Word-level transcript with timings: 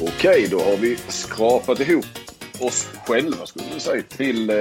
Okej, 0.00 0.48
då 0.50 0.60
har 0.60 0.76
vi 0.76 0.96
skrapat 0.96 1.80
ihop 1.80 2.04
oss 2.60 2.88
själva 3.06 3.46
skulle 3.46 3.64
jag 3.72 3.82
säga 3.82 4.02
till 4.02 4.50
eh, 4.50 4.56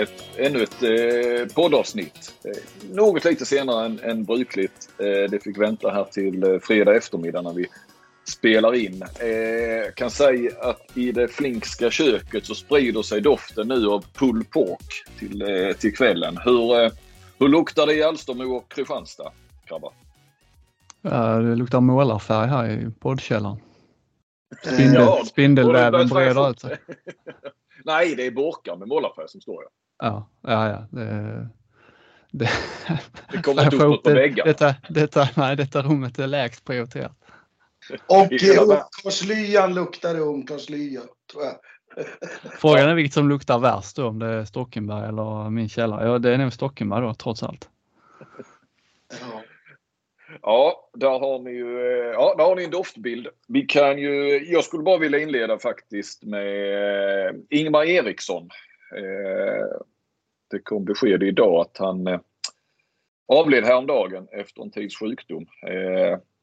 ett, 0.00 0.22
ännu 0.36 0.62
ett 0.62 0.82
eh, 0.82 1.54
poddavsnitt. 1.54 2.34
Eh, 2.44 2.94
något 2.94 3.24
lite 3.24 3.46
senare 3.46 3.86
än, 3.86 4.00
än 4.00 4.24
brukligt. 4.24 4.88
Det 5.30 5.42
fick 5.42 5.58
vänta 5.58 5.90
här 5.90 6.04
till 6.04 6.60
fredag 6.62 6.96
eftermiddag 6.96 7.42
när 7.42 7.52
vi 7.52 7.66
spelar 8.24 8.74
in. 8.74 9.04
Jag 9.84 9.94
kan 9.94 10.10
säga 10.10 10.50
att 10.60 10.96
i 10.96 11.12
det 11.12 11.28
flinkska 11.28 11.90
köket 11.90 12.46
så 12.46 12.54
sprider 12.54 13.02
sig 13.02 13.20
doften 13.20 13.68
nu 13.68 13.86
av 13.86 14.04
pulled 14.14 14.50
pork 14.50 15.04
till, 15.18 15.44
till 15.78 15.96
kvällen. 15.96 16.38
Hur, 16.44 16.90
hur 17.38 17.48
luktar 17.48 17.86
det 17.86 17.94
i 17.94 18.02
Alstermo 18.02 18.44
och 18.44 18.72
Kristianstad, 18.72 19.32
grabbar? 19.68 19.92
Ja, 21.02 21.38
det 21.38 21.56
luktar 21.56 21.80
målarfärg 21.80 22.48
här 22.48 22.70
i 22.70 22.90
poddkällaren. 23.00 23.56
Spindel, 24.62 24.94
ja, 24.94 25.24
spindelväven 25.24 26.08
breder 26.08 26.50
ut 26.50 26.60
sig. 26.60 26.78
Nej, 27.84 28.14
det 28.14 28.26
är 28.26 28.30
burkar 28.30 28.76
med 28.76 28.88
målarfärg 28.88 29.28
som 29.28 29.40
står. 29.40 29.64
Ja, 29.98 30.28
ja, 30.42 30.68
ja. 30.68 30.86
Det, 30.90 31.48
det, 32.30 32.50
det 33.32 33.42
kommer 33.42 33.64
inte 33.64 33.76
upp 33.76 34.02
på 34.02 34.10
väggarna. 34.10 34.50
Detta, 34.52 34.74
detta, 34.88 35.28
nej, 35.34 35.56
detta 35.56 35.82
rummet 35.82 36.18
är 36.18 36.26
lägst 36.26 36.64
prioriterat. 36.64 37.16
Och 38.06 38.32
ungkarlslyan 39.02 39.74
luktar 39.74 40.14
det 40.14 40.20
ungkarlslya, 40.20 41.00
tror 41.32 41.44
jag. 41.44 41.54
Frågan 42.58 42.88
är 42.88 42.94
vilket 42.94 43.14
som 43.14 43.28
luktar 43.28 43.58
värst 43.58 43.96
då, 43.96 44.08
om 44.08 44.18
det 44.18 44.26
är 44.26 44.44
Stockenberg 44.44 45.08
eller 45.08 45.50
min 45.50 45.68
källare. 45.68 46.08
Ja, 46.08 46.18
det 46.18 46.34
är 46.34 46.38
nog 46.38 46.52
Stockenberg 46.52 47.02
då, 47.02 47.14
trots 47.14 47.42
allt. 47.42 47.68
Ja. 49.20 49.42
Ja, 50.46 50.90
där 50.94 51.18
har 51.18 51.38
ni 51.38 51.50
ju 51.50 51.80
eh, 51.80 52.12
ja, 52.12 52.34
där 52.38 52.44
har 52.44 52.56
ni 52.56 52.64
en 52.64 52.70
doftbild. 52.70 53.28
Vi 53.48 53.62
kan 53.62 53.98
ju, 53.98 54.44
jag 54.52 54.64
skulle 54.64 54.82
bara 54.82 54.98
vilja 54.98 55.18
inleda 55.18 55.58
faktiskt 55.58 56.22
med 56.22 57.28
eh, 57.28 57.34
Ingmar 57.50 57.84
Eriksson. 57.84 58.50
Eh, 58.96 59.78
det 60.50 60.58
kom 60.58 60.84
besked 60.84 61.22
idag 61.22 61.60
att 61.60 61.78
han 61.78 62.20
avled 63.28 63.64
häromdagen 63.64 64.28
efter 64.32 64.62
en 64.62 64.70
tids 64.70 64.98
sjukdom. 64.98 65.46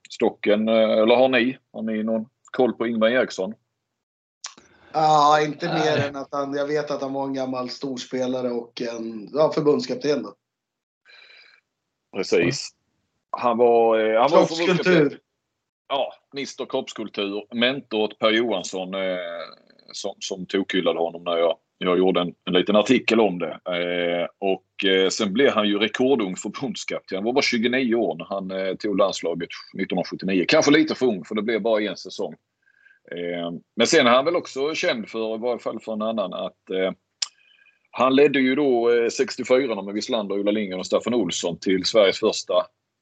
Stocken, 0.09 0.67
eller 0.67 1.16
har 1.16 1.30
ni? 1.30 1.58
Har 1.73 1.81
ni 1.81 2.04
någon 2.04 2.26
koll 2.52 2.73
på 2.73 2.88
Ingmar 2.88 3.09
Eriksson? 3.09 3.54
Ja, 4.94 5.42
inte 5.42 5.67
mer 5.67 6.08
än 6.08 6.16
att 6.16 6.28
han, 6.31 6.54
jag 6.54 6.67
vet 6.67 6.92
att 6.92 7.02
han 7.02 7.14
var 7.14 7.23
en 7.23 7.33
gammal 7.33 7.70
storspelare 7.70 8.50
och 8.50 8.81
en 8.81 9.30
ja, 9.33 9.52
förbundskapten. 9.52 10.23
Då. 10.23 10.36
Precis. 12.17 12.76
Han 13.32 13.58
var... 13.58 14.00
Eh, 14.00 14.22
han 14.22 14.30
kroppskultur. 14.30 15.10
Var 15.10 15.18
ja, 15.92 16.14
Mr 16.34 16.66
Kroppskultur. 16.66 17.56
Mentor 17.56 18.00
åt 18.00 18.20
Per 18.20 18.32
Johansson 18.32 18.94
eh, 18.94 19.18
som, 19.92 20.16
som 20.20 20.46
tokhyllade 20.46 21.00
honom 21.00 21.23
när 21.23 21.38
jag, 21.38 21.58
jag 21.78 21.98
gjorde 21.98 22.22
en, 22.22 22.34
en 22.46 22.54
liten 22.54 22.76
artikel 22.76 23.20
om 23.20 23.40
det. 23.40 23.60
Eh, 23.66 24.28
och 24.40 24.90
eh, 24.90 25.10
sen 25.10 25.34
blev 25.34 25.52
han 25.52 25.68
ju 25.68 25.80
rekordung 25.80 26.36
förbundskapten. 26.36 27.16
Han 27.16 27.26
var 27.26 27.34
bara 27.34 27.42
29 27.42 27.96
år 27.96 28.16
när 28.16 28.26
han 28.26 28.52
eh, 28.52 28.76
tog 28.76 28.98
landslaget 28.98 29.50
1979. 29.73 30.45
Kanske 30.48 30.72
lite 30.72 30.95
för 30.95 31.06
ung 31.06 31.26
för 31.26 31.36
det 31.36 31.42
blev 31.42 31.62
bara 31.62 31.82
en 31.82 31.98
säsong. 31.98 32.34
Eh, 33.12 33.52
men 33.76 33.88
sen 33.88 34.08
är 34.08 34.12
han 34.12 34.26
väl 34.26 34.36
också 34.36 34.76
känd 34.76 35.10
för, 35.10 35.36
i 35.36 35.38
varje 35.38 35.60
fall 35.60 35.80
för 35.80 35.94
en 35.94 36.02
annan, 36.02 36.34
att 36.34 36.62
han 37.92 38.16
ledde 38.16 38.40
ju 38.40 38.56
då 38.56 38.90
64 39.12 39.82
med 39.82 39.94
Wislander, 39.94 40.40
Ola 40.40 40.52
Lindgren 40.52 40.80
och 40.80 40.86
Staffan 40.86 41.14
Olsson 41.14 41.60
till 41.60 41.86
Sveriges 41.86 42.20
första 42.20 42.54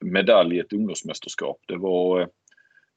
medalj 0.02 0.56
i 0.56 0.60
ett 0.60 0.74
ungdomsmästerskap. 0.74 1.58
Det 1.68 1.78
var 1.78 2.30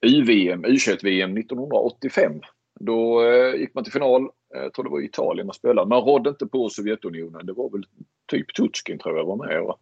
UVM, 0.06 0.64
U21-VM 0.64 1.36
1985. 1.36 2.40
Då 2.80 3.24
eh, 3.24 3.54
gick 3.54 3.74
man 3.74 3.84
till 3.84 3.92
final, 3.92 4.28
jag 4.54 4.74
tror 4.74 4.84
det 4.84 4.90
var 4.90 5.00
i 5.00 5.04
Italien 5.04 5.46
man 5.46 5.54
spelade. 5.54 5.88
Man 5.88 6.02
rådde 6.02 6.30
inte 6.30 6.46
på 6.46 6.68
Sovjetunionen. 6.68 7.46
Det 7.46 7.52
var 7.52 7.70
väl 7.70 7.84
typ 8.30 8.54
Tutskin 8.54 8.98
tror 8.98 9.16
jag 9.16 9.24
var 9.24 9.46
med. 9.46 9.60
Och, 9.60 9.80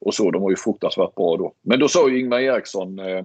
och 0.00 0.14
så, 0.14 0.30
de 0.30 0.42
var 0.42 0.50
ju 0.50 0.56
fruktansvärt 0.56 1.14
bra 1.14 1.36
då. 1.36 1.54
Men 1.62 1.78
då 1.80 1.88
sa 1.88 2.08
ju 2.08 2.20
Ingmar 2.20 2.40
Eriksson 2.40 2.98
eh, 2.98 3.24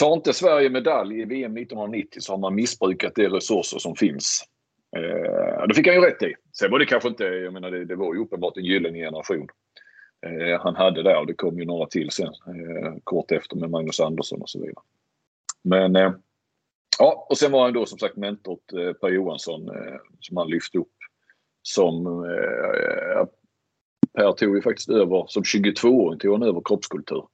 Tar 0.00 0.12
inte 0.12 0.32
Sverige 0.32 0.70
medalj 0.70 1.20
i 1.20 1.24
VM 1.24 1.56
1990 1.56 2.20
så 2.20 2.32
har 2.32 2.38
man 2.38 2.54
missbrukat 2.54 3.14
de 3.14 3.28
resurser 3.28 3.78
som 3.78 3.96
finns. 3.96 4.44
Eh, 4.96 5.66
det 5.68 5.74
fick 5.74 5.86
han 5.86 5.96
ju 5.96 6.00
rätt 6.00 6.22
i. 6.22 6.34
Sen 6.58 6.70
var 6.70 6.78
det 6.78 6.86
kanske 6.86 7.08
inte, 7.08 7.24
jag 7.24 7.52
menar 7.52 7.70
det, 7.70 7.84
det 7.84 7.96
var 7.96 8.14
ju 8.14 8.20
uppenbart 8.20 8.56
en 8.56 8.64
gyllene 8.64 8.98
generation 8.98 9.48
eh, 10.26 10.60
han 10.60 10.76
hade 10.76 11.02
där 11.02 11.18
och 11.18 11.26
det 11.26 11.34
kom 11.34 11.58
ju 11.58 11.64
några 11.64 11.86
till 11.86 12.10
sen 12.10 12.26
eh, 12.26 12.94
kort 13.04 13.32
efter 13.32 13.56
med 13.56 13.70
Magnus 13.70 14.00
Andersson 14.00 14.42
och 14.42 14.50
så 14.50 14.60
vidare. 14.60 14.82
Men 15.62 15.96
eh, 15.96 16.12
ja, 16.98 17.26
och 17.30 17.38
sen 17.38 17.52
var 17.52 17.64
han 17.64 17.72
då 17.72 17.86
som 17.86 17.98
sagt 17.98 18.16
mentor 18.16 18.52
åt 18.52 18.72
eh, 18.72 18.92
Per 18.92 19.08
Johansson 19.08 19.68
eh, 19.68 19.96
som 20.20 20.36
han 20.36 20.50
lyfte 20.50 20.78
upp 20.78 20.92
som 21.62 22.06
eh, 22.06 23.26
Per 24.12 24.32
tog 24.32 24.56
ju 24.56 24.62
faktiskt 24.62 24.88
över, 24.88 25.24
som 25.28 25.42
22-åring 25.42 26.18
tog 26.18 26.32
han 26.32 26.42
över 26.42 26.62
kroppskultur 26.64 27.26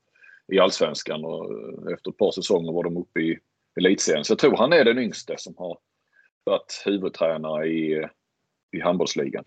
i 0.53 0.59
Allsvenskan 0.59 1.25
och 1.25 1.45
eh, 1.45 1.95
efter 1.95 2.11
ett 2.11 2.17
par 2.17 2.31
säsonger 2.31 2.73
var 2.73 2.85
de 2.85 2.97
uppe 2.97 3.21
i 3.21 3.39
elitserien. 3.77 4.25
Så 4.25 4.33
jag 4.33 4.39
tror 4.39 4.57
han 4.57 4.73
är 4.73 4.85
den 4.85 4.99
yngste 4.99 5.35
som 5.39 5.55
har 5.59 5.79
varit 6.45 6.83
huvudtränare 6.85 7.67
i, 7.67 8.07
i 8.73 8.81
handbollsligan. 8.81 9.45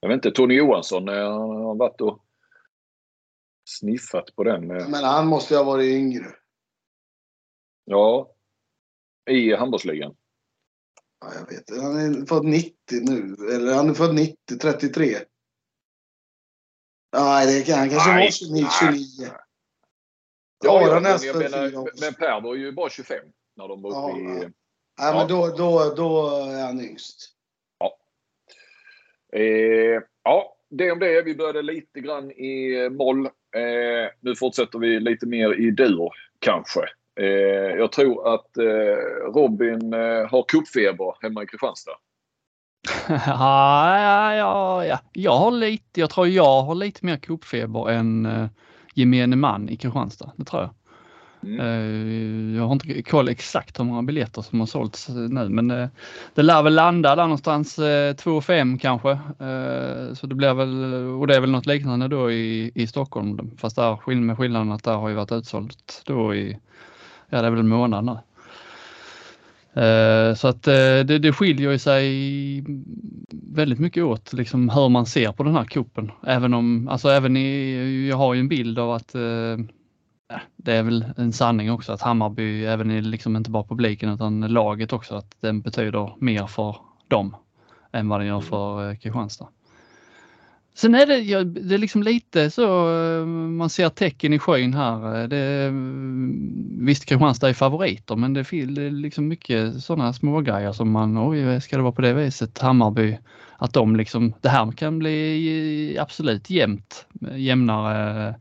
Jag 0.00 0.08
vet 0.08 0.14
inte, 0.14 0.30
Tony 0.30 0.54
Johansson 0.54 1.08
har 1.08 1.74
varit 1.74 2.00
och 2.00 2.24
sniffat 3.68 4.34
på 4.36 4.44
den. 4.44 4.66
Men 4.66 4.94
han 4.94 5.26
måste 5.26 5.54
ju 5.54 5.58
ha 5.58 5.64
varit 5.64 5.86
yngre. 5.86 6.26
Ja. 7.84 8.34
I 9.30 9.54
handbollsligan. 9.54 10.16
Ja, 11.20 11.32
jag 11.34 11.56
vet 11.56 11.82
Han 11.82 11.96
är 11.96 12.26
född 12.26 12.44
90 12.44 12.74
nu. 12.90 13.36
Eller 13.54 13.74
han 13.74 13.90
är 13.90 13.94
född 13.94 14.14
90, 14.14 14.58
33. 14.60 15.16
Nej, 17.12 17.46
det 17.46 17.66
kan 17.66 17.78
han 17.78 17.90
kanske 17.90 18.10
var 18.10 18.30
29. 18.30 18.66
29. 18.80 19.30
Ja, 20.64 20.82
ja, 20.82 21.00
men, 21.00 21.18
jag 21.22 21.36
menar, 21.36 22.00
men 22.00 22.14
Per 22.14 22.40
var 22.40 22.54
ju 22.54 22.72
bara 22.72 22.90
25 22.90 23.18
när 23.56 23.68
de 23.68 23.82
var 23.82 23.90
uppe 23.90 24.20
ja, 24.20 24.32
i... 24.32 24.42
Ja. 24.42 24.50
ja, 24.96 25.14
men 25.14 25.28
då, 25.28 25.48
då, 25.48 25.94
då 25.94 26.26
är 26.44 26.66
han 26.66 26.80
yngst. 26.80 27.32
Ja. 27.78 27.98
Eh, 29.32 30.02
ja, 30.22 30.56
det 30.68 30.92
om 30.92 30.98
det. 30.98 31.22
Vi 31.22 31.34
började 31.34 31.62
lite 31.62 32.00
grann 32.00 32.30
i 32.30 32.88
moll. 32.90 33.30
Eh, 33.56 34.10
nu 34.20 34.36
fortsätter 34.36 34.78
vi 34.78 35.00
lite 35.00 35.26
mer 35.26 35.60
i 35.60 35.70
dur 35.70 36.10
kanske. 36.38 36.80
Eh, 37.20 37.76
jag 37.78 37.92
tror 37.92 38.34
att 38.34 38.56
eh, 38.56 39.32
Robin 39.34 39.92
eh, 39.92 40.30
har 40.30 40.48
kuppfeber 40.48 41.14
hemma 41.22 41.42
i 41.42 41.46
Kristianstad. 41.46 41.92
ja, 43.08 44.34
ja, 44.36 44.84
ja, 44.84 44.98
jag 45.12 45.36
har 45.36 45.50
lite, 45.50 46.00
jag 46.00 46.10
tror 46.10 46.28
jag 46.28 46.62
har 46.62 46.74
lite 46.74 47.06
mer 47.06 47.16
kuppfeber 47.16 47.90
än 47.90 48.26
eh, 48.26 48.46
gemene 48.94 49.36
man 49.36 49.68
i 49.68 49.76
Kristianstad. 49.76 50.32
Det 50.36 50.44
tror 50.44 50.62
jag. 50.62 50.70
Mm. 51.42 51.60
Eh, 51.60 52.56
jag 52.56 52.66
har 52.66 52.72
inte 52.72 53.02
koll 53.02 53.28
exakt 53.28 53.80
hur 53.80 53.84
många 53.84 54.02
biljetter 54.02 54.42
som 54.42 54.60
har 54.60 54.66
sålts 54.66 55.08
nu, 55.08 55.48
men 55.48 55.70
eh, 55.70 55.88
det 56.34 56.42
lär 56.42 56.62
väl 56.62 56.74
landa 56.74 57.16
där 57.16 57.22
någonstans 57.22 57.78
eh, 57.78 58.14
2-5 58.14 58.78
kanske. 58.78 59.18
så 60.14 60.26
det 60.26 60.34
blir 60.34 60.54
väl, 60.54 60.84
och 61.20 61.26
det 61.26 61.36
är 61.36 61.40
väl 61.40 61.50
något 61.50 61.66
liknande 61.66 62.08
då 62.08 62.30
i, 62.32 62.70
i 62.74 62.86
Stockholm, 62.86 63.50
fast 63.58 63.76
där 63.76 64.14
med 64.14 64.38
skillnaden 64.38 64.72
att 64.72 64.84
där 64.84 64.96
har 64.96 65.08
ju 65.08 65.14
varit 65.14 65.32
utsålt 65.32 66.02
då 66.06 66.34
i, 66.34 66.58
ja 67.28 67.40
det 67.40 67.46
är 67.46 67.50
väl 67.50 67.60
en 67.60 67.68
månad 67.68 68.04
nu. 68.04 68.18
Så 70.36 70.48
att 70.48 70.62
det, 70.62 71.18
det 71.18 71.32
skiljer 71.32 71.70
ju 71.70 71.78
sig 71.78 72.64
väldigt 73.30 73.78
mycket 73.78 74.04
åt 74.04 74.32
liksom 74.32 74.68
hur 74.68 74.88
man 74.88 75.06
ser 75.06 75.32
på 75.32 75.42
den 75.42 75.54
här 75.54 75.64
kuppen. 75.64 76.10
Även 76.26 76.54
om, 76.54 76.88
alltså 76.88 77.08
även 77.08 77.36
i, 77.36 78.08
jag 78.08 78.16
har 78.16 78.34
ju 78.34 78.40
en 78.40 78.48
bild 78.48 78.78
av 78.78 78.92
att 78.92 79.14
det 80.56 80.72
är 80.72 80.82
väl 80.82 81.04
en 81.16 81.32
sanning 81.32 81.72
också 81.72 81.92
att 81.92 82.02
Hammarby, 82.02 82.64
även 82.64 82.90
i 82.90 83.02
liksom 83.02 83.36
inte 83.36 83.50
bara 83.50 83.64
publiken 83.64 84.10
utan 84.10 84.40
laget 84.40 84.92
också, 84.92 85.14
att 85.14 85.36
den 85.40 85.60
betyder 85.60 86.14
mer 86.18 86.46
för 86.46 86.76
dem 87.08 87.36
än 87.92 88.08
vad 88.08 88.20
den 88.20 88.26
gör 88.26 88.34
mm. 88.34 88.46
för 88.46 88.94
Kristianstad. 88.94 89.48
Sen 90.74 90.94
är 90.94 91.06
det, 91.06 91.18
ja, 91.18 91.44
det 91.44 91.74
är 91.74 91.78
liksom 91.78 92.02
lite 92.02 92.50
så, 92.50 92.94
eh, 92.94 93.26
man 93.26 93.70
ser 93.70 93.88
tecken 93.88 94.32
i 94.32 94.38
skyn 94.38 94.74
här. 94.74 95.28
Det, 95.28 95.70
visst 96.84 97.04
Kristianstad 97.04 97.48
är 97.48 97.54
favoriter 97.54 98.16
men 98.16 98.34
det 98.34 98.40
är 98.40 98.90
liksom 98.90 99.28
mycket 99.28 99.82
sådana 99.82 100.12
små 100.12 100.40
grejer 100.40 100.72
som 100.72 100.90
man, 100.90 101.18
oj 101.18 101.60
ska 101.60 101.76
det 101.76 101.82
vara 101.82 101.92
på 101.92 102.02
det 102.02 102.12
viset, 102.12 102.58
Hammarby, 102.58 103.18
att 103.56 103.72
de 103.72 103.96
liksom, 103.96 104.34
det 104.40 104.48
här 104.48 104.72
kan 104.72 104.98
bli 104.98 105.96
absolut 106.00 106.50
jämnt, 106.50 107.06
jämnare 107.36 108.34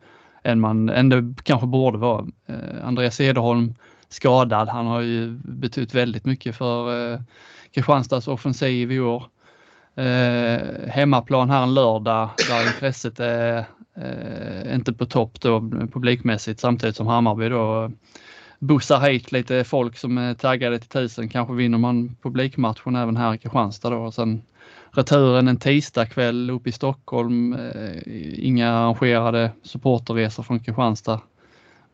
än, 0.48 0.60
man, 0.60 0.90
än 0.90 1.10
det 1.10 1.34
kanske 1.44 1.68
borde 1.68 1.98
vara. 1.98 2.26
Eh, 2.46 2.88
Andreas 2.88 3.16
Cederholm 3.16 3.74
skadad, 4.10 4.70
han 4.70 4.86
har 4.86 5.02
ju 5.02 5.40
betytt 5.44 5.94
väldigt 5.94 6.26
mycket 6.26 6.56
för 6.56 7.12
eh, 7.14 7.20
Kristianstads 7.72 8.28
offensiv 8.28 8.92
i 8.92 9.00
år 9.00 9.24
eh, 9.96 10.90
hemmaplan 10.90 11.50
här 11.50 11.64
en 11.64 11.74
lördag 11.74 12.30
där 12.50 12.68
intresset 12.68 13.20
är 13.20 13.66
eh, 13.96 14.76
inte 14.76 14.94
på 14.94 15.06
topp 15.06 15.42
då 15.42 15.60
publikmässigt 15.94 16.60
samtidigt 16.60 16.96
som 16.96 17.08
Hammarby 17.08 17.50
då 17.50 17.92
bussar 18.60 19.00
hit 19.00 19.32
lite 19.32 19.64
folk 19.64 19.98
som 19.98 20.18
är 20.18 20.34
taggade 20.34 20.80
till 20.80 20.90
tusen. 20.90 21.30
Kanske 21.30 21.54
vinner 21.54 21.78
man 21.78 22.16
publikmatchen 22.22 22.96
även 22.96 23.18
här 23.18 23.34
i 23.34 23.38
Kristianstad 23.38 23.90
då. 23.90 23.98
Och 23.98 24.14
sen 24.14 24.42
returen 24.92 25.48
en 25.48 25.58
tisdagkväll 25.58 26.50
upp 26.50 26.68
i 26.68 26.72
Stockholm. 26.72 27.54
Eh, 27.54 28.02
inga 28.46 28.70
arrangerade 28.70 29.52
supporterresor 29.64 30.44
från 30.44 30.60
Kristianstad. 30.60 31.22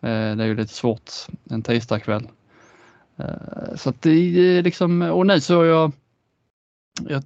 Eh, 0.02 0.36
det 0.36 0.44
är 0.44 0.46
ju 0.46 0.56
lite 0.56 0.74
svårt 0.74 1.12
en 1.50 1.64
tisdagkväll. 1.64 2.28
Eh, 3.18 3.76
så 3.76 3.90
att 3.90 4.02
det 4.02 4.10
är 4.10 4.64
liksom, 4.64 5.02
och 5.02 5.28
nu 5.28 5.40
såg 5.40 5.66
jag 5.66 5.92
jag, 7.08 7.24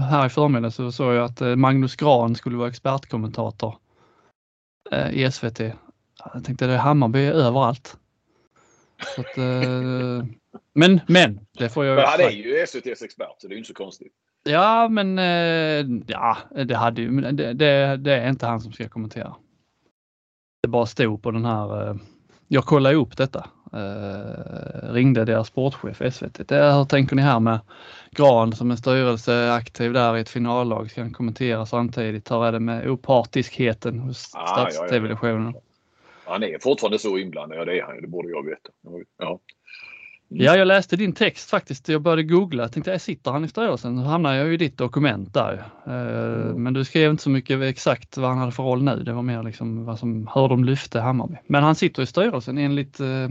här 0.00 0.26
i 0.26 0.28
förmiddag 0.28 0.70
så 0.70 0.92
såg 0.92 1.14
jag 1.14 1.24
att 1.24 1.58
Magnus 1.58 1.96
Gran 1.96 2.34
skulle 2.34 2.56
vara 2.56 2.68
expertkommentator 2.68 3.76
i 5.10 5.30
SVT. 5.30 5.60
Jag 6.34 6.44
tänkte 6.44 6.66
det 6.66 6.72
är 6.72 6.78
Hammarby 6.78 7.18
överallt. 7.18 7.96
Att, 9.18 9.36
men, 10.74 11.00
men, 11.06 11.46
det 11.58 11.68
får 11.68 11.84
jag 11.84 11.96
Men 11.96 12.04
han 12.06 12.20
är 12.20 12.30
ju 12.30 12.58
SVTs 12.58 13.02
expert 13.02 13.34
så 13.38 13.48
det 13.48 13.54
är 13.54 13.56
inte 13.56 13.68
så 13.68 13.74
konstigt. 13.74 14.12
Ja, 14.44 14.88
men 14.88 15.18
ja, 16.06 16.36
det 16.64 16.74
hade 16.74 17.02
ju, 17.02 17.20
det, 17.20 17.52
det, 17.52 17.96
det 17.96 18.16
är 18.16 18.28
inte 18.28 18.46
han 18.46 18.60
som 18.60 18.72
ska 18.72 18.88
kommentera. 18.88 19.34
Det 20.62 20.68
bara 20.68 20.86
stod 20.86 21.22
på 21.22 21.30
den 21.30 21.44
här, 21.44 21.98
jag 22.48 22.64
kollade 22.64 22.96
upp 22.96 23.16
detta, 23.16 23.46
ringde 24.82 25.24
deras 25.24 25.48
sportchef 25.48 26.14
SVT. 26.14 26.48
Det, 26.48 26.72
hur 26.72 26.84
tänker 26.84 27.16
ni 27.16 27.22
här 27.22 27.40
med 27.40 27.60
Gran 28.10 28.52
som 28.52 28.70
är 28.70 28.76
styrelseaktiv 28.76 29.92
där 29.92 30.16
i 30.16 30.20
ett 30.20 30.28
finallag, 30.28 30.90
ska 30.90 31.00
han 31.00 31.12
kommentera 31.12 31.66
samtidigt? 31.66 32.30
Hur 32.30 32.44
är 32.44 32.52
det 32.52 32.60
med 32.60 32.90
opartiskheten 32.90 33.98
hos 33.98 34.34
ah, 34.34 34.46
statstelevisionen? 34.46 35.44
Ja, 35.44 35.52
ja, 35.54 35.60
ja. 36.24 36.32
Han 36.32 36.42
är 36.42 36.58
fortfarande 36.58 36.98
så 36.98 37.18
inblandad, 37.18 37.58
ja 37.58 37.64
det 37.64 37.78
är 37.78 37.82
han 37.82 38.00
det 38.02 38.08
borde 38.08 38.28
jag 38.28 38.46
veta. 38.46 38.70
Ja. 39.18 39.40
Ja, 40.34 40.56
jag 40.56 40.68
läste 40.68 40.96
din 40.96 41.12
text 41.12 41.50
faktiskt. 41.50 41.88
Jag 41.88 42.02
började 42.02 42.22
googla. 42.22 42.62
Jag 42.62 42.72
tänkte, 42.72 42.98
sitter 42.98 43.30
han 43.30 43.44
i 43.44 43.48
styrelsen? 43.48 44.02
Så 44.02 44.04
hamnade 44.04 44.36
jag 44.36 44.54
i 44.54 44.56
ditt 44.56 44.78
dokument 44.78 45.34
där. 45.34 45.64
Mm. 45.86 46.62
Men 46.62 46.72
du 46.72 46.84
skrev 46.84 47.10
inte 47.10 47.22
så 47.22 47.30
mycket 47.30 47.62
exakt 47.62 48.16
vad 48.16 48.30
han 48.30 48.38
hade 48.38 48.52
för 48.52 48.62
roll 48.62 48.82
nu. 48.82 49.02
Det 49.02 49.12
var 49.12 49.22
mer 49.22 49.42
liksom 49.42 49.84
vad 49.84 49.98
som, 49.98 50.30
hur 50.34 50.48
de 50.48 50.64
lyfte 50.64 51.00
Hammarby. 51.00 51.36
Men 51.46 51.62
han 51.62 51.74
sitter 51.74 52.02
i 52.02 52.06
styrelsen 52.06 52.58
enligt, 52.58 53.00
eh, 53.00 53.28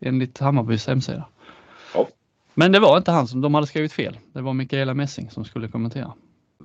enligt 0.00 0.38
Hammarbys 0.38 0.86
hemsida. 0.86 1.28
Ja. 1.94 2.08
Men 2.54 2.72
det 2.72 2.80
var 2.80 2.96
inte 2.96 3.10
han 3.10 3.28
som 3.28 3.40
de 3.40 3.54
hade 3.54 3.66
skrivit 3.66 3.92
fel. 3.92 4.18
Det 4.32 4.40
var 4.40 4.52
Mikaela 4.52 4.94
Messing 4.94 5.30
som 5.30 5.44
skulle 5.44 5.68
kommentera. 5.68 6.12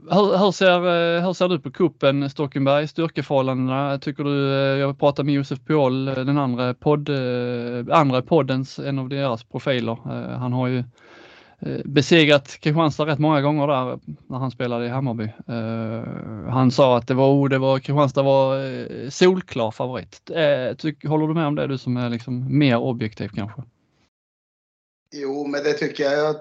Hur, 0.09 0.37
hur, 0.37 0.51
ser, 0.51 0.75
eh, 0.75 1.25
hur 1.25 1.33
ser 1.33 1.47
du 1.47 1.59
på 1.59 1.71
kuppen 1.71 2.29
Stockenberg, 2.29 2.87
styrkeförhållandena? 2.87 3.99
Tycker 3.99 4.23
du, 4.23 4.53
eh, 4.53 4.79
jag 4.79 4.99
pratade 4.99 5.25
med 5.25 5.35
Josef 5.35 5.59
Paul, 5.67 6.07
eh, 6.07 6.13
den 6.13 6.37
andra, 6.37 6.73
podd, 6.73 7.09
andra 7.91 8.21
poddens, 8.21 8.79
en 8.79 8.99
av 8.99 9.09
deras 9.09 9.43
profiler. 9.43 9.97
Han 10.37 10.53
har 10.53 10.67
ju 10.67 10.83
besegrat 11.85 12.59
Kristianstad 12.59 13.05
rätt 13.05 13.19
många 13.19 13.41
gånger 13.41 13.67
där 13.67 13.99
när 14.27 14.37
han 14.37 14.51
spelade 14.51 14.85
i 14.85 14.89
Hammarby. 14.89 15.29
Han 16.49 16.71
sa 16.71 16.97
att 16.97 17.07
det 17.07 17.13
var, 17.13 17.33
oh, 17.33 17.49
det 17.49 17.57
var 17.57 17.79
Kristianstad 17.79 18.21
var 18.21 19.09
solklar 19.09 19.71
favorit. 19.71 20.31
Håller 21.07 21.27
du 21.27 21.33
med 21.33 21.47
om 21.47 21.55
det, 21.55 21.67
du 21.67 21.77
som 21.77 21.97
är 21.97 22.09
liksom 22.09 22.57
mer 22.57 22.77
objektiv 22.77 23.29
kanske? 23.35 23.63
Jo, 25.13 25.47
men 25.47 25.63
det 25.63 25.73
tycker 25.73 26.03
jag. 26.03 26.35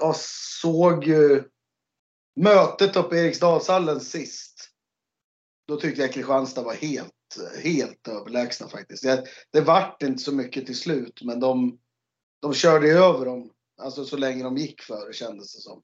Jag 0.00 0.16
såg 0.16 1.04
ju 1.04 1.42
mötet 2.36 2.96
uppe 2.96 3.16
i 3.16 3.18
Eriksdalshallen 3.18 4.00
sist. 4.00 4.68
Då 5.68 5.76
tyckte 5.76 6.02
jag 6.02 6.12
Kristianstad 6.12 6.62
var 6.62 6.74
helt, 6.74 7.12
helt 7.62 8.08
överlägsna 8.08 8.68
faktiskt. 8.68 9.02
Det, 9.02 9.24
det 9.50 9.60
vart 9.60 10.02
inte 10.02 10.22
så 10.22 10.34
mycket 10.34 10.66
till 10.66 10.78
slut, 10.78 11.22
men 11.24 11.40
de, 11.40 11.78
de 12.42 12.54
körde 12.54 12.88
över 12.88 13.26
dem. 13.26 13.50
Alltså 13.82 14.04
så 14.04 14.16
länge 14.16 14.42
de 14.42 14.56
gick 14.56 14.82
före 14.82 15.12
kändes 15.12 15.54
det 15.54 15.60
som. 15.60 15.82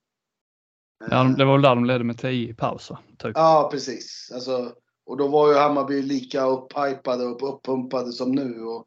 Ja, 1.10 1.24
det 1.24 1.44
var 1.44 1.52
väl 1.52 1.62
där 1.62 1.74
de 1.74 1.84
ledde 1.84 2.04
med 2.04 2.18
10 2.18 2.50
i 2.50 2.54
paus 2.54 2.90
typ. 3.18 3.32
Ja, 3.34 3.68
precis. 3.72 4.30
Alltså, 4.34 4.74
och 5.06 5.16
då 5.16 5.28
var 5.28 5.48
ju 5.48 5.58
Hammarby 5.58 6.02
lika 6.02 6.44
upphypade 6.44 7.26
och 7.26 7.54
uppumpade 7.54 8.12
som 8.12 8.32
nu. 8.32 8.62
Och 8.62 8.86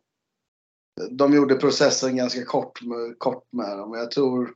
de 1.11 1.33
gjorde 1.33 1.55
processen 1.55 2.15
ganska 2.15 2.45
kort 2.45 2.81
med, 2.81 3.19
kort 3.19 3.43
med 3.51 3.77
dem. 3.77 3.93
Jag 3.93 4.11
tror 4.11 4.55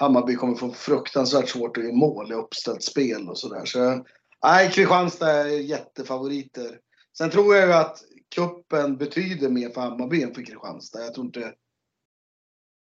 Hammarby 0.00 0.34
kommer 0.34 0.54
få 0.54 0.72
fruktansvärt 0.72 1.48
svårt 1.48 1.76
att 1.76 1.84
göra 1.84 1.94
mål 1.94 2.32
i 2.32 2.34
uppställt 2.34 2.82
spel 2.82 3.28
och 3.28 3.38
sådär. 3.38 3.64
Så, 3.64 4.04
nej, 4.44 4.70
Kristianstad 4.70 5.30
är 5.30 5.46
jättefavoriter. 5.46 6.78
Sen 7.18 7.30
tror 7.30 7.56
jag 7.56 7.66
ju 7.66 7.72
att 7.72 7.98
kuppen 8.34 8.96
betyder 8.96 9.48
mer 9.48 9.70
för 9.70 9.80
Hammarby 9.80 10.22
än 10.22 10.34
för 10.34 10.42
Kristianstad. 10.42 11.00
Jag 11.00 11.14
tror 11.14 11.26
inte... 11.26 11.52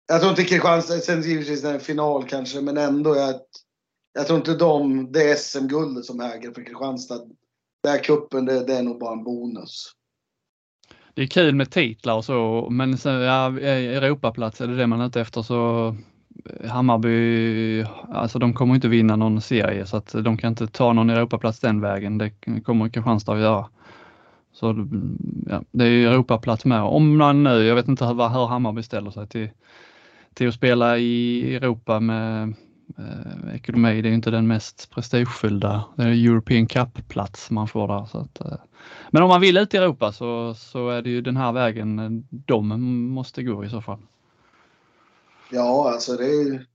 Jag 0.07 0.21
tror 0.21 0.31
inte 0.31 0.45
Kristianstad, 0.45 0.99
sen 0.99 1.23
givetvis 1.23 1.65
en 1.65 1.81
final 1.81 2.25
kanske, 2.29 2.61
men 2.61 2.77
ändå. 2.77 3.17
Jag, 3.17 3.35
jag 4.13 4.27
tror 4.27 4.39
inte 4.39 4.55
de, 4.55 5.13
det 5.13 5.31
är 5.31 5.37
SM-guldet 5.37 6.05
som 6.05 6.21
äger 6.21 6.53
för 6.53 6.65
Kristianstad. 6.65 7.19
Den 7.83 7.93
här 7.93 8.05
kuppen, 8.05 8.47
det, 8.47 8.65
det 8.65 8.77
är 8.77 8.83
nog 8.83 8.99
bara 8.99 9.13
en 9.13 9.25
bonus. 9.25 9.93
Det 11.15 11.23
är 11.23 11.27
kul 11.27 11.55
med 11.55 11.71
titlar 11.71 12.15
och 12.15 12.25
så, 12.25 12.69
men 12.71 12.99
sen, 12.99 13.15
ja, 13.15 13.61
Europaplats, 13.61 14.61
är 14.61 14.67
det 14.67 14.77
det 14.77 14.87
man 14.87 15.01
är 15.01 15.07
ute 15.07 15.21
efter 15.21 15.43
så 15.43 15.95
Hammarby, 16.69 17.85
alltså 18.13 18.39
de 18.39 18.55
kommer 18.55 18.75
inte 18.75 18.89
vinna 18.89 19.17
någon 19.17 19.41
serie 19.41 19.87
så 19.87 19.97
att 19.97 20.15
de 20.25 20.37
kan 20.37 20.49
inte 20.51 20.67
ta 20.67 20.93
någon 20.93 21.11
Europaplats 21.11 21.61
den 21.61 21.81
vägen. 21.81 22.19
Det 22.19 22.31
kommer 22.65 22.89
Kristianstad 22.89 23.33
att 23.33 23.41
göra. 23.41 23.69
Så 24.53 24.87
ja, 25.47 25.63
det 25.71 25.85
är 25.85 25.89
ju 25.89 26.07
Europaplats 26.07 26.65
med. 26.65 26.83
Om 26.83 27.17
man 27.17 27.45
nu, 27.45 27.65
jag 27.65 27.75
vet 27.75 27.89
inte 27.89 28.07
hur, 28.07 28.29
hur 28.29 28.47
Hammarby 28.47 28.83
ställer 28.83 29.11
sig 29.11 29.29
till, 29.29 29.51
till 30.35 30.49
att 30.49 30.55
spela 30.55 30.99
i 30.99 31.55
Europa 31.57 32.01
med 32.01 32.55
eh, 32.99 33.55
ekonomi. 33.55 34.03
Det 34.03 34.09
är 34.09 34.13
inte 34.13 34.31
den 34.31 34.47
mest 34.47 34.91
prestigefyllda. 34.91 35.85
Det 35.97 36.03
är 36.03 36.09
European 36.09 36.67
Cup-plats 36.67 37.51
man 37.51 37.69
får 37.69 37.89
där. 37.89 38.05
Så 38.05 38.19
att, 38.19 38.41
eh. 38.41 38.59
Men 39.11 39.23
om 39.23 39.29
man 39.29 39.41
vill 39.41 39.57
ut 39.57 39.75
i 39.75 39.77
Europa 39.77 40.13
så, 40.13 40.55
så 40.55 40.89
är 40.89 41.03
det 41.03 41.11
ju 41.11 41.21
den 41.21 41.37
här 41.37 41.53
vägen 41.53 42.25
de 42.31 42.69
måste 43.11 43.43
gå 43.43 43.65
i 43.65 43.69
så 43.69 43.81
fall. 43.81 43.99
Ja, 45.51 45.93
alltså 45.93 46.17
det 46.17 46.27
är 46.27 46.67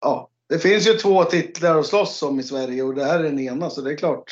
Ja, 0.00 0.30
det 0.48 0.58
finns 0.58 0.88
ju 0.88 0.92
två 0.92 1.24
titlar 1.24 1.78
att 1.78 1.86
slåss 1.86 2.22
om 2.22 2.40
i 2.40 2.42
Sverige 2.42 2.82
och 2.82 2.94
det 2.94 3.04
här 3.04 3.18
är 3.18 3.22
den 3.22 3.38
ena 3.38 3.70
så 3.70 3.80
det 3.80 3.92
är 3.92 3.96
klart. 3.96 4.24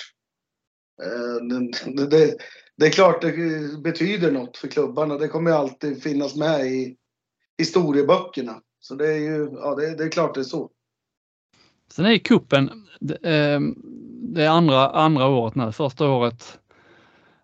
Eh, 1.02 1.46
det, 1.94 2.06
det, 2.06 2.36
det 2.76 2.86
är 2.86 2.90
klart 2.90 3.22
det 3.22 3.32
betyder 3.82 4.32
något 4.32 4.56
för 4.56 4.68
klubbarna. 4.68 5.18
Det 5.18 5.28
kommer 5.28 5.50
ju 5.50 5.56
alltid 5.56 6.02
finnas 6.02 6.36
med 6.36 6.66
i 6.66 6.96
historieböckerna. 7.58 8.60
Så 8.80 8.94
det 8.94 9.12
är 9.12 9.18
ju, 9.18 9.50
ja 9.52 9.74
det, 9.74 9.96
det 9.96 10.04
är 10.04 10.08
klart 10.08 10.34
det 10.34 10.40
är 10.40 10.44
så. 10.44 10.70
Sen 11.90 12.06
är 12.06 12.18
kuppen 12.18 12.86
det, 13.00 13.14
eh, 13.14 13.60
det 14.34 14.44
är 14.44 14.48
andra, 14.48 14.90
andra 14.90 15.26
året 15.26 15.54
nu. 15.54 15.72
Första 15.72 16.08
året 16.08 16.58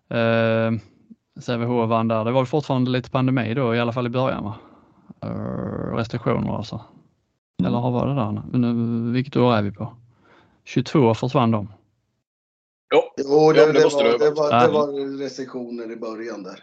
eh, 0.09 0.71
Sävehof 1.39 1.89
vann 1.89 2.07
där. 2.07 2.25
Det 2.25 2.31
var 2.31 2.45
fortfarande 2.45 2.91
lite 2.91 3.09
pandemi 3.09 3.53
då, 3.53 3.75
i 3.75 3.79
alla 3.79 3.93
fall 3.93 4.05
i 4.05 4.09
början 4.09 4.43
va? 4.43 4.55
Eh, 5.25 5.95
restriktioner 5.95 6.57
alltså. 6.57 6.75
Mm. 7.59 7.67
Eller 7.67 7.81
vad 7.81 7.93
var 7.93 8.07
det 8.07 8.15
där 8.15 8.57
nu? 8.57 9.11
Vilket 9.11 9.35
år 9.35 9.53
är 9.53 9.61
vi 9.61 9.71
på? 9.71 9.95
22 10.63 11.13
försvann 11.13 11.51
de. 11.51 11.67
Jo, 12.93 13.01
jo 13.17 13.51
det, 13.51 13.59
ja, 13.59 13.65
det, 13.65 13.73
det, 13.73 13.83
var, 13.83 14.19
det, 14.19 14.31
var, 14.31 14.67
det 14.67 14.73
var 14.73 15.17
restriktioner 15.19 15.91
i 15.91 15.95
början 15.95 16.43
där. 16.43 16.59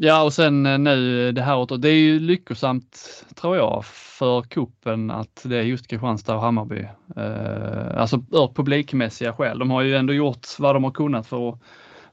Ja 0.00 0.22
och 0.22 0.32
sen 0.32 0.66
eh, 0.66 0.78
nu 0.78 1.32
det 1.32 1.42
här 1.42 1.58
året, 1.58 1.82
det 1.82 1.88
är 1.88 1.94
ju 1.94 2.20
lyckosamt 2.20 3.24
tror 3.34 3.56
jag 3.56 3.84
för 3.84 4.42
kuppen 4.42 5.10
att 5.10 5.42
det 5.44 5.56
är 5.56 5.62
just 5.62 5.86
Kristianstad 5.86 6.34
och 6.34 6.40
Hammarby. 6.40 6.88
Eh, 7.16 8.00
alltså 8.00 8.16
ur 8.16 8.54
publikmässiga 8.54 9.32
skäl. 9.32 9.58
De 9.58 9.70
har 9.70 9.82
ju 9.82 9.96
ändå 9.96 10.12
gjort 10.12 10.46
vad 10.58 10.74
de 10.74 10.84
har 10.84 10.90
kunnat 10.90 11.26
för 11.26 11.48
att 11.48 11.60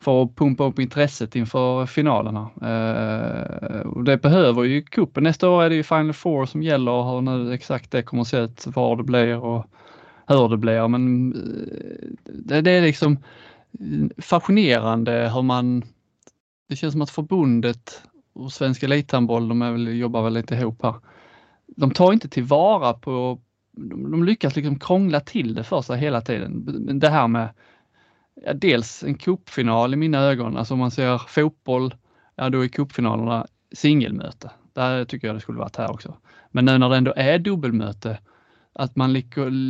för 0.03 0.24
att 0.24 0.36
pumpa 0.36 0.63
upp 0.63 0.79
intresset 0.79 1.36
inför 1.36 1.86
finalerna. 1.86 2.50
Eh, 2.62 3.79
och 3.88 4.03
det 4.03 4.17
behöver 4.17 4.63
ju 4.63 4.81
kuppen. 4.81 5.24
Nästa 5.24 5.50
år 5.50 5.63
är 5.63 5.69
det 5.69 5.75
ju 5.75 5.83
Final 5.83 6.13
Four 6.13 6.45
som 6.45 6.63
gäller 6.63 6.91
och 6.91 7.12
hur 7.12 7.22
nu 7.22 7.53
exakt 7.53 7.91
det 7.91 8.03
kommer 8.03 8.22
att 8.22 8.27
se 8.27 8.38
ut, 8.38 8.67
var 8.67 8.95
det 8.95 9.03
blir 9.03 9.38
och 9.38 9.65
hur 10.27 10.50
det 10.50 10.57
blir. 10.57 10.88
Men 10.88 11.33
eh, 11.33 12.07
det, 12.33 12.62
det 12.62 12.72
är 12.72 12.81
liksom 12.81 13.17
fascinerande 14.17 15.31
hur 15.33 15.41
man, 15.41 15.83
det 16.69 16.75
känns 16.75 16.91
som 16.91 17.01
att 17.01 17.10
förbundet 17.10 18.01
och 18.33 18.51
Svenska 18.51 18.86
Elithandboll, 18.86 19.48
de 19.48 19.60
väl, 19.60 19.98
jobbar 19.98 20.24
väl 20.24 20.33
lite 20.33 20.55
ihop 20.55 20.83
här. 20.83 20.95
De 21.67 21.91
tar 21.91 22.13
inte 22.13 22.29
tillvara 22.29 22.93
på, 22.93 23.39
de, 23.72 24.12
de 24.12 24.24
lyckas 24.24 24.55
liksom 24.55 24.79
krångla 24.79 25.19
till 25.19 25.53
det 25.53 25.63
för 25.63 25.81
sig 25.81 26.00
hela 26.00 26.22
tiden. 26.22 27.00
Det 27.00 27.10
här 27.10 27.27
med 27.27 27.50
ja, 28.35 28.53
dels 28.53 29.03
en 29.03 29.15
cupfinal 29.15 29.93
i 29.93 29.97
mina 29.97 30.19
ögon. 30.19 30.57
Alltså 30.57 30.73
om 30.73 30.79
man 30.79 30.91
ser 30.91 31.17
fotboll, 31.17 31.95
ja 32.35 32.49
då 32.49 32.63
är 32.63 32.67
cupfinalerna 32.67 33.47
singelmöte. 33.75 34.51
Där 34.73 35.05
tycker 35.05 35.27
jag 35.27 35.35
det 35.35 35.39
skulle 35.39 35.59
varit 35.59 35.75
här 35.75 35.91
också. 35.91 36.17
Men 36.51 36.65
nu 36.65 36.77
när 36.77 36.89
det 36.89 36.97
ändå 36.97 37.13
är 37.15 37.39
dubbelmöte, 37.39 38.19
att 38.73 38.95
man 38.95 39.13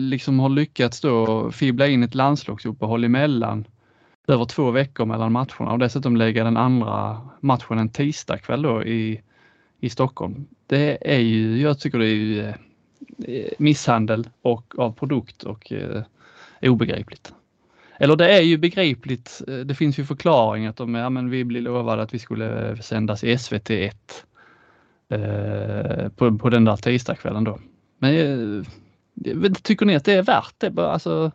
liksom 0.09 0.39
har 0.39 0.49
lyckats 0.49 1.01
då 1.01 1.51
fibbla 1.51 1.87
in 1.87 2.03
ett 2.03 2.15
landslagsuppehåll 2.15 3.03
emellan 3.03 3.67
över 4.27 4.45
två 4.45 4.71
veckor 4.71 5.05
mellan 5.05 5.31
matcherna 5.31 5.71
och 5.71 5.79
dessutom 5.79 6.17
lägga 6.17 6.43
den 6.43 6.57
andra 6.57 7.21
matchen 7.39 7.77
en 7.77 7.89
tisdagkväll 7.89 8.61
då 8.61 8.83
i, 8.83 9.21
i 9.79 9.89
Stockholm. 9.89 10.47
Det 10.67 11.13
är 11.13 11.19
ju, 11.19 11.61
jag 11.61 11.79
tycker 11.79 11.99
det 11.99 12.07
är 12.07 12.15
ju 12.15 12.39
eh, 12.39 13.51
misshandel 13.57 14.29
och 14.41 14.79
av 14.79 14.91
produkt 14.91 15.43
och 15.43 15.71
eh, 15.71 16.03
obegripligt. 16.61 17.33
Eller 17.97 18.15
det 18.15 18.33
är 18.37 18.41
ju 18.41 18.57
begripligt. 18.57 19.41
Eh, 19.47 19.57
det 19.57 19.75
finns 19.75 19.99
ju 19.99 20.05
förklaring 20.05 20.65
att 20.65 20.77
de, 20.77 20.95
ja, 20.95 21.09
men 21.09 21.29
vi 21.29 21.43
blev 21.43 21.63
lovade 21.63 22.01
att 22.01 22.13
vi 22.13 22.19
skulle 22.19 22.69
eh, 22.69 22.75
sändas 22.75 23.23
i 23.23 23.37
SVT 23.37 23.69
1 23.69 24.25
eh, 25.09 26.09
på, 26.09 26.37
på 26.37 26.49
den 26.49 26.65
där 26.65 26.75
tisdagskvällen 26.75 27.43
då. 27.43 27.59
Men 27.97 28.15
eh, 28.15 29.51
tycker 29.63 29.85
ni 29.85 29.95
att 29.95 30.05
det 30.05 30.13
är 30.13 30.23
värt 30.23 30.55
det? 30.57 30.87
Alltså, 30.87 31.31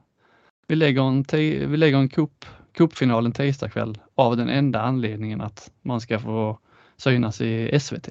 vi 0.66 0.76
lägger 0.76 1.02
en, 1.02 1.24
vi 1.70 1.76
lägger 1.76 1.98
en 1.98 2.08
cup, 2.08 2.44
cupfinal 2.72 3.26
en 3.26 3.32
tisdagkväll 3.32 3.98
av 4.14 4.36
den 4.36 4.48
enda 4.48 4.80
anledningen 4.80 5.40
att 5.40 5.72
man 5.82 6.00
ska 6.00 6.18
få 6.18 6.58
synas 6.96 7.40
i 7.40 7.80
SVT. 7.80 8.08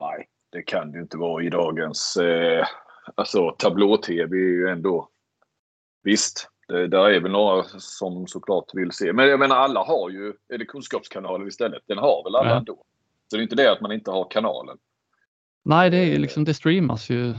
Nej, 0.00 0.28
det 0.52 0.62
kan 0.62 0.92
det 0.92 1.00
inte 1.00 1.16
vara 1.16 1.44
i 1.44 1.50
dagens 1.50 2.16
eh, 2.16 2.66
alltså 3.14 3.50
tablå-tv 3.58 4.36
är 4.36 4.40
ju 4.40 4.68
ändå 4.68 5.08
Visst, 6.02 6.48
det, 6.70 6.88
där 6.88 7.10
är 7.10 7.20
väl 7.20 7.32
några 7.32 7.64
som 7.78 8.26
såklart 8.26 8.64
vill 8.74 8.92
se. 8.92 9.12
Men 9.12 9.28
jag 9.28 9.38
menar 9.38 9.56
alla 9.56 9.84
har 9.84 10.10
ju, 10.10 10.32
är 10.48 10.58
det 10.58 10.64
Kunskapskanalen 10.64 11.48
istället? 11.48 11.82
Den 11.86 11.98
har 11.98 12.24
väl 12.24 12.36
alla 12.36 12.50
ja. 12.50 12.56
ändå? 12.56 12.84
Så 13.28 13.36
det 13.36 13.40
är 13.40 13.42
inte 13.42 13.56
det 13.56 13.72
att 13.72 13.80
man 13.80 13.92
inte 13.92 14.10
har 14.10 14.30
kanalen. 14.30 14.78
Nej, 15.62 15.90
det 15.90 15.96
är 15.96 16.18
liksom, 16.18 16.44
det 16.44 16.54
streamas 16.54 17.10
ju. 17.10 17.34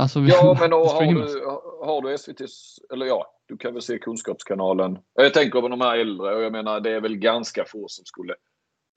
Alltså, 0.00 0.20
ja, 0.20 0.56
men 0.60 0.72
har 0.72 1.14
du, 1.14 1.44
har 1.86 2.02
du 2.02 2.18
SVT, 2.18 2.40
eller 2.92 3.06
ja, 3.06 3.34
du 3.46 3.56
kan 3.56 3.72
väl 3.72 3.82
se 3.82 3.98
Kunskapskanalen. 3.98 4.98
Jag 5.14 5.34
tänker 5.34 5.60
på 5.60 5.68
de 5.68 5.80
här 5.80 5.98
äldre 5.98 6.34
och 6.34 6.42
jag 6.42 6.52
menar 6.52 6.80
det 6.80 6.90
är 6.90 7.00
väl 7.00 7.16
ganska 7.16 7.64
få 7.64 7.88
som 7.88 8.04
skulle 8.04 8.34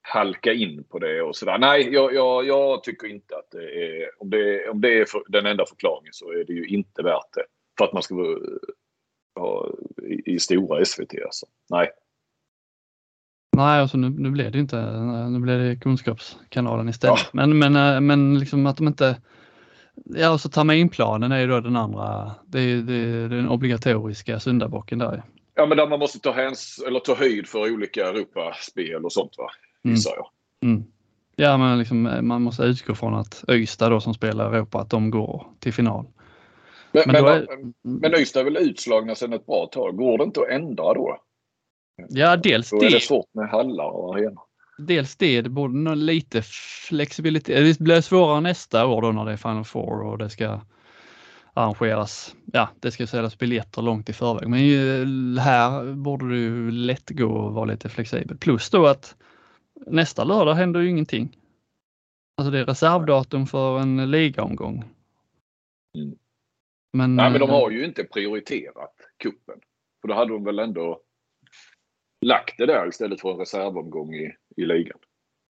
halka 0.01 0.53
in 0.53 0.83
på 0.83 0.99
det 0.99 1.21
och 1.21 1.35
sådär. 1.35 1.57
Nej, 1.57 1.93
jag, 1.93 2.13
jag, 2.13 2.47
jag 2.47 2.83
tycker 2.83 3.07
inte 3.07 3.35
att 3.35 3.51
det 3.51 3.85
är, 3.85 4.09
om 4.21 4.29
det, 4.29 4.69
om 4.69 4.81
det 4.81 4.99
är 4.99 5.05
för, 5.05 5.23
den 5.27 5.45
enda 5.45 5.65
förklaringen 5.65 6.13
så 6.13 6.31
är 6.31 6.43
det 6.45 6.53
ju 6.53 6.67
inte 6.67 7.03
värt 7.03 7.33
det. 7.33 7.45
För 7.77 7.85
att 7.85 7.93
man 7.93 8.03
ska 8.03 8.15
ha 9.39 9.69
i, 10.03 10.33
i 10.35 10.39
stora 10.39 10.85
SVT 10.85 11.13
alltså. 11.25 11.45
Nej. 11.69 11.89
Nej, 13.55 13.81
alltså 13.81 13.97
nu, 13.97 14.09
nu 14.09 14.31
blev 14.31 14.51
det 14.51 14.59
inte, 14.59 14.81
nu 15.29 15.39
blev 15.39 15.59
det 15.59 15.75
Kunskapskanalen 15.75 16.89
istället. 16.89 17.19
Ja. 17.19 17.29
Men, 17.33 17.59
men, 17.59 17.75
eh, 17.75 18.01
men 18.01 18.39
liksom 18.39 18.65
att 18.65 18.77
de 18.77 18.87
inte, 18.87 19.21
ja 20.05 20.31
och 20.31 20.41
så 20.41 20.49
terminplanen 20.49 21.31
är 21.31 21.39
ju 21.39 21.47
då 21.47 21.59
den 21.59 21.75
andra, 21.75 22.31
det 22.45 22.59
är, 22.59 22.77
det 22.77 22.93
är 22.93 23.29
den 23.29 23.49
obligatoriska 23.49 24.39
syndabocken 24.39 24.99
där. 24.99 25.23
Ja 25.55 25.65
men 25.65 25.77
där 25.77 25.87
man 25.87 25.99
måste 25.99 26.19
ta, 26.19 26.31
häns, 26.31 26.83
eller 26.87 26.99
ta 26.99 27.15
höjd 27.15 27.47
för 27.47 27.73
olika 27.73 28.07
Europaspel 28.09 29.05
och 29.05 29.13
sånt 29.13 29.37
va, 29.37 29.47
gissar 29.83 30.13
jag. 30.15 30.29
Mm. 30.69 30.83
Ja 31.35 31.57
men 31.57 31.79
liksom, 31.79 32.07
eh, 32.07 32.21
man 32.21 32.41
måste 32.41 32.63
utgå 32.63 32.95
från 32.95 33.15
att 33.15 33.43
Öysta 33.47 33.89
då 33.89 33.99
som 33.99 34.13
spelar 34.13 34.53
Europa, 34.53 34.79
att 34.79 34.89
de 34.89 35.11
går 35.11 35.47
till 35.59 35.73
final. 35.73 36.05
Men, 36.95 37.23
men, 37.23 37.25
är... 37.25 37.47
men 37.81 38.15
Ystad 38.15 38.39
är 38.39 38.43
väl 38.43 38.57
utslagna 38.57 39.15
sedan 39.15 39.33
ett 39.33 39.45
bra 39.45 39.65
tag. 39.65 39.97
Går 39.97 40.17
det 40.17 40.23
inte 40.23 40.41
att 40.41 40.49
ändra 40.49 40.93
då? 40.93 41.17
Ja, 42.09 42.37
dels 42.37 42.69
då 42.69 42.79
det. 42.79 42.85
är 42.85 42.91
det 42.91 42.99
svårt 42.99 43.33
med 43.33 43.49
hallar 43.49 43.89
och 43.89 44.15
arenor. 44.15 44.41
Dels 44.77 45.15
det, 45.15 45.41
det 45.41 45.49
borde 45.49 45.77
nog 45.77 45.97
lite 45.97 46.41
flexibilitet. 46.87 47.77
Det 47.77 47.83
blir 47.83 48.01
svårare 48.01 48.41
nästa 48.41 48.85
år 48.85 49.01
då 49.01 49.11
när 49.11 49.25
det 49.25 49.31
är 49.31 49.37
Final 49.37 49.65
Four 49.65 50.01
och 50.01 50.17
det 50.17 50.29
ska 50.29 50.61
arrangeras. 51.53 52.35
Ja, 52.53 52.69
det 52.79 52.91
ska 52.91 53.07
säljas 53.07 53.37
biljetter 53.37 53.81
långt 53.81 54.09
i 54.09 54.13
förväg. 54.13 54.49
Men 54.49 55.37
här 55.37 55.93
borde 55.93 56.29
det 56.29 56.37
ju 56.37 56.71
lätt 56.71 57.09
gå 57.09 57.47
att 57.47 57.53
vara 57.53 57.65
lite 57.65 57.89
flexibel. 57.89 58.37
Plus 58.37 58.69
då 58.69 58.85
att 58.87 59.15
nästa 59.87 60.23
lördag 60.23 60.53
händer 60.53 60.79
ju 60.79 60.89
ingenting. 60.89 61.37
Alltså 62.37 62.51
det 62.51 62.59
är 62.59 62.65
reservdatum 62.65 63.47
för 63.47 63.79
en 63.79 64.11
ligaomgång. 64.11 64.83
Mm. 65.97 66.15
Men, 66.95 67.15
Nej, 67.15 67.31
men 67.31 67.39
de 67.39 67.49
eh, 67.49 67.55
har 67.55 67.71
ju 67.71 67.85
inte 67.85 68.03
prioriterat 68.03 68.95
kuppen. 69.17 69.55
För 70.01 70.07
då 70.07 70.13
hade 70.13 70.33
de 70.33 70.43
väl 70.43 70.59
ändå 70.59 70.99
lagt 72.21 72.57
det 72.57 72.65
där 72.65 72.87
istället 72.87 73.21
för 73.21 73.31
en 73.31 73.37
reservomgång 73.37 74.13
i, 74.13 74.31
i 74.57 74.65
ligan. 74.65 74.97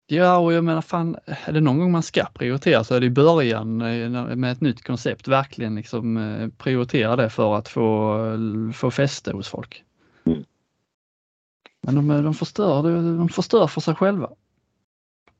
Ja, 0.08 0.38
och 0.38 0.54
jag 0.54 0.64
menar 0.64 0.82
fan, 0.82 1.16
är 1.26 1.52
det 1.52 1.62
någon 1.62 1.80
gång 1.80 1.92
man 1.92 2.04
ska 2.04 2.26
prioritera 2.26 2.84
så 2.84 2.96
är 2.96 3.00
det 3.00 3.06
i 3.06 3.10
början 3.10 3.82
eh, 3.82 4.36
med 4.36 4.52
ett 4.52 4.62
nytt 4.62 4.84
koncept. 4.84 5.28
Verkligen 5.28 5.76
liksom 5.76 6.18
eh, 6.18 6.50
prioritera 6.50 7.16
det 7.16 7.30
för 7.30 7.56
att 7.56 7.68
få, 7.68 8.18
få 8.74 8.92
fäste 8.92 9.32
hos 9.32 9.50
folk. 9.50 9.84
Mm. 10.26 10.44
Men 11.82 11.96
de, 11.96 12.24
de, 12.24 12.34
förstör, 12.34 12.84
de 13.18 13.30
förstör 13.30 13.68
för 13.68 13.82
sig 13.82 13.96
själva. 13.96 14.30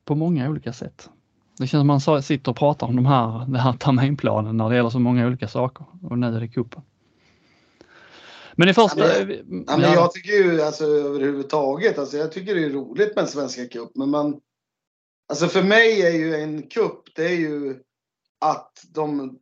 På 0.04 0.14
många 0.14 0.50
olika 0.50 0.72
sätt. 0.72 1.10
Det 1.58 1.66
känns 1.66 1.80
som 1.80 2.12
man 2.12 2.22
sitter 2.22 2.50
och 2.50 2.56
pratar 2.56 2.86
om 2.86 2.96
de 2.96 3.06
här, 3.06 3.38
den 3.46 3.54
här 3.54 3.72
terminplanen 3.72 4.56
när 4.56 4.68
det 4.68 4.76
gäller 4.76 4.90
så 4.90 4.98
många 4.98 5.26
olika 5.26 5.48
saker 5.48 5.86
och 6.02 6.18
nu 6.18 6.26
är 6.26 6.40
det 6.40 6.48
kuppen. 6.48 6.82
Men 8.56 8.68
i 8.68 8.74
första... 8.74 9.18
Ja, 9.18 9.24
men, 9.26 9.64
ja, 9.68 9.76
men 9.76 9.92
jag 9.92 10.12
tycker 10.12 10.32
ju 10.32 10.62
alltså 10.62 10.84
överhuvudtaget, 10.84 11.98
alltså 11.98 12.16
jag 12.16 12.32
tycker 12.32 12.54
det 12.54 12.64
är 12.64 12.70
roligt 12.70 13.14
med 13.14 13.22
en 13.22 13.30
Svenska 13.30 13.66
cup 13.66 13.90
men 13.94 14.10
man... 14.10 14.40
Alltså 15.28 15.46
för 15.46 15.62
mig 15.62 16.02
är 16.02 16.10
ju 16.10 16.34
en 16.34 16.62
cup, 16.62 17.00
det 17.14 17.24
är 17.24 17.36
ju 17.36 17.76
att 18.40 18.84
de, 18.94 19.38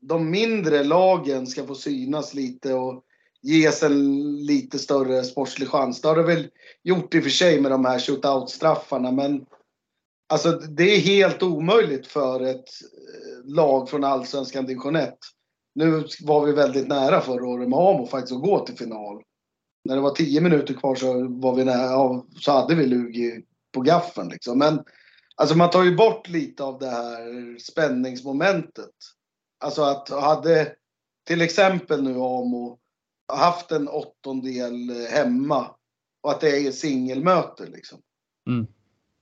de 0.00 0.30
mindre 0.30 0.84
lagen 0.84 1.46
ska 1.46 1.66
få 1.66 1.74
synas 1.74 2.34
lite 2.34 2.74
och 2.74 3.04
ges 3.42 3.82
en 3.82 4.36
lite 4.46 4.78
större 4.78 5.24
sportslig 5.24 5.68
chans. 5.68 6.00
Det 6.00 6.08
har 6.08 6.16
det 6.16 6.22
väl 6.22 6.48
gjort 6.82 7.14
i 7.14 7.18
och 7.18 7.22
för 7.22 7.30
sig 7.30 7.60
med 7.60 7.70
de 7.70 7.84
här 7.84 7.98
shootout-straffarna 7.98 9.12
men 9.12 9.46
Alltså 10.34 10.50
det 10.50 10.96
är 10.96 11.00
helt 11.00 11.42
omöjligt 11.42 12.06
för 12.06 12.40
ett 12.40 12.56
eh, 12.58 13.54
lag 13.54 13.90
från 13.90 14.04
Allsvenskan 14.04 14.66
division 14.66 14.96
1. 14.96 15.14
Nu 15.74 16.04
var 16.22 16.46
vi 16.46 16.52
väldigt 16.52 16.88
nära 16.88 17.20
förra 17.20 17.46
året 17.46 17.68
med 17.68 17.78
Amo 17.78 18.06
faktiskt 18.06 18.32
att 18.32 18.42
gå 18.42 18.66
till 18.66 18.76
final. 18.76 19.22
När 19.84 19.94
det 19.94 20.00
var 20.00 20.10
10 20.10 20.40
minuter 20.40 20.74
kvar 20.74 20.94
så, 20.94 21.28
var 21.28 21.54
vi 21.54 21.64
nära, 21.64 22.22
så 22.40 22.52
hade 22.52 22.74
vi 22.74 22.86
Lugi 22.86 23.44
på 23.72 23.80
gaffeln 23.80 24.28
liksom. 24.28 24.58
Men 24.58 24.84
alltså 25.36 25.56
man 25.56 25.70
tar 25.70 25.82
ju 25.82 25.96
bort 25.96 26.28
lite 26.28 26.64
av 26.64 26.78
det 26.78 26.90
här 26.90 27.58
spänningsmomentet. 27.58 28.94
Alltså 29.60 29.82
att 29.82 30.08
hade 30.08 30.74
till 31.26 31.42
exempel 31.42 32.02
nu 32.02 32.14
Amo 32.14 32.78
haft 33.32 33.72
en 33.72 33.88
åttondel 33.88 34.90
eh, 34.90 35.10
hemma 35.10 35.70
och 36.22 36.30
att 36.30 36.40
det 36.40 36.66
är 36.66 36.72
singelmöte 36.72 37.66
liksom. 37.66 37.98
Mm 38.50 38.66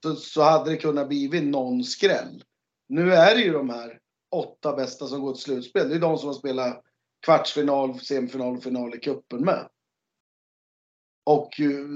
så, 0.03 0.15
så 0.15 0.41
hade 0.41 0.69
det 0.69 0.77
kunnat 0.77 1.07
blivit 1.07 1.43
någon 1.43 1.83
skräll. 1.83 2.43
Nu 2.89 3.13
är 3.13 3.35
det 3.35 3.41
ju 3.41 3.51
de 3.51 3.69
här 3.69 3.99
åtta 4.31 4.75
bästa 4.75 5.07
som 5.07 5.21
går 5.21 5.33
till 5.33 5.41
slutspel. 5.41 5.89
Det 5.89 5.95
är 5.95 5.99
de 5.99 6.17
som 6.17 6.27
har 6.27 6.33
spelat 6.33 6.83
kvartsfinal, 7.25 7.99
semifinal 7.99 8.57
och 8.57 8.63
final 8.63 8.95
i 8.95 8.99
cupen 8.99 9.45
med. 9.45 9.67
Och 11.25 11.49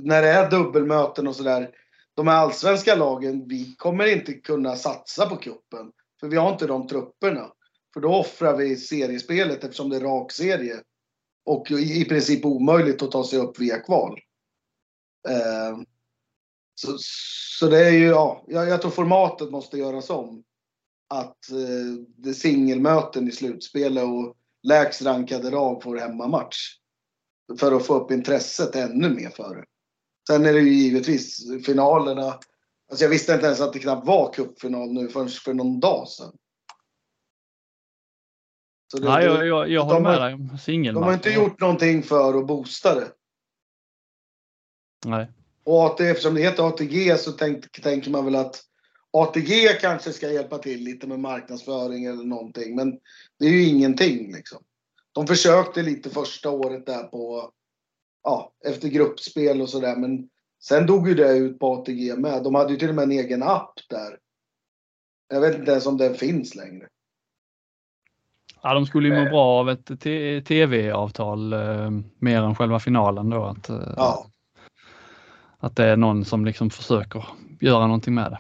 när 0.03 0.21
det 0.21 0.27
är 0.27 0.51
dubbelmöten 0.51 1.27
och 1.27 1.35
sådär. 1.35 1.71
De 2.13 2.27
här 2.27 2.35
allsvenska 2.35 2.95
lagen, 2.95 3.47
vi 3.47 3.75
kommer 3.75 4.05
inte 4.05 4.33
kunna 4.33 4.75
satsa 4.75 5.29
på 5.29 5.35
kuppen 5.35 5.91
För 6.19 6.27
vi 6.27 6.37
har 6.37 6.51
inte 6.51 6.67
de 6.67 6.87
trupperna. 6.87 7.51
För 7.93 8.01
då 8.01 8.15
offrar 8.15 8.57
vi 8.57 8.75
seriespelet 8.75 9.63
eftersom 9.63 9.89
det 9.89 9.95
är 9.95 10.01
rak 10.01 10.31
serie. 10.31 10.81
Och 11.45 11.71
i 11.71 12.05
princip 12.05 12.45
omöjligt 12.45 13.01
att 13.01 13.11
ta 13.11 13.23
sig 13.23 13.39
upp 13.39 13.59
via 13.59 13.79
kval. 13.79 14.19
Eh, 15.29 15.77
så, 16.81 16.97
så 17.59 17.67
det 17.67 17.85
är 17.85 17.91
ju, 17.91 18.05
ja, 18.05 18.43
jag, 18.47 18.69
jag 18.69 18.81
tror 18.81 18.91
formatet 18.91 19.51
måste 19.51 19.77
göras 19.77 20.09
om. 20.09 20.43
Att 21.09 21.51
eh, 21.51 22.05
det 22.17 22.29
är 22.29 22.33
singelmöten 22.33 23.27
i 23.27 23.31
slutspelet 23.31 24.03
och 24.03 24.35
lägst 24.63 25.01
rankade 25.01 25.49
lag 25.49 25.83
får 25.83 25.97
hemmamatch. 25.97 26.57
För 27.59 27.71
att 27.71 27.85
få 27.85 27.93
upp 27.93 28.11
intresset 28.11 28.75
ännu 28.75 29.09
mer 29.09 29.29
för 29.29 29.55
det. 29.55 29.65
Sen 30.27 30.45
är 30.45 30.53
det 30.53 30.59
ju 30.59 30.73
givetvis 30.73 31.47
finalerna. 31.65 32.39
Alltså 32.89 33.05
jag 33.05 33.09
visste 33.09 33.33
inte 33.33 33.45
ens 33.45 33.61
att 33.61 33.73
det 33.73 33.79
knappt 33.79 34.07
var 34.07 34.33
cupfinal 34.33 34.93
nu 34.93 35.07
förrän 35.07 35.29
för 35.29 35.53
någon 35.53 35.79
dag 35.79 36.07
sedan. 36.07 36.37
Så 38.91 38.97
det, 38.97 39.09
Nej, 39.09 39.25
jag, 39.25 39.47
jag, 39.47 39.69
jag 39.69 39.83
håller 39.83 39.99
med 39.99 40.21
dig 40.21 40.33
om 40.33 40.57
singelmatch. 40.57 41.01
De 41.01 41.05
har 41.05 41.13
inte 41.13 41.29
gjort 41.29 41.59
någonting 41.59 42.03
för 42.03 42.39
att 42.39 42.47
boosta 42.47 42.95
det. 42.95 43.11
Nej. 45.05 45.31
Och 45.67 45.85
AT, 45.85 45.99
eftersom 45.99 46.35
det 46.35 46.41
heter 46.41 46.67
ATG 46.67 47.17
så 47.17 47.31
tänk, 47.31 47.71
tänker 47.81 48.11
man 48.11 48.25
väl 48.25 48.35
att 48.35 48.63
ATG 49.13 49.67
kanske 49.81 50.13
ska 50.13 50.31
hjälpa 50.31 50.57
till 50.57 50.83
lite 50.83 51.07
med 51.07 51.19
marknadsföring 51.19 52.05
eller 52.05 52.23
någonting. 52.23 52.75
Men 52.75 52.99
det 53.39 53.45
är 53.45 53.49
ju 53.49 53.65
ingenting 53.65 54.33
liksom. 54.33 54.63
De 55.11 55.27
försökte 55.27 55.81
lite 55.81 56.09
första 56.09 56.49
året 56.49 56.85
där 56.85 57.03
på, 57.03 57.51
ja, 58.23 58.53
efter 58.65 58.87
gruppspel 58.87 59.61
och 59.61 59.69
sådär. 59.69 59.95
Men 59.95 60.29
sen 60.63 60.85
dog 60.85 61.07
ju 61.07 61.15
det 61.15 61.37
ut 61.37 61.59
på 61.59 61.73
ATG 61.73 62.15
med. 62.15 62.43
De 62.43 62.55
hade 62.55 62.73
ju 62.73 62.79
till 62.79 62.89
och 62.89 62.95
med 62.95 63.03
en 63.03 63.11
egen 63.11 63.43
app 63.43 63.73
där. 63.89 64.17
Jag 65.29 65.41
vet 65.41 65.59
inte 65.59 65.71
ens 65.71 65.85
om 65.85 65.97
den 65.97 66.15
finns 66.15 66.55
längre. 66.55 66.87
Ja, 68.61 68.73
de 68.73 68.85
skulle 68.85 69.07
ju 69.07 69.23
må 69.23 69.29
bra 69.29 69.45
av 69.45 69.69
ett 69.69 70.01
tv-avtal 70.47 71.53
eh, 71.53 71.91
mer 72.19 72.41
än 72.41 72.55
själva 72.55 72.79
finalen 72.79 73.29
då. 73.29 73.43
Att, 73.43 73.69
eh, 73.69 73.93
Ja. 73.97 74.31
Att 75.59 75.75
det 75.75 75.85
är 75.85 75.97
någon 75.97 76.25
som 76.25 76.45
liksom 76.45 76.69
försöker 76.69 77.25
göra 77.61 77.85
någonting 77.85 78.13
med 78.13 78.31
det. 78.31 78.39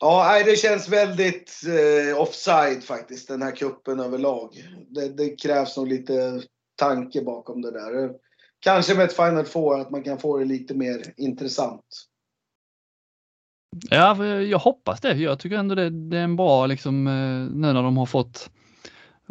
Ja, 0.00 0.42
det 0.44 0.56
känns 0.56 0.88
väldigt 0.88 1.60
eh, 1.66 2.20
offside 2.20 2.84
faktiskt, 2.84 3.28
den 3.28 3.42
här 3.42 3.56
kuppen 3.56 4.00
överlag. 4.00 4.50
Det, 4.88 5.08
det 5.08 5.42
krävs 5.42 5.76
nog 5.76 5.88
lite 5.88 6.42
tanke 6.76 7.22
bakom 7.22 7.62
det 7.62 7.70
där. 7.70 8.10
Kanske 8.60 8.94
med 8.94 9.04
ett 9.04 9.16
Final 9.16 9.44
Four 9.44 9.80
att 9.80 9.90
man 9.90 10.02
kan 10.02 10.18
få 10.18 10.38
det 10.38 10.44
lite 10.44 10.74
mer 10.74 11.02
intressant. 11.16 11.84
Ja, 13.90 14.26
jag 14.26 14.58
hoppas 14.58 15.00
det. 15.00 15.12
Jag 15.12 15.38
tycker 15.38 15.56
ändå 15.56 15.74
det, 15.74 15.90
det 15.90 16.18
är 16.18 16.24
en 16.24 16.36
bra 16.36 16.66
liksom 16.66 17.06
eh, 17.06 17.56
nu 17.56 17.72
när 17.72 17.82
de 17.82 17.96
har 17.96 18.06
fått 18.06 18.50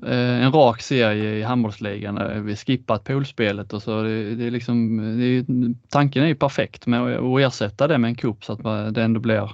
en 0.08 0.52
rak 0.52 0.82
serie 0.82 1.36
i 1.36 1.44
handbollsligan. 1.44 2.18
eh, 2.18 2.42
Vi 2.42 2.56
skippat 2.56 3.04
poolspelet 3.04 3.74
och 3.74 3.82
så. 3.82 4.02
Det, 4.02 4.36
det 4.36 4.48
är 4.48 4.52
liksom, 4.52 4.98
det 4.98 5.26
är, 5.26 5.46
tanken 5.90 6.24
är 6.24 6.28
ju 6.28 6.36
perfekt 6.36 6.88
med 6.88 7.02
att 7.02 7.40
ersätta 7.40 7.88
det 7.88 7.98
med 7.98 8.08
en 8.10 8.16
cup 8.16 8.46
så 8.46 8.54
att 8.54 8.96
det 8.96 9.04
ändå 9.04 9.20
blir 9.20 9.38
de 9.40 9.50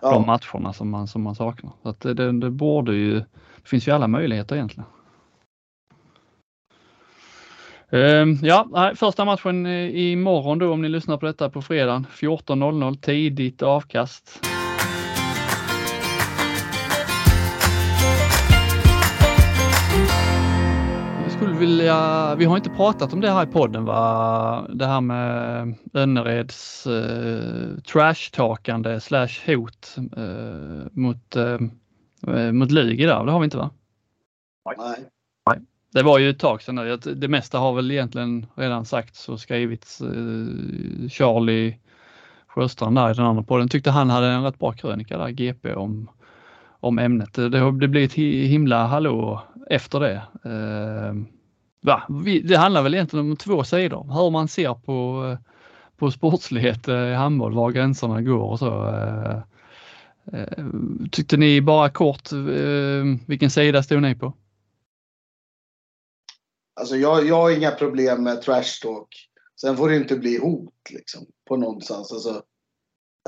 Ja, 0.00 0.24
matcherna 0.52 0.72
som 0.72 0.90
man, 0.90 1.06
som 1.08 1.22
man 1.22 1.34
saknar. 1.34 1.72
Så 1.82 1.88
att 1.88 2.00
det, 2.00 2.32
det, 2.32 2.50
borde 2.50 2.94
ju, 2.94 3.14
det 3.14 3.68
finns 3.68 3.88
ju 3.88 3.92
alla 3.92 4.08
möjligheter 4.08 4.56
egentligen. 4.56 4.86
Ehm, 7.90 8.38
Ja, 8.42 8.92
första 8.96 9.24
matchen 9.24 9.66
eh, 9.66 9.96
imorgon 10.12 10.58
då 10.58 10.72
om 10.72 10.82
ni 10.82 10.88
lyssnar 10.88 11.16
på 11.16 11.26
detta 11.26 11.50
på 11.50 11.62
fredagen 11.62 12.06
14.00 12.10 12.96
tidigt 13.00 13.62
avkast. 13.62 14.51
Vilja, 21.62 22.34
vi 22.34 22.44
har 22.44 22.56
inte 22.56 22.70
pratat 22.70 23.12
om 23.12 23.20
det 23.20 23.30
här 23.30 23.42
i 23.42 23.46
podden 23.46 23.84
va? 23.84 24.66
Det 24.74 24.86
här 24.86 25.00
med 25.00 25.74
Önnereds 25.92 26.86
eh, 26.86 27.78
trashtalkande 27.92 29.00
slash 29.00 29.28
hot 29.46 29.96
eh, 30.16 30.86
mot, 30.92 31.36
eh, 31.36 31.58
eh, 32.36 32.52
mot 32.52 32.70
Lugi 32.70 33.06
där, 33.06 33.24
det 33.24 33.32
har 33.32 33.38
vi 33.40 33.44
inte 33.44 33.56
va? 33.56 33.70
nej. 35.46 35.60
Det 35.92 36.02
var 36.02 36.18
ju 36.18 36.30
ett 36.30 36.38
tag 36.38 36.62
sedan. 36.62 36.74
nu. 36.74 36.96
Det 36.96 37.28
mesta 37.28 37.58
har 37.58 37.72
väl 37.72 37.90
egentligen 37.90 38.46
redan 38.54 38.84
sagts 38.84 39.28
och 39.28 39.40
skrivits. 39.40 40.00
Eh, 40.00 41.08
Charlie 41.08 41.78
Sjöstrand 42.46 42.96
där 42.96 43.10
i 43.10 43.14
den 43.14 43.26
andra 43.26 43.42
podden 43.42 43.68
tyckte 43.68 43.90
han 43.90 44.10
hade 44.10 44.26
en 44.26 44.44
rätt 44.44 44.58
bra 44.58 44.72
krönika 44.72 45.18
där, 45.18 45.28
GP, 45.28 45.74
om, 45.74 46.10
om 46.80 46.98
ämnet. 46.98 47.34
Det 47.34 47.58
har 47.58 47.72
hi- 47.72 48.46
himla 48.46 48.86
hallå 48.86 49.42
efter 49.70 50.00
det. 50.00 50.22
Eh, 50.44 51.14
va? 51.82 52.02
Det 52.44 52.56
handlar 52.56 52.82
väl 52.82 52.94
egentligen 52.94 53.30
om 53.30 53.36
två 53.36 53.64
sidor. 53.64 54.06
Hur 54.12 54.30
man 54.30 54.48
ser 54.48 54.74
på, 54.74 55.26
eh, 55.30 55.38
på 55.96 56.10
sportslighet 56.10 56.88
eh, 56.88 56.94
i 56.94 57.14
handboll, 57.14 57.54
var 57.54 57.70
gränserna 57.70 58.22
går 58.22 58.50
och 58.50 58.58
så. 58.58 58.88
Eh, 60.32 60.64
tyckte 61.10 61.36
ni 61.36 61.60
bara 61.60 61.90
kort, 61.90 62.32
vilken 63.26 63.50
sida 63.50 63.82
stod 63.82 64.02
ni 64.02 64.14
på? 64.14 64.32
Alltså 66.80 66.96
jag, 66.96 67.26
jag 67.26 67.36
har 67.36 67.50
inga 67.50 67.70
problem 67.70 68.22
med 68.22 68.42
trash 68.42 68.80
talk. 68.82 69.28
Sen 69.60 69.76
får 69.76 69.88
det 69.88 69.96
inte 69.96 70.16
bli 70.16 70.38
hot 70.38 70.90
liksom 70.90 71.26
på 71.48 71.56
någonstans. 71.56 72.12
Alltså, 72.12 72.42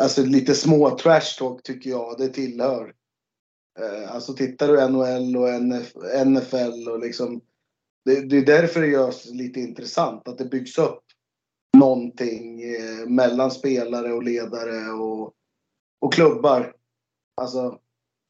alltså 0.00 0.22
lite 0.22 0.54
små 0.54 0.98
trash 0.98 1.38
talk 1.38 1.62
tycker 1.62 1.90
jag 1.90 2.18
det 2.18 2.28
tillhör. 2.28 2.94
Alltså 4.08 4.34
tittar 4.34 4.68
du 4.68 4.88
NHL 4.88 5.36
och 5.36 5.48
NF, 5.48 5.92
NFL 6.26 6.88
och 6.88 6.98
liksom. 6.98 7.40
Det, 8.04 8.20
det 8.20 8.36
är 8.36 8.46
därför 8.46 8.80
det 8.80 8.86
görs 8.86 9.24
lite 9.24 9.60
intressant. 9.60 10.28
Att 10.28 10.38
det 10.38 10.44
byggs 10.44 10.78
upp 10.78 11.02
någonting 11.76 12.62
eh, 12.62 13.06
mellan 13.06 13.50
spelare 13.50 14.12
och 14.12 14.22
ledare 14.22 14.92
och, 14.92 15.32
och 16.00 16.12
klubbar. 16.12 16.76
Alltså, 17.36 17.78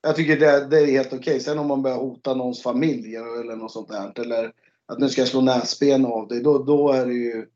jag 0.03 0.17
tycker 0.17 0.41
det, 0.41 0.67
det 0.67 0.81
är 0.81 0.87
helt 0.87 1.13
okej. 1.13 1.41
Sen 1.41 1.59
om 1.59 1.67
man 1.67 1.83
börjar 1.83 1.97
hota 1.97 2.35
någons 2.35 2.63
familj 2.63 3.17
eller 3.17 3.57
något 3.57 3.73
sånt 3.73 3.89
där. 3.89 4.21
Eller 4.21 4.53
att 4.87 4.99
nu 4.99 5.09
ska 5.09 5.21
jag 5.21 5.29
slå 5.29 5.41
näsben 5.41 6.05
av 6.05 6.29
dig. 6.29 6.43
Då, 6.43 6.59
då 6.59 6.93
är 6.93 7.07
det 7.07 7.15
ju... 7.15 7.47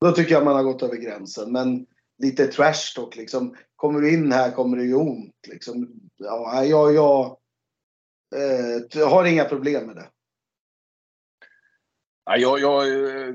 Då 0.00 0.12
tycker 0.12 0.32
jag 0.32 0.44
man 0.44 0.56
har 0.56 0.62
gått 0.62 0.82
över 0.82 0.96
gränsen. 0.96 1.52
Men 1.52 1.86
lite 2.18 2.46
trash 2.46 2.94
talk 2.96 3.16
liksom. 3.16 3.56
Kommer 3.76 4.00
du 4.00 4.14
in 4.14 4.32
här 4.32 4.50
kommer 4.50 4.76
det 4.76 4.84
ju 4.84 4.94
ont. 4.94 5.34
Liksom. 5.48 6.00
Ja, 6.16 6.64
jag, 6.64 6.94
jag 6.94 7.36
eh, 8.34 9.08
har 9.08 9.24
inga 9.24 9.44
problem 9.44 9.86
med 9.86 9.96
det. 9.96 10.08
Ja, 12.24 12.36
jag, 12.36 12.60
jag, 12.60 12.88
eh, 12.88 13.34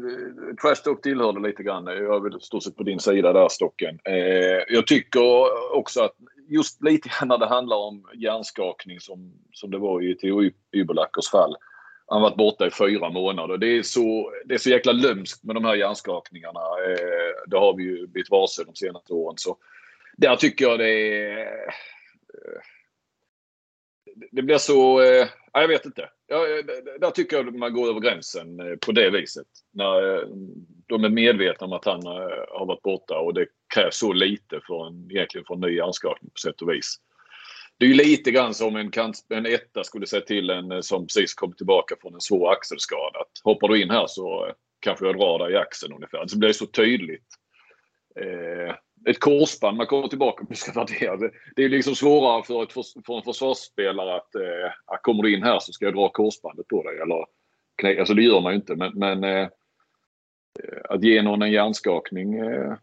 trash 0.62 0.76
talk 0.84 1.02
tillhörde 1.02 1.40
lite 1.48 1.64
grann. 1.64 1.86
Jag 1.86 2.16
är 2.16 2.30
väl 2.30 2.42
stort 2.42 2.64
sett 2.64 2.76
på 2.76 2.84
din 2.84 3.00
sida 3.00 3.34
där 3.34 3.50
Stocken. 3.50 4.00
Eh, 4.04 4.64
jag 4.68 4.88
tycker 4.88 5.76
också 5.76 6.02
att 6.02 6.16
just 6.48 6.84
lite 6.84 7.10
grann 7.10 7.28
när 7.28 7.38
det 7.38 7.48
handlar 7.48 7.78
om 7.78 8.10
hjärnskakning 8.14 9.00
som, 9.00 9.34
som 9.52 9.72
det 9.72 9.78
var 9.78 10.02
i 10.02 10.16
Theo 10.16 10.52
Ybelackers 10.76 11.30
fall. 11.30 11.56
Han 12.08 12.22
har 12.22 12.30
varit 12.30 12.38
borta 12.38 12.68
i 12.68 12.72
fyra 12.72 13.10
månader. 13.10 13.58
Det 13.58 13.68
är 13.68 13.84
så, 13.84 14.34
det 14.46 14.54
är 14.54 14.58
så 14.58 14.70
jäkla 14.70 14.92
lömskt 14.92 15.44
med 15.44 15.56
de 15.56 15.66
här 15.66 15.76
hjärnskakningarna. 15.76 16.60
Eh, 16.60 17.48
det 17.48 17.58
har 17.58 17.76
vi 17.76 17.84
ju 17.84 18.08
blivit 18.08 18.32
varse 18.32 18.64
de 18.64 18.76
senaste 18.76 19.14
åren. 19.14 19.38
Så 19.38 19.58
där 20.18 20.36
tycker 20.36 20.66
jag 20.66 20.80
det 20.80 20.90
är... 20.90 21.42
eh, 22.34 22.62
det 24.32 24.42
blir 24.42 24.58
så... 24.58 25.02
Eh, 25.02 25.28
jag 25.54 25.68
vet 25.68 25.86
inte. 25.86 26.10
Ja, 26.28 26.48
eh, 26.48 26.66
där 27.00 27.12
tycker 27.12 27.38
jag 27.38 27.56
man 27.56 27.74
går 27.74 27.90
över 27.90 28.00
gränsen 28.00 28.60
eh, 28.60 28.76
på 28.76 28.92
det 28.92 29.10
viset. 29.10 29.48
När 29.74 30.16
eh, 30.16 30.28
de 30.88 31.04
är 31.04 31.10
medvetna 31.10 31.68
om 31.68 31.74
att 31.74 31.86
han 31.86 32.06
har 32.06 32.66
varit 32.66 32.82
borta 32.82 33.20
och 33.20 33.34
det 33.34 33.48
krävs 33.74 33.98
så 33.98 34.14
lite 34.14 34.60
för 34.68 34.88
en, 34.88 35.12
egentligen 35.12 35.46
för 35.46 35.54
en 35.54 35.62
ny 35.62 35.76
hjärnskakning 35.76 36.32
på 36.32 36.40
sätt 36.40 36.62
och 36.62 36.70
vis. 36.70 36.96
Det 37.78 37.86
är 37.86 37.90
ju 37.90 37.96
lite 37.96 38.32
grann 38.32 38.54
som 38.54 38.76
en, 38.76 38.92
kant, 38.92 39.26
en 39.30 39.46
etta 39.46 39.84
skulle 39.84 40.08
säga 40.08 40.22
till 40.22 40.50
en 40.50 40.84
som 40.84 41.08
precis 41.08 41.34
kom 41.34 41.54
tillbaka 41.54 41.96
från 42.02 42.14
en 42.14 42.22
svår 42.22 42.52
axelskada. 42.52 43.20
Att 43.20 43.44
hoppar 43.44 43.68
du 43.68 43.82
in 43.82 43.90
här 43.90 44.08
så 44.08 44.52
kanske 44.80 45.06
jag 45.06 45.18
drar 45.18 45.40
dig 45.40 45.54
i 45.54 45.58
axeln 45.58 45.94
ungefär. 45.94 46.26
Det 46.30 46.38
blir 46.38 46.54
så 46.54 46.66
tydligt. 46.66 47.28
Eh, 48.20 48.76
ett 49.06 49.20
korsband, 49.20 49.78
man 49.78 49.88
kommer 49.88 50.08
tillbaka 50.08 50.46
om 50.50 50.56
ska 50.56 50.72
värdera 50.72 51.18
det. 51.18 51.32
Det 51.56 51.64
är 51.64 51.70
liksom 51.70 51.96
svårare 51.96 52.44
för, 52.44 52.64
ett, 52.64 52.74
förs- 52.74 53.06
för 53.06 53.18
en 53.18 53.24
försvarsspelare 53.24 54.16
att, 54.16 54.36
eh, 54.36 54.72
att 54.86 55.02
kommer 55.02 55.24
du 55.24 55.36
in 55.36 55.44
här 55.44 55.60
så 55.60 55.74
ska 55.74 55.86
jag 55.86 55.94
dra 55.96 56.10
korsbandet 56.10 56.68
på 56.68 56.84
dig. 56.84 57.00
Eller, 57.00 57.26
knä- 57.82 58.00
alltså 58.00 58.14
det 58.14 58.22
gör 58.22 58.42
man 58.42 58.52
ju 58.52 58.56
inte 58.56 58.76
men, 58.76 58.92
men 59.00 59.24
eh, 59.24 59.48
att 60.90 61.04
ge 61.04 61.22
någon 61.22 61.42
en 61.42 61.52
hjärnskakning, 61.52 62.34
eh, 62.34 62.74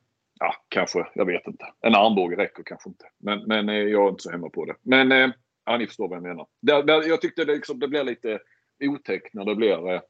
ja 0.41 0.55
kanske, 0.69 1.07
jag 1.15 1.27
vet 1.27 1.47
inte. 1.47 1.65
En 1.81 1.95
armbåge 1.95 2.37
räcker 2.37 2.63
kanske 2.63 2.89
inte. 2.89 3.05
Men, 3.19 3.45
men 3.47 3.69
eh, 3.69 3.75
jag 3.75 4.05
är 4.05 4.09
inte 4.09 4.23
så 4.23 4.31
hemma 4.31 4.49
på 4.49 4.65
det. 4.65 4.75
Men 4.83 5.13
eh, 5.13 5.31
ja, 5.65 5.77
ni 5.77 5.87
förstår 5.87 6.09
vad 6.09 6.17
jag 6.17 6.23
menar. 6.23 6.47
Det, 6.61 6.83
det, 6.83 7.07
jag 7.07 7.21
tyckte 7.21 7.45
det, 7.45 7.55
liksom, 7.55 7.79
det 7.79 7.89
blev 7.89 8.07
lite 8.07 8.39
otäckt 8.83 9.35
när 9.35 9.45
det 9.45 9.55
blir 9.55 9.93
eh, 9.93 10.01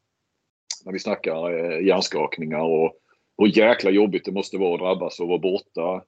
när 0.85 0.93
vi 0.93 0.99
snackar 0.99 1.53
eh, 1.53 1.87
hjärnskakningar 1.87 2.61
och 2.61 2.99
hur 3.39 3.59
jäkla 3.59 3.91
jobbigt 3.91 4.25
det 4.25 4.33
måste 4.33 4.59
vara 4.59 4.75
att 4.75 4.81
drabbas 4.81 5.21
och 5.21 5.29
vara 5.29 5.39
borta 5.39 6.05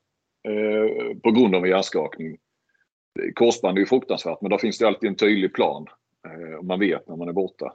eh, 0.49 1.17
på 1.23 1.31
grund 1.31 1.55
av 1.55 1.65
en 1.65 1.71
hjärnskakning. 1.71 2.37
Korsband 3.35 3.79
är 3.79 3.81
ju 3.81 3.87
fruktansvärt 3.87 4.41
men 4.41 4.51
där 4.51 4.59
finns 4.59 4.79
det 4.79 4.87
alltid 4.87 5.09
en 5.09 5.17
tydlig 5.17 5.55
plan. 5.55 5.87
Eh, 6.27 6.55
och 6.59 6.65
man 6.65 6.81
vet 6.81 7.09
när 7.09 7.17
man 7.17 7.29
är 7.29 7.33
borta. 7.33 7.73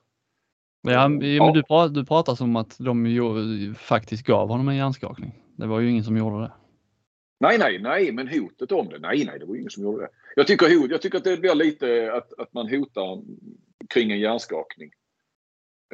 Ja, 0.82 1.08
men 1.08 1.36
Ja. 1.36 1.52
du, 1.52 1.64
pratar, 1.64 1.94
du 1.96 2.06
pratar 2.06 2.36
som 2.36 2.56
att 2.56 2.76
de 2.80 3.06
ju, 3.06 3.74
faktiskt 3.74 4.26
gav 4.26 4.48
honom 4.50 4.70
en 4.70 4.76
hjärnskakning. 4.76 5.32
Det 5.56 5.68
var 5.68 5.80
ju 5.80 5.90
ingen 5.90 6.04
som 6.04 6.18
gjorde 6.18 6.42
det. 6.42 6.52
Nej, 7.40 7.58
nej, 7.58 7.80
nej, 7.80 8.12
men 8.12 8.28
hotet 8.28 8.72
om 8.72 8.90
det. 8.90 9.00
Nej, 9.00 9.26
nej, 9.26 9.40
det 9.40 9.46
var 9.46 9.56
ingen 9.56 9.70
som 9.70 9.84
gjorde 9.84 10.04
det. 10.04 10.10
Jag 10.36 10.48
tycker, 10.48 10.92
jag 10.92 11.02
tycker 11.02 11.18
att 11.18 11.24
det 11.24 11.38
blir 11.38 11.56
lite 11.56 12.14
att, 12.14 12.40
att 12.40 12.54
man 12.54 12.70
hotar 12.70 13.22
kring 13.90 14.12
en 14.12 14.20
hjärnskakning. 14.20 14.92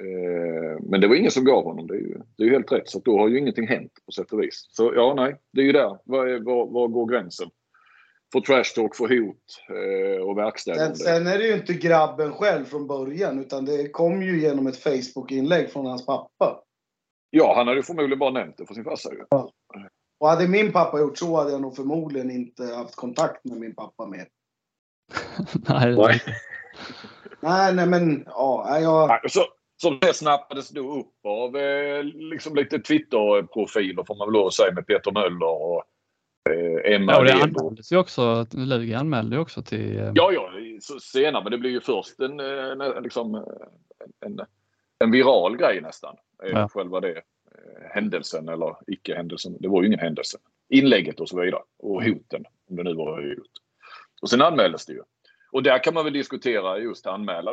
Eh, 0.02 0.80
men 0.90 1.02
det 1.02 1.08
var 1.08 1.16
ingen 1.16 1.32
som 1.32 1.46
gav 1.46 1.64
honom. 1.64 1.88
Det 1.88 1.94
är 1.94 2.00
ju, 2.00 2.18
det 2.38 2.44
är 2.44 2.48
ju 2.48 2.54
helt 2.54 2.72
rätt. 2.72 2.90
Så 2.90 3.00
då 3.00 3.18
har 3.20 3.28
ju 3.28 3.40
ingenting 3.40 3.68
hänt 3.68 3.92
på 4.06 4.12
sätt 4.12 4.32
och 4.34 4.42
vis. 4.42 4.66
Så 4.70 4.94
ja, 4.96 5.14
nej, 5.18 5.36
det 5.54 5.62
är 5.62 5.66
ju 5.66 5.72
där. 5.72 5.98
Var, 6.06 6.28
är- 6.28 6.40
var, 6.40 6.68
var 6.68 6.88
går 6.88 7.06
gränsen? 7.12 7.50
För 8.34 8.40
trash 8.40 8.64
talk, 8.76 8.96
för 8.96 9.04
hot 9.04 9.38
eh, 9.70 10.22
och 10.24 10.36
Sen, 10.36 10.44
verkställande. 10.46 10.96
sen 10.96 11.28
är 11.28 11.38
det 11.38 11.48
ju 11.48 11.54
inte 11.54 11.74
grabben 11.74 12.32
själv 12.34 12.66
från 12.66 12.88
början 12.88 13.40
utan 13.40 13.66
det 13.66 13.90
kom 13.90 14.22
ju 14.24 14.42
genom 14.42 14.68
ett 14.68 14.78
Facebook-inlägg 14.78 15.70
från 15.70 15.86
hans 15.86 16.06
pappa. 16.06 16.62
Ja, 17.30 17.54
han 17.56 17.68
hade 17.68 17.80
ju 17.80 17.84
förmodligen 17.84 18.20
bara 18.20 18.32
nämnt 18.32 18.58
det 18.58 18.66
för 18.66 18.74
sin 18.74 18.84
farsa 18.84 19.10
ju. 19.14 19.24
Och 20.20 20.28
hade 20.28 20.48
min 20.48 20.72
pappa 20.72 21.00
gjort 21.00 21.18
så 21.18 21.38
hade 21.38 21.52
jag 21.52 21.62
nog 21.62 21.76
förmodligen 21.76 22.32
inte 22.32 22.64
haft 22.64 22.96
kontakt 22.96 23.46
med 23.46 23.58
min 23.58 23.76
pappa 23.76 24.08
mer. 24.08 24.28
Nej, 25.70 25.96
Nej. 25.96 27.74
Nej, 27.74 27.88
men 27.88 28.24
ja, 28.26 28.80
jag... 28.80 29.08
Nej, 29.08 29.20
Så, 29.30 29.42
som 29.78 30.00
det 30.02 30.14
snappades 30.14 30.70
då 30.70 31.00
upp 31.00 31.26
av 31.26 31.58
eh, 31.58 32.04
liksom 32.04 32.56
lite 32.56 32.80
Twitter-profiler 32.80 34.04
får 34.04 34.16
man 34.16 34.28
väl 34.28 34.34
lov 34.34 34.48
att 34.48 34.54
säga 34.54 34.74
med 34.74 34.88
Peter 34.88 35.12
Möller 35.12 35.62
och 35.62 35.84
eh, 36.50 36.94
Emma 36.94 37.12
Ja, 37.12 37.20
och 37.20 37.26
det 37.26 37.34
anmäldes 37.34 37.92
ju 37.92 37.98
också, 37.98 38.46
Lugi 38.52 38.94
anmälde 38.94 39.36
ju 39.36 39.42
också 39.42 39.62
till... 39.62 39.98
eh, 39.98 40.12
Ja, 40.16 40.32
ja, 40.32 40.50
senare, 41.02 41.44
men 41.44 41.52
det 41.52 41.58
blir 41.58 41.72
ju 41.72 41.82
först 41.82 42.20
en, 42.20 42.40
en, 42.40 43.04
liksom, 43.04 43.36
en, 44.26 44.40
en 45.00 45.12
viral 45.12 45.58
grej 45.58 45.82
nästan. 45.82 46.16
Ja. 46.44 46.70
Själva 46.70 47.00
det 47.00 47.22
händelsen 47.94 48.50
eller 48.50 48.76
icke-händelsen. 48.88 49.58
Det 49.60 49.68
var 49.68 49.82
ju 49.82 49.88
ingen 49.88 50.00
händelse. 50.00 50.38
Inlägget 50.70 51.20
och 51.20 51.30
så 51.30 51.42
vidare. 51.42 51.62
Och 51.80 52.04
hoten, 52.04 52.44
om 52.70 52.76
det 52.76 52.84
nu 52.84 52.94
var 52.94 53.22
hot. 53.22 53.52
Och 54.22 54.30
sen 54.30 54.42
anmäldes 54.42 54.86
det 54.86 54.94
ju. 54.94 55.02
Och 55.52 55.64
där 55.64 55.84
kan 55.84 55.94
man 55.94 56.04
väl 56.04 56.14
diskutera 56.14 56.80
just 56.80 57.08
anmäla. 57.08 57.52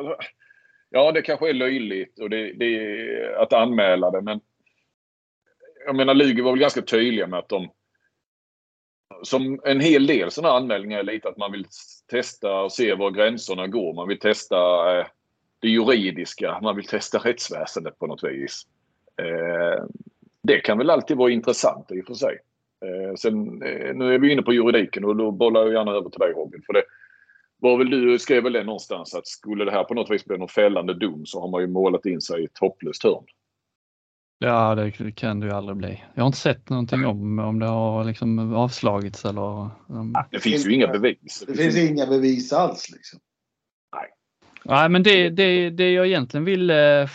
Ja, 0.94 1.12
det 1.12 1.22
kanske 1.22 1.48
är 1.48 1.54
löjligt 1.54 2.18
och 2.18 2.30
det, 2.30 2.52
det 2.52 2.64
är 2.64 3.32
att 3.42 3.52
anmäla 3.52 4.10
det, 4.10 4.20
men 4.20 4.40
jag 5.86 5.96
menar, 5.96 6.14
Lugi 6.14 6.40
var 6.40 6.52
väl 6.52 6.60
ganska 6.60 6.82
tydliga 6.82 7.26
med 7.26 7.38
att 7.38 7.48
de 7.48 7.70
som 9.22 9.60
en 9.64 9.80
hel 9.80 10.06
del 10.06 10.30
sådana 10.30 10.54
anmälningar 10.54 10.98
är 10.98 11.02
lite 11.02 11.28
att 11.28 11.36
man 11.36 11.52
vill 11.52 11.66
testa 12.10 12.60
och 12.60 12.72
se 12.72 12.94
var 12.94 13.10
gränserna 13.10 13.66
går. 13.66 13.94
Man 13.94 14.08
vill 14.08 14.18
testa 14.18 14.56
eh, 14.98 15.06
det 15.60 15.68
juridiska, 15.68 16.58
man 16.62 16.76
vill 16.76 16.86
testa 16.86 17.18
rättsväsendet 17.18 17.98
på 17.98 18.06
något 18.06 18.24
vis. 18.24 18.62
Eh, 19.22 19.84
det 20.42 20.60
kan 20.60 20.78
väl 20.78 20.90
alltid 20.90 21.16
vara 21.16 21.30
intressant 21.30 21.92
i 21.92 22.00
och 22.00 22.06
för 22.06 22.14
sig. 22.14 22.38
Eh, 22.84 23.14
sen, 23.14 23.62
eh, 23.62 23.94
nu 23.94 24.14
är 24.14 24.18
vi 24.18 24.32
inne 24.32 24.42
på 24.42 24.52
juridiken 24.52 25.04
och 25.04 25.16
då 25.16 25.30
bollar 25.30 25.60
jag 25.60 25.72
gärna 25.72 25.92
över 25.92 26.10
till 26.10 26.20
dig 26.20 26.32
Robin. 26.32 26.62
För 26.66 26.72
det 26.72 26.82
var 27.62 27.78
väl 27.78 27.90
du 27.90 28.18
skrev 28.18 28.42
väl 28.42 28.52
det 28.52 28.64
någonstans 28.64 29.14
att 29.14 29.26
skulle 29.26 29.64
det 29.64 29.70
här 29.70 29.84
på 29.84 29.94
något 29.94 30.10
vis 30.10 30.24
bli 30.24 30.38
någon 30.38 30.48
fällande 30.48 30.94
dom 30.94 31.26
så 31.26 31.40
har 31.40 31.48
man 31.48 31.60
ju 31.60 31.66
målat 31.66 32.06
in 32.06 32.20
sig 32.20 32.42
i 32.42 32.44
ett 32.44 32.58
hopplöst 32.58 33.02
hörn. 33.02 33.24
Ja, 34.38 34.74
det 34.74 35.12
kan 35.12 35.40
det 35.40 35.46
ju 35.46 35.52
aldrig 35.52 35.76
bli. 35.76 36.02
Jag 36.14 36.22
har 36.22 36.26
inte 36.26 36.38
sett 36.38 36.68
någonting 36.68 37.06
om 37.06 37.38
om 37.38 37.58
det 37.58 37.66
har 37.66 38.04
liksom 38.04 38.54
avslagits 38.54 39.24
eller... 39.24 39.70
det 40.30 40.40
finns 40.40 40.66
ju 40.66 40.74
inga 40.74 40.86
bevis. 40.86 41.44
Det, 41.46 41.52
det 41.52 41.62
finns 41.62 41.76
inga 41.76 42.06
bevis 42.06 42.52
alls 42.52 42.90
liksom. 42.90 43.20
Nej. 43.96 44.08
Nej, 44.64 44.88
men 44.88 45.02
det, 45.02 45.30
det, 45.30 45.70
det 45.70 45.92
jag 45.92 46.06
egentligen 46.06 46.44
ville 46.44 47.08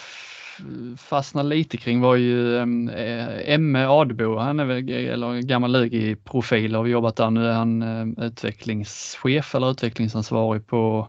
fastna 0.98 1.44
lite 1.44 1.78
kring 1.78 2.02
var 2.02 2.16
ju 2.16 2.58
eh, 2.58 3.54
Emme 3.54 3.88
Adebo. 3.88 4.38
Han 4.38 4.60
är 4.60 4.66
väl 4.66 4.90
eller 4.90 5.42
gammal 5.42 5.72
Lugi-profil 5.72 6.76
och 6.76 6.82
har 6.82 6.88
jobbat 6.88 7.16
där. 7.16 7.30
Nu 7.30 7.48
är 7.48 7.54
han 7.54 7.82
eh, 7.82 8.26
utvecklingschef 8.26 9.56
eller 9.56 9.72
utvecklingsansvarig 9.72 10.68
på 10.68 11.08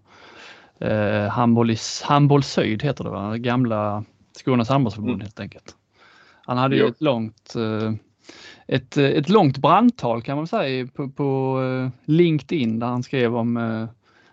eh, 0.81 1.29
Handboll, 1.29 1.77
Handboll 2.05 2.43
Syd 2.43 2.83
heter 2.83 3.05
det 3.05 3.11
va? 3.11 3.37
Gamla 3.37 4.05
Skånes 4.39 4.69
handbollsförbund 4.69 5.15
mm. 5.15 5.21
helt 5.21 5.41
enkelt. 5.41 5.77
Han 6.43 6.59
hade 6.59 6.77
ju 6.77 6.87
ett 6.87 7.01
långt 7.01 7.55
eh, 7.57 7.93
ett, 8.67 8.97
ett 8.97 9.29
långt 9.29 9.59
brandtal 9.59 10.23
kan 10.23 10.37
man 10.37 10.47
säga 10.47 10.87
på, 10.87 11.09
på 11.09 11.61
eh, 11.63 11.91
LinkedIn 12.05 12.79
där 12.79 12.87
han 12.87 13.03
skrev 13.03 13.37
om 13.37 13.57
eh, 13.57 13.87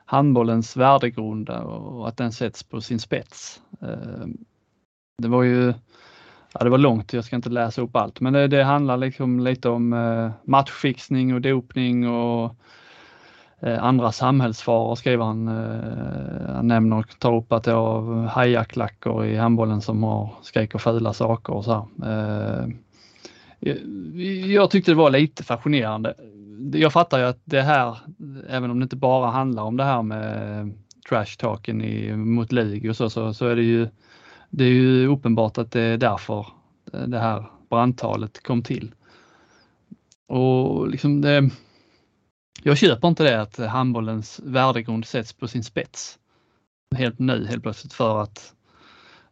handbollens 0.06 0.78
värdegrund 0.78 1.50
och 1.50 2.08
att 2.08 2.18
den 2.18 2.32
sätts 2.32 2.64
på 2.64 2.82
sin 2.82 3.00
spets. 3.00 3.62
Det 5.18 5.28
var 5.28 5.44
ju 5.44 5.74
Ja, 6.60 6.64
det 6.64 6.70
var 6.70 6.78
långt, 6.78 7.14
jag 7.14 7.24
ska 7.24 7.36
inte 7.36 7.50
läsa 7.50 7.82
upp 7.82 7.96
allt, 7.96 8.20
men 8.20 8.34
det, 8.34 8.48
det 8.48 8.64
handlar 8.64 8.98
liksom 8.98 9.40
lite 9.40 9.70
om 9.70 9.94
eh, 9.94 10.32
matchfixning 10.44 11.34
och 11.34 11.42
dopning 11.42 12.10
och 12.10 12.56
eh, 13.60 13.84
andra 13.84 14.12
samhällsfaror 14.12 14.96
skriver 14.96 15.26
han. 15.26 15.48
Eh, 15.48 16.56
han 16.56 16.68
nämner 16.68 16.98
och 16.98 17.20
tar 17.20 17.36
upp 17.36 17.52
att 17.52 17.64
det 17.64 17.72
är 17.72 18.28
hajaklackor 18.28 19.26
i 19.26 19.38
handbollen 19.38 19.82
som 19.82 20.04
har 20.04 20.30
skriker 20.42 20.80
fula 20.80 21.14
saker 21.14 21.54
och 21.54 21.66
så 21.66 21.90
eh, 22.06 22.68
jag 24.46 24.72
tyckte 24.72 24.92
det 24.92 24.96
var 24.96 25.10
lite 25.10 25.44
fascinerande. 25.44 26.14
Jag 26.74 26.94
fattar 26.94 27.20
ju 27.20 27.26
att 27.26 27.42
det 27.44 27.62
här, 27.62 27.98
även 28.50 28.72
om 28.72 28.80
det 28.80 28.84
inte 28.84 28.96
bara 28.96 29.32
handlar 29.32 29.64
om 29.64 29.78
det 29.78 29.84
här 29.84 30.02
med 30.02 30.72
trash 31.10 31.38
talken 31.38 32.30
mot 32.34 32.52
lig 32.52 32.90
och 32.90 32.96
så, 32.96 33.10
så, 33.10 33.34
så 33.34 33.48
är 33.48 33.56
det 33.56 33.64
ju 33.64 33.88
det 34.58 34.64
är 34.64 34.70
ju 34.70 35.08
uppenbart 35.08 35.58
att 35.58 35.72
det 35.72 35.82
är 35.82 35.98
därför 35.98 36.48
eh, 36.94 37.02
det 37.02 37.20
här 37.20 37.46
brandtalet 37.70 38.44
kom 38.44 38.64
till. 38.64 38.96
Och 40.28 40.90
liksom 40.90 41.22
det, 41.22 41.50
jag 42.64 42.78
köper 42.78 43.08
inte 43.08 43.24
det 43.24 43.42
att 43.42 43.58
handbollens 43.58 44.42
värdegrund 44.44 45.06
sätts 45.06 45.34
på 45.34 45.48
sin 45.48 45.64
spets 45.64 46.20
helt 46.96 47.20
nu 47.20 47.46
helt 47.46 47.64
plötsligt 47.64 47.94
för 47.94 48.22
att 48.22 48.54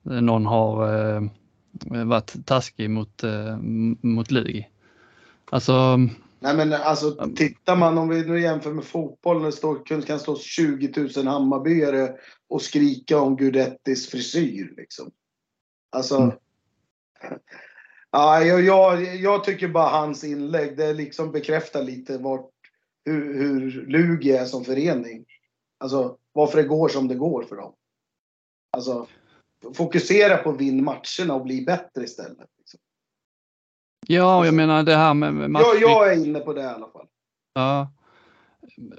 eh, 0.09 0.21
någon 0.21 0.45
har 0.45 0.97
eh, 1.15 1.21
varit 2.05 2.45
taskig 2.45 2.89
mot, 2.89 3.23
eh, 3.23 3.57
mot 4.01 4.31
Lugi. 4.31 4.67
Alltså, 5.51 5.99
Nej 6.43 6.55
men 6.55 6.73
alltså 6.73 7.33
tittar 7.35 7.75
man 7.75 7.97
om 7.97 8.09
vi 8.09 8.25
nu 8.25 8.41
jämför 8.41 8.73
med 8.73 8.85
fotboll 8.85 9.37
när 9.37 9.45
det 9.45 9.51
står, 9.51 10.01
kan 10.05 10.19
stå 10.19 10.37
20 10.37 11.09
000 11.15 11.27
Hammarbyare 11.27 12.15
och 12.47 12.61
skrika 12.61 13.19
om 13.19 13.35
Gudettis 13.35 14.09
frisyr 14.09 14.73
liksom. 14.77 15.11
Alltså. 15.89 16.17
Mm. 16.17 16.35
Ja, 18.15 18.43
jag, 18.43 19.03
jag, 19.15 19.43
tycker 19.43 19.67
bara 19.67 19.89
hans 19.89 20.23
inlägg, 20.23 20.77
det 20.77 20.93
liksom 20.93 21.31
bekräftar 21.31 21.83
lite 21.83 22.17
vart, 22.17 22.49
hur, 23.05 23.33
hur 23.33 23.85
Lugi 23.87 24.31
är 24.31 24.45
som 24.45 24.63
förening. 24.63 25.25
Alltså 25.77 26.17
varför 26.33 26.57
det 26.57 26.67
går 26.67 26.89
som 26.89 27.07
det 27.07 27.15
går 27.15 27.43
för 27.43 27.55
dem. 27.55 27.73
Alltså 28.71 29.07
fokusera 29.73 30.37
på 30.37 30.49
att 30.49 30.61
vinna 30.61 30.83
matcherna 30.83 31.33
och 31.33 31.43
bli 31.43 31.65
bättre 31.65 32.03
istället. 32.03 32.49
Ja, 34.07 34.39
och 34.39 34.47
jag 34.47 34.53
menar 34.53 34.83
det 34.83 34.95
här 34.95 35.13
med 35.13 35.51
match... 35.51 35.63
jag, 35.65 35.91
jag 35.91 36.13
är 36.13 36.25
inne 36.25 36.39
på 36.39 36.53
det 36.53 36.61
i 36.61 36.65
alla 36.65 36.87
fall. 36.87 37.07
Ja. 37.53 37.91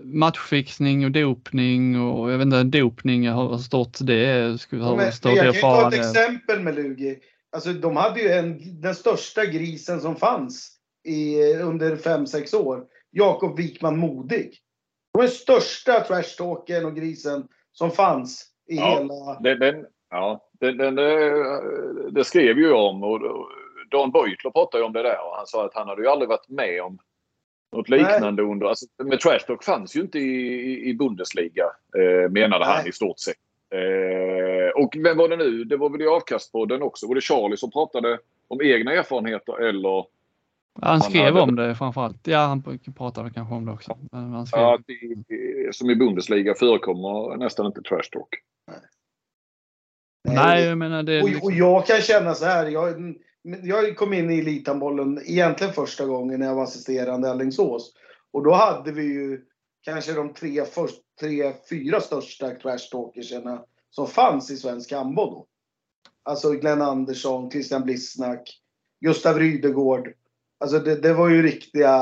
Matchfixning 0.02 1.04
och 1.04 1.10
dopning 1.10 2.00
och 2.00 2.32
jag 2.32 2.38
vet 2.38 2.44
inte, 2.44 2.62
dopning 2.62 3.28
har 3.28 3.58
stått 3.58 3.98
det. 4.00 4.60
Skulle 4.60 4.82
ha 4.84 5.12
stått 5.12 5.36
jag 5.36 5.44
kan 5.44 5.54
ju 5.54 5.60
ta 5.60 5.88
ett 5.88 5.94
exempel 5.94 6.60
med 6.60 6.74
Lugi. 6.74 7.18
Alltså 7.52 7.72
de 7.72 7.96
hade 7.96 8.20
ju 8.20 8.28
en, 8.28 8.80
den 8.80 8.94
största 8.94 9.44
grisen 9.46 10.00
som 10.00 10.16
fanns 10.16 10.70
i, 11.04 11.54
under 11.54 11.96
5-6 11.96 12.56
år. 12.56 12.84
Jakob 13.10 13.56
Wikman 13.56 13.98
Modig. 13.98 14.50
Det 15.12 15.18
var 15.18 15.22
den 15.22 15.32
största 15.32 16.00
trashtalken 16.00 16.84
och 16.84 16.96
grisen 16.96 17.46
som 17.72 17.90
fanns 17.90 18.46
i 18.70 18.76
ja, 18.76 18.98
hela... 18.98 19.40
Den, 19.40 19.58
den, 19.58 19.86
ja, 20.10 20.48
den, 20.60 20.76
den, 20.76 20.94
det 22.14 22.24
skrev 22.24 22.58
ju 22.58 22.72
om 22.72 23.02
och 23.02 23.20
Dan 23.94 24.10
Beutler 24.10 24.50
pratade 24.50 24.82
ju 24.82 24.86
om 24.86 24.92
det 24.92 25.02
där 25.02 25.18
och 25.26 25.36
han 25.36 25.46
sa 25.46 25.64
att 25.64 25.74
han 25.74 25.88
hade 25.88 26.02
ju 26.02 26.08
aldrig 26.08 26.28
varit 26.28 26.48
med 26.48 26.82
om 26.82 26.98
något 27.72 27.88
liknande 27.88 28.42
Nej. 28.42 28.52
under... 28.52 28.66
Alltså, 28.66 28.86
med 29.04 29.20
trash 29.20 29.38
talk 29.38 29.64
fanns 29.64 29.96
ju 29.96 30.00
inte 30.00 30.18
i, 30.18 30.88
i 30.88 30.94
Bundesliga 30.94 31.64
eh, 31.98 32.30
menade 32.30 32.64
Nej. 32.64 32.76
han 32.76 32.86
i 32.86 32.92
stort 32.92 33.18
sett. 33.18 33.36
Eh, 33.74 34.82
och 34.82 34.96
vem 35.04 35.16
var 35.16 35.28
det 35.28 35.36
nu? 35.36 35.64
Det 35.64 35.76
var 35.76 35.90
väl 35.90 36.02
i 36.02 36.06
avkastpodden 36.06 36.82
också. 36.82 37.06
Var 37.06 37.14
det 37.14 37.20
Charlie 37.20 37.56
som 37.56 37.70
pratade 37.70 38.18
om 38.48 38.62
egna 38.62 38.92
erfarenheter 38.92 39.62
eller? 39.62 40.06
Han 40.82 41.00
skrev 41.00 41.24
han 41.24 41.34
hade... 41.34 41.42
om 41.42 41.56
det 41.56 41.74
framförallt. 41.74 42.26
Ja, 42.26 42.38
han 42.38 42.78
pratade 42.96 43.30
kanske 43.30 43.54
om 43.54 43.66
det 43.66 43.72
också. 43.72 43.98
Han 44.12 44.46
skrev... 44.46 44.62
Ja, 44.62 44.78
det, 44.86 45.76
som 45.76 45.90
i 45.90 45.96
Bundesliga 45.96 46.54
förekommer 46.54 47.36
nästan 47.36 47.66
inte 47.66 47.82
trash 47.82 48.10
talk. 48.12 48.28
Nej, 50.24 50.34
Nej 50.34 50.64
jag 50.64 50.78
menar 50.78 51.02
det... 51.02 51.22
Liksom... 51.22 51.46
och, 51.46 51.52
jag 51.52 51.86
kan 51.86 52.00
känna 52.00 52.34
så 52.34 52.44
här. 52.44 52.66
Jag, 52.66 53.14
jag 53.44 53.96
kom 53.96 54.12
in 54.12 54.30
i 54.30 54.38
elithandbollen 54.38 55.20
egentligen 55.24 55.72
första 55.72 56.06
gången 56.06 56.40
när 56.40 56.46
jag 56.46 56.54
var 56.54 56.62
assisterande 56.62 57.28
i 57.28 57.30
Alingsås. 57.30 57.94
Och 58.30 58.44
då 58.44 58.52
hade 58.52 58.92
vi 58.92 59.02
ju 59.02 59.44
kanske 59.80 60.12
de 60.12 60.34
tre, 60.34 60.64
först, 60.64 61.00
tre 61.20 61.52
fyra 61.70 62.00
största 62.00 62.50
trashtalkerserna 62.50 63.64
som 63.90 64.06
fanns 64.06 64.50
i 64.50 64.56
svensk 64.56 64.92
handboll 64.92 65.34
då. 65.34 65.46
Alltså 66.22 66.50
Glenn 66.50 66.82
Andersson, 66.82 67.50
Christian 67.50 67.82
Blissnack, 67.82 68.60
Gustav 69.00 69.38
Rydegård. 69.38 70.14
Alltså 70.60 70.78
det, 70.78 70.96
det 70.96 71.14
var 71.14 71.28
ju 71.28 71.42
riktiga... 71.42 71.96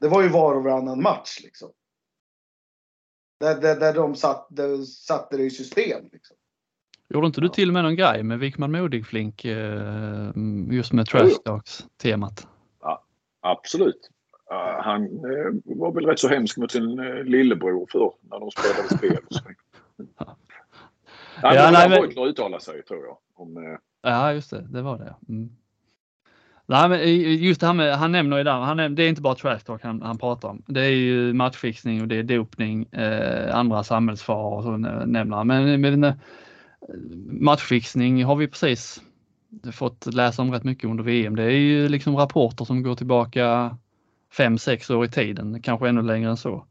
Det 0.00 0.08
var 0.08 0.22
ju 0.22 0.28
var 0.28 0.54
och 0.54 0.64
varannan 0.64 1.02
match 1.02 1.40
liksom. 1.42 1.72
Där, 3.40 3.60
där, 3.60 3.80
där 3.80 3.94
de 3.94 4.14
satt, 4.14 4.46
där 4.50 4.84
satte 4.84 5.36
det 5.36 5.44
i 5.44 5.50
system. 5.50 6.08
Liksom. 6.12 6.36
Gjorde 7.08 7.26
inte 7.26 7.40
du 7.40 7.48
till 7.48 7.72
med 7.72 7.82
någon 7.82 7.96
grej 7.96 8.22
med 8.22 8.38
Wickman 8.38 8.76
Modig-Flink 8.76 9.44
eh, 9.44 10.30
just 10.74 10.92
med 10.92 11.06
trash 11.06 11.30
temat 12.02 12.46
Ja, 12.80 13.04
absolut. 13.40 14.10
Han 14.82 15.02
eh, 15.04 15.76
var 15.76 15.92
väl 15.92 16.06
rätt 16.06 16.18
så 16.18 16.28
hemsk 16.28 16.56
mot 16.56 16.72
sin 16.72 16.98
eh, 16.98 17.24
lillebror 17.24 17.86
för 17.92 18.12
när 18.20 18.40
de 18.40 18.50
spelade 18.50 18.96
spel. 18.96 19.24
ja. 20.18 20.36
Nej, 21.42 21.56
ja, 21.56 21.70
nej, 21.72 21.88
men... 21.88 22.24
uttala 22.28 22.60
sig 22.60 22.82
tror 22.82 23.04
jag. 23.04 23.16
Om, 23.34 23.78
Ja, 24.04 24.32
just 24.32 24.50
det. 24.50 24.66
Det 24.68 24.82
var 24.82 24.98
det. 24.98 25.14
Mm. 25.28 25.50
Nej, 26.66 26.88
men 26.88 27.08
just 27.42 27.60
det 27.60 27.66
här 27.66 27.74
med, 27.74 27.98
han 27.98 28.12
nämner 28.12 28.38
ju 28.38 28.44
där, 28.44 28.52
han 28.52 28.76
nämner, 28.76 28.96
det 28.96 29.02
är 29.02 29.08
inte 29.08 29.22
bara 29.22 29.34
trash 29.34 29.58
talk 29.58 29.82
han, 29.82 30.02
han 30.02 30.18
pratar 30.18 30.48
om. 30.48 30.62
Det 30.66 30.80
är 30.80 30.90
ju 30.90 31.32
matchfixning 31.32 32.02
och 32.02 32.08
det 32.08 32.16
är 32.16 32.22
dopning, 32.22 32.86
eh, 32.92 33.56
andra 33.56 33.84
samhällsfaror 33.84 34.56
och 34.56 34.62
så 34.62 34.76
nämner 34.76 35.36
han. 35.36 35.46
Men, 35.46 35.80
men 35.80 36.12
matchfixning 37.26 38.24
har 38.24 38.36
vi 38.36 38.48
precis 38.48 39.02
fått 39.72 40.14
läsa 40.14 40.42
om 40.42 40.52
rätt 40.52 40.64
mycket 40.64 40.90
under 40.90 41.04
VM. 41.04 41.36
Det 41.36 41.42
är 41.42 41.50
ju 41.50 41.88
liksom 41.88 42.16
rapporter 42.16 42.64
som 42.64 42.82
går 42.82 42.94
tillbaka 42.94 43.76
fem 44.32 44.58
sex 44.58 44.90
år 44.90 45.04
i 45.04 45.08
tiden, 45.08 45.62
kanske 45.62 45.88
ännu 45.88 46.02
längre 46.02 46.30
än 46.30 46.36
så. 46.36 46.64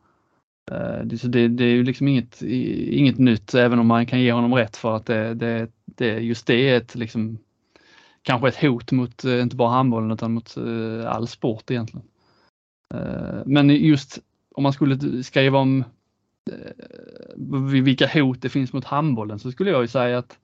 Eh, 0.71 1.17
så 1.17 1.27
det, 1.27 1.47
det, 1.47 1.63
är 1.63 1.69
ju 1.69 1.83
liksom 1.83 2.07
inget, 2.07 2.41
inget 2.41 3.17
nytt 3.17 3.53
även 3.53 3.79
om 3.79 3.87
man 3.87 4.05
kan 4.05 4.21
ge 4.21 4.31
honom 4.31 4.53
rätt 4.53 4.77
för 4.77 4.95
att 4.95 5.05
det, 5.05 5.33
det, 5.33 5.71
det 5.85 6.19
just 6.19 6.47
det 6.47 6.69
är 6.69 6.77
ett 6.77 6.95
liksom 6.95 7.37
kanske 8.21 8.47
ett 8.47 8.61
hot 8.61 8.91
mot 8.91 9.25
eh, 9.25 9.41
inte 9.41 9.55
bara 9.55 9.69
handbollen 9.69 10.11
utan 10.11 10.33
mot 10.33 10.57
eh, 10.57 11.11
all 11.11 11.27
sport 11.27 11.71
egentligen. 11.71 12.07
Men 13.45 13.69
just 13.69 14.19
om 14.55 14.63
man 14.63 14.73
skulle 14.73 15.23
skriva 15.23 15.59
om 15.59 15.83
Eh, 16.51 17.83
vilka 17.83 18.07
hot 18.07 18.41
det 18.41 18.49
finns 18.49 18.73
mot 18.73 18.85
handbollen 18.85 19.39
så 19.39 19.51
skulle 19.51 19.71
jag 19.71 19.81
ju 19.81 19.87
säga 19.87 20.17
att 20.17 20.37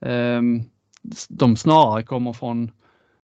ehm, 0.00 0.62
de 1.28 1.56
snarare 1.56 2.02
kommer 2.02 2.32
från 2.32 2.70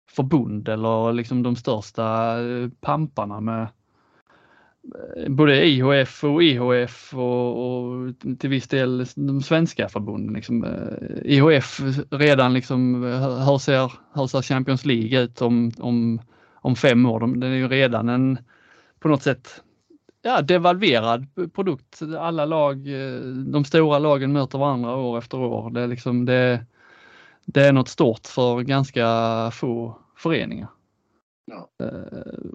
förbund 0.09 0.69
eller 0.69 1.13
liksom 1.13 1.43
de 1.43 1.55
största 1.55 2.39
eh, 2.41 2.69
pamparna 2.81 3.41
med 3.41 3.67
eh, 5.17 5.29
både 5.29 5.65
IHF 5.65 6.23
och 6.23 6.43
IHF 6.43 7.13
och, 7.13 7.65
och, 7.65 8.13
till 8.39 8.49
viss 8.49 8.67
del 8.67 9.05
de 9.15 9.41
svenska 9.41 9.89
förbunden. 9.89 10.33
Liksom. 10.33 10.65
IHF 11.23 11.81
redan 12.09 12.53
liksom, 12.53 13.03
hur 13.47 13.57
ser, 13.57 13.91
hur 14.13 14.27
ser 14.27 14.41
Champions 14.41 14.85
League 14.85 15.21
ut 15.21 15.41
om, 15.41 15.71
om, 15.79 16.21
om 16.55 16.75
fem 16.75 17.05
år? 17.05 17.19
De, 17.19 17.39
det 17.39 17.47
är 17.47 17.51
ju 17.51 17.67
redan 17.67 18.09
en 18.09 18.37
på 18.99 19.07
något 19.07 19.23
sätt 19.23 19.63
ja, 20.23 20.41
devalverad 20.41 21.27
produkt. 21.53 22.01
Alla 22.19 22.45
lag, 22.45 22.87
de 23.51 23.65
stora 23.65 23.99
lagen 23.99 24.33
möter 24.33 24.57
varandra 24.57 24.95
år 24.95 25.17
efter 25.17 25.37
år. 25.37 25.69
Det 25.69 25.81
är, 25.81 25.87
liksom, 25.87 26.25
det, 26.25 26.65
det 27.45 27.61
är 27.61 27.73
något 27.73 27.89
stort 27.89 28.27
för 28.27 28.61
ganska 28.61 29.07
få 29.53 29.97
föreningar. 30.17 30.69
Ja. 31.45 31.69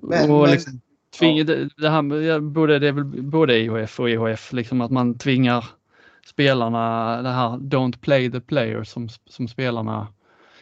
Men, 0.02 0.30
och 0.30 0.48
liksom, 0.48 0.80
Tving, 1.18 1.36
ja. 1.36 1.44
det, 1.44 1.68
det, 1.76 1.90
här, 1.90 2.40
både, 2.40 2.78
det 2.78 2.88
är 2.88 2.92
väl 2.92 3.04
både 3.22 3.58
IHF 3.58 4.00
och 4.00 4.10
EHF, 4.10 4.52
liksom 4.52 4.80
att 4.80 4.90
man 4.90 5.18
tvingar 5.18 5.64
spelarna, 6.26 7.22
det 7.22 7.28
här 7.28 7.48
don't 7.48 8.00
play 8.00 8.30
the 8.30 8.40
player 8.40 8.84
som, 8.84 9.08
som 9.26 9.48
spelarna 9.48 10.08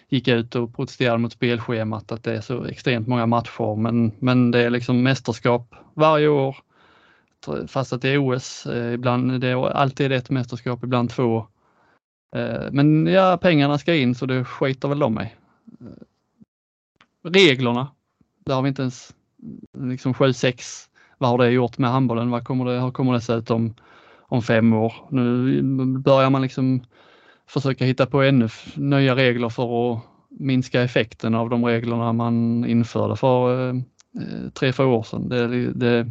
gick 0.09 0.29
ut 0.29 0.55
och 0.55 0.77
protesterade 0.77 1.19
mot 1.19 1.33
spelschemat 1.33 2.13
att 2.13 2.25
det 2.25 2.37
är 2.37 2.41
så 2.41 2.65
extremt 2.65 3.09
många 3.09 3.27
matcher 3.27 3.77
men, 3.77 4.13
men 4.19 4.51
det 4.51 4.61
är 4.61 4.71
liksom 4.71 5.03
mästerskap 5.03 5.75
varje 5.95 6.29
år. 6.29 6.57
Fast 7.69 7.93
att 7.93 8.03
det 8.03 8.09
är 8.09 8.19
OS, 8.19 8.67
eh, 8.67 8.93
ibland 8.93 9.41
det 9.41 9.49
är 9.49 9.71
alltid 9.71 10.13
ett 10.13 10.31
mästerskap, 10.31 10.85
ibland 10.85 11.11
två. 11.11 11.47
Eh, 12.37 12.71
men 12.73 13.07
ja, 13.07 13.39
pengarna 13.43 13.79
ska 13.79 13.95
in 13.95 14.15
så 14.15 14.27
det 14.27 14.45
skiter 14.45 14.89
väl 14.89 14.99
de 14.99 15.21
i. 15.21 15.23
Eh, 15.23 15.29
reglerna, 17.23 17.89
där 18.45 18.55
har 18.55 18.63
vi 18.63 18.69
inte 18.69 18.83
ens 18.83 19.15
liksom 19.79 20.15
7-6. 20.15 20.89
Vad 21.19 21.31
har 21.31 21.39
det 21.39 21.51
gjort 21.51 21.79
med 21.79 21.91
handbollen? 21.91 22.31
Vad 22.31 22.45
kommer 22.45 22.65
det, 22.65 22.81
hur 22.81 22.91
kommer 22.91 23.13
det 23.13 23.21
se 23.21 23.33
ut 23.33 23.51
om, 23.51 23.75
om 24.21 24.43
fem 24.43 24.73
år? 24.73 24.95
Nu 25.11 25.63
börjar 25.99 26.31
man 26.31 26.43
liksom 26.43 26.85
försöka 27.47 27.85
hitta 27.85 28.07
på 28.07 28.23
ännu 28.23 28.49
nya 28.75 29.17
regler 29.17 29.49
för 29.49 29.93
att 29.93 30.01
minska 30.29 30.83
effekten 30.83 31.35
av 31.35 31.51
de 31.51 31.65
reglerna 31.65 32.13
man 32.13 32.65
införde 32.65 33.17
för 33.17 33.69
eh, 33.69 33.75
tre, 34.55 34.73
fyra 34.73 34.87
år 34.87 35.03
sedan. 35.03 35.29
Det, 35.29 35.73
det, 35.73 36.07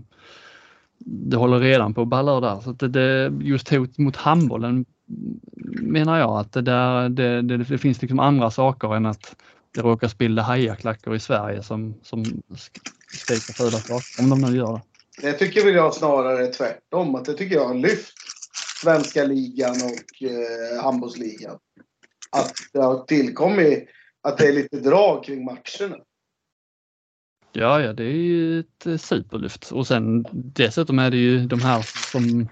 det 0.98 1.38
håller 1.38 1.60
redan 1.60 1.94
på 1.94 2.02
att 2.02 2.08
balla 2.08 2.40
där. 2.40 2.60
Så 2.60 2.72
det, 2.72 2.88
det, 2.88 3.34
just 3.42 3.70
hot 3.70 3.98
mot 3.98 4.16
handbollen 4.16 4.86
menar 5.82 6.20
jag 6.20 6.40
att 6.40 6.54
det, 6.54 6.62
där, 6.62 7.10
det, 7.10 7.42
det, 7.42 7.58
det 7.58 7.78
finns 7.78 8.02
liksom 8.02 8.20
andra 8.20 8.52
saker 8.52 8.96
än 8.96 9.06
att 9.06 9.36
det 9.76 9.82
råkar 9.82 10.08
spilla 10.08 10.42
hajaklackor 10.42 11.16
i 11.16 11.20
Sverige 11.20 11.64
som, 11.64 11.94
som 12.04 12.24
skriker 13.08 13.54
fula 13.54 13.72
saker. 13.72 14.24
Om 14.24 14.30
de 14.30 14.42
nu 14.42 14.58
gör 14.58 14.74
det. 14.74 14.82
Det 15.22 15.34
tycker 15.34 15.66
väl 15.66 15.76
jag 15.76 15.94
snarare 15.94 16.48
tvärtom. 16.48 17.16
Att 17.16 17.26
det 17.26 17.34
tycker 17.34 17.56
jag 17.56 17.68
har 17.68 17.76
lyft 17.76 18.14
svenska 18.82 19.24
ligan 19.24 19.76
och 19.76 20.28
eh, 20.30 20.84
handbollsligan. 20.84 21.58
Att 22.32 22.54
det 22.74 22.80
har 22.80 23.04
tillkommit 23.04 23.88
att 24.22 24.38
det 24.38 24.48
är 24.48 24.54
lite 24.54 24.80
drag 24.80 25.24
kring 25.24 25.46
matcherna. 25.46 25.98
Ja, 27.56 27.82
ja, 27.82 27.94
det 27.94 28.04
är 28.04 28.12
ju 28.12 28.60
ett 28.60 28.86
eh, 28.86 28.98
superlyft. 28.98 29.72
Och 29.72 29.88
sen 29.88 30.26
dessutom 30.32 31.00
är 31.00 31.12
det 31.12 31.18
ju 31.18 31.46
de 31.48 31.62
här 31.62 31.82
som 32.12 32.48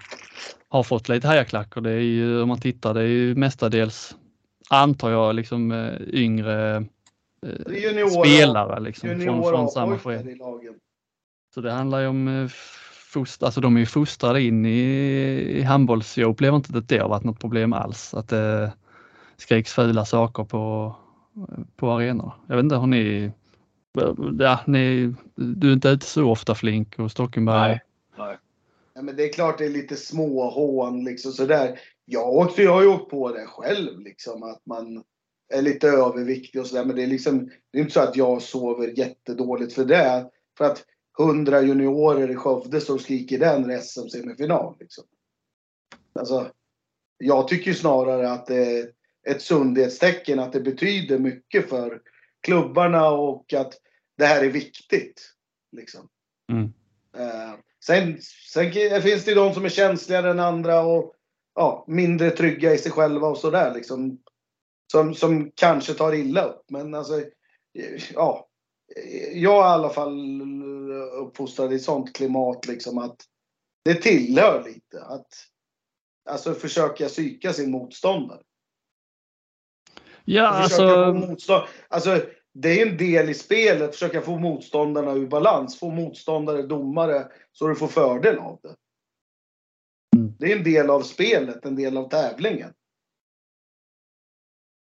har 0.68 0.82
fått 0.82 1.08
lite 1.08 1.28
hejaklackor. 1.28 1.80
Det 1.80 1.90
är 1.90 2.00
ju, 2.00 2.42
om 2.42 2.48
man 2.48 2.60
tittar, 2.60 2.94
det 2.94 3.00
är 3.00 3.06
ju 3.06 3.34
mestadels, 3.34 4.16
antar 4.70 5.10
jag, 5.10 5.34
liksom 5.34 5.72
eh, 5.72 5.94
yngre 6.08 6.84
juniora, 7.68 8.24
spelare 8.24 8.80
liksom, 8.80 9.08
juniora 9.08 9.42
från, 9.42 9.50
från 9.50 9.68
samma 9.68 9.98
förening. 9.98 10.38
Så 11.54 11.60
det 11.60 11.72
handlar 11.72 12.00
ju 12.00 12.06
om 12.06 12.28
eh, 12.28 12.48
fost, 13.12 13.42
alltså 13.42 13.60
de 13.60 13.76
är 13.76 13.80
ju 13.80 13.86
fostrade 13.86 14.42
in 14.42 14.66
i, 14.66 14.80
i 15.58 15.62
handbolls. 15.62 16.18
Jag 16.18 16.30
upplever 16.30 16.56
inte 16.56 16.78
att 16.78 16.88
det 16.88 16.98
har 16.98 17.08
varit 17.08 17.24
något 17.24 17.40
problem 17.40 17.72
alls. 17.72 18.14
Att 18.14 18.28
det 18.28 18.72
skriks 19.36 19.72
fula 19.72 20.04
saker 20.04 20.44
på, 20.44 20.94
på 21.76 21.90
arenorna. 21.90 22.32
Jag 22.46 22.56
vet 22.56 22.62
inte, 22.62 22.76
har 22.76 22.86
ni 22.86 23.32
Ja, 24.38 24.60
ni, 24.66 25.14
du 25.34 25.68
är 25.68 25.72
inte 25.72 25.88
ute 25.88 26.06
så 26.06 26.30
ofta 26.30 26.54
Flink 26.54 26.98
och 26.98 27.10
Stockenberg? 27.10 27.68
Nej. 27.68 27.80
Nej. 28.18 28.38
Ja, 28.94 29.02
men 29.02 29.16
det 29.16 29.24
är 29.24 29.32
klart 29.32 29.58
det 29.58 29.64
är 29.64 29.70
lite 29.70 29.96
småhån 29.96 31.04
liksom 31.04 31.32
sådär. 31.32 31.80
Jag, 32.04 32.36
också, 32.36 32.62
jag 32.62 32.72
har 32.72 32.82
ju 32.82 32.88
åkt 32.88 33.10
på 33.10 33.32
det 33.32 33.46
själv 33.46 34.00
liksom 34.00 34.42
att 34.42 34.66
man 34.66 35.04
är 35.54 35.62
lite 35.62 35.88
överviktig 35.88 36.60
och 36.60 36.66
sådär. 36.66 36.84
Men 36.84 36.96
det 36.96 37.02
är 37.02 37.06
liksom, 37.06 37.50
det 37.70 37.78
är 37.78 37.82
inte 37.82 37.94
så 37.94 38.00
att 38.00 38.16
jag 38.16 38.42
sover 38.42 38.98
jättedåligt 38.98 39.72
för 39.72 39.84
det. 39.84 40.30
För 40.58 40.64
att 40.64 40.84
hundra 41.18 41.62
juniorer 41.62 42.30
i 42.30 42.36
Skövde 42.36 42.80
står 42.80 42.94
och 42.94 43.00
skriker 43.00 43.38
den 43.38 43.82
SM-semifinal. 43.82 44.76
Liksom. 44.80 45.04
Alltså, 46.18 46.50
jag 47.18 47.48
tycker 47.48 47.72
snarare 47.72 48.30
att 48.30 48.46
det 48.46 48.78
är 48.78 48.88
ett 49.28 49.42
sundhetstecken, 49.42 50.38
att 50.38 50.52
det 50.52 50.60
betyder 50.60 51.18
mycket 51.18 51.68
för 51.68 52.00
klubbarna 52.44 53.10
och 53.10 53.52
att 53.52 53.74
det 54.18 54.26
här 54.26 54.44
är 54.44 54.50
viktigt. 54.50 55.34
Liksom. 55.76 56.08
Mm. 56.52 56.64
Uh, 57.16 57.54
sen, 57.84 58.18
sen 58.52 58.72
finns 59.02 59.24
det 59.24 59.30
ju 59.30 59.34
de 59.34 59.54
som 59.54 59.64
är 59.64 59.68
känsligare 59.68 60.30
än 60.30 60.40
andra 60.40 60.80
och 60.80 61.14
ja, 61.54 61.84
mindre 61.88 62.30
trygga 62.30 62.74
i 62.74 62.78
sig 62.78 62.92
själva 62.92 63.28
och 63.28 63.38
sådär. 63.38 63.74
Liksom 63.74 64.18
som, 64.92 65.14
som 65.14 65.50
kanske 65.54 65.94
tar 65.94 66.14
illa 66.14 66.44
upp. 66.44 66.70
Men 66.70 66.94
alltså, 66.94 67.22
ja. 68.14 68.48
Jag 69.32 69.64
är 69.64 69.70
i 69.70 69.72
alla 69.72 69.90
fall 69.90 70.52
uppfostrad 71.12 71.72
i 71.72 71.78
sånt 71.78 72.16
klimat 72.16 72.66
liksom 72.66 72.98
att 72.98 73.16
det 73.84 73.94
tillhör 73.94 74.64
lite. 74.64 75.04
Att 75.04 75.32
alltså 76.30 76.54
försöka 76.54 77.08
psyka 77.08 77.52
sin 77.52 77.70
motståndare. 77.70 78.42
Ja, 80.24 80.48
alltså... 80.48 81.12
Motstånd... 81.12 81.64
alltså... 81.88 82.20
Det 82.56 82.80
är 82.80 82.86
en 82.86 82.96
del 82.96 83.30
i 83.30 83.34
spelet, 83.34 83.92
försöka 83.92 84.20
få 84.20 84.38
motståndarna 84.38 85.12
ur 85.12 85.26
balans. 85.26 85.78
Få 85.78 85.90
motståndare, 85.90 86.62
domare, 86.62 87.28
så 87.52 87.66
du 87.66 87.74
får 87.74 87.88
fördel 87.88 88.38
av 88.38 88.60
det. 88.62 88.76
Mm. 90.16 90.34
Det 90.38 90.52
är 90.52 90.56
en 90.56 90.64
del 90.64 90.90
av 90.90 91.02
spelet, 91.02 91.64
en 91.64 91.76
del 91.76 91.96
av 91.96 92.08
tävlingen. 92.08 92.74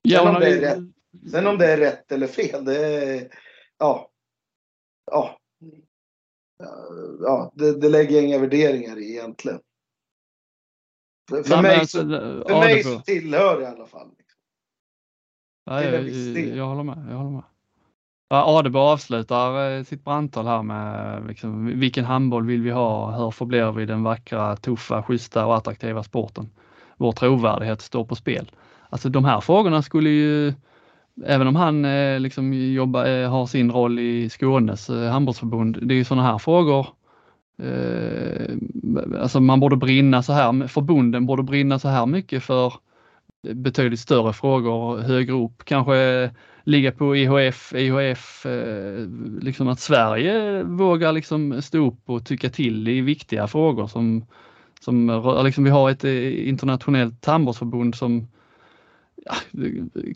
Ja, 0.02 0.18
sen, 0.18 0.34
om 0.34 0.40
det 0.40 0.46
är 0.46 0.60
rätt, 0.60 0.84
sen 1.30 1.46
om 1.46 1.58
det 1.58 1.66
är 1.66 1.76
rätt 1.76 2.12
eller 2.12 2.26
fel, 2.26 2.64
det 2.64 2.86
är... 2.86 3.28
Ja. 3.78 4.10
Ja. 5.10 5.38
Ja, 7.20 7.52
det, 7.54 7.80
det 7.80 7.88
lägger 7.88 8.14
jag 8.14 8.24
inga 8.24 8.38
värderingar 8.38 8.98
i 8.98 9.10
egentligen. 9.10 9.60
För, 11.28 11.42
för 11.42 11.50
Nej, 11.50 11.62
mig, 11.62 11.76
alltså, 11.76 11.98
för 11.98 12.44
ja, 12.48 12.60
mig 12.60 12.84
så 12.84 13.00
tillhör 13.00 13.56
det 13.56 13.62
i 13.62 13.66
alla 13.66 13.86
fall. 13.86 14.10
Liksom. 15.70 16.44
Ja, 16.44 16.56
jag, 16.56 16.66
håller 16.66 16.82
med. 16.82 17.06
Jag 17.10 17.16
håller 17.16 17.30
med. 17.30 17.42
Adebo 18.28 18.78
avslutar 18.78 19.76
eh, 19.76 19.84
sitt 19.84 20.04
brandtal 20.04 20.46
här 20.46 20.62
med 20.62 21.22
liksom, 21.28 21.66
vilken 21.80 22.04
handboll 22.04 22.46
vill 22.46 22.62
vi 22.62 22.70
ha? 22.70 23.10
Hur 23.10 23.30
förblir 23.30 23.72
vi 23.72 23.86
den 23.86 24.02
vackra, 24.02 24.56
tuffa, 24.56 25.02
schyssta 25.02 25.46
och 25.46 25.56
attraktiva 25.56 26.02
sporten? 26.02 26.50
Vår 26.96 27.12
trovärdighet 27.12 27.80
står 27.80 28.04
på 28.04 28.14
spel. 28.14 28.50
Alltså 28.90 29.08
de 29.08 29.24
här 29.24 29.40
frågorna 29.40 29.82
skulle 29.82 30.10
ju, 30.10 30.54
även 31.24 31.46
om 31.46 31.56
han 31.56 31.84
eh, 31.84 32.20
liksom 32.20 32.52
jobbar, 32.52 33.06
eh, 33.06 33.30
har 33.30 33.46
sin 33.46 33.72
roll 33.72 33.98
i 33.98 34.28
Skånes 34.28 34.90
eh, 34.90 35.10
handbollsförbund, 35.10 35.78
det 35.82 35.94
är 35.94 35.96
ju 35.96 36.04
sådana 36.04 36.22
här 36.22 36.38
frågor 36.38 36.86
eh, 37.62 38.56
alltså 39.20 39.40
man 39.40 39.60
borde 39.60 39.76
brinna 39.76 40.22
så 40.22 40.32
här, 40.32 40.66
förbunden 40.66 41.26
borde 41.26 41.42
brinna 41.42 41.78
så 41.78 41.88
här 41.88 42.06
mycket 42.06 42.42
för 42.42 42.72
betydligt 43.54 44.00
större 44.00 44.32
frågor 44.32 44.98
högre 44.98 45.32
upp, 45.32 45.64
kanske 45.64 46.30
ligga 46.64 46.92
på 46.92 47.16
IHF, 47.16 47.72
IHF, 47.74 48.46
eh, 48.46 49.06
liksom 49.40 49.68
att 49.68 49.80
Sverige 49.80 50.62
vågar 50.62 51.12
liksom 51.12 51.62
stå 51.62 51.86
upp 51.86 52.10
och 52.10 52.26
tycka 52.26 52.50
till 52.50 52.88
i 52.88 53.00
viktiga 53.00 53.46
frågor 53.46 53.86
som, 53.86 54.26
som 54.80 55.22
liksom 55.44 55.64
vi 55.64 55.70
har 55.70 55.90
ett 55.90 56.04
eh, 56.04 56.48
internationellt 56.48 57.20
tandvårdsförbund 57.20 57.94
som 57.94 58.28
ja, 59.24 59.34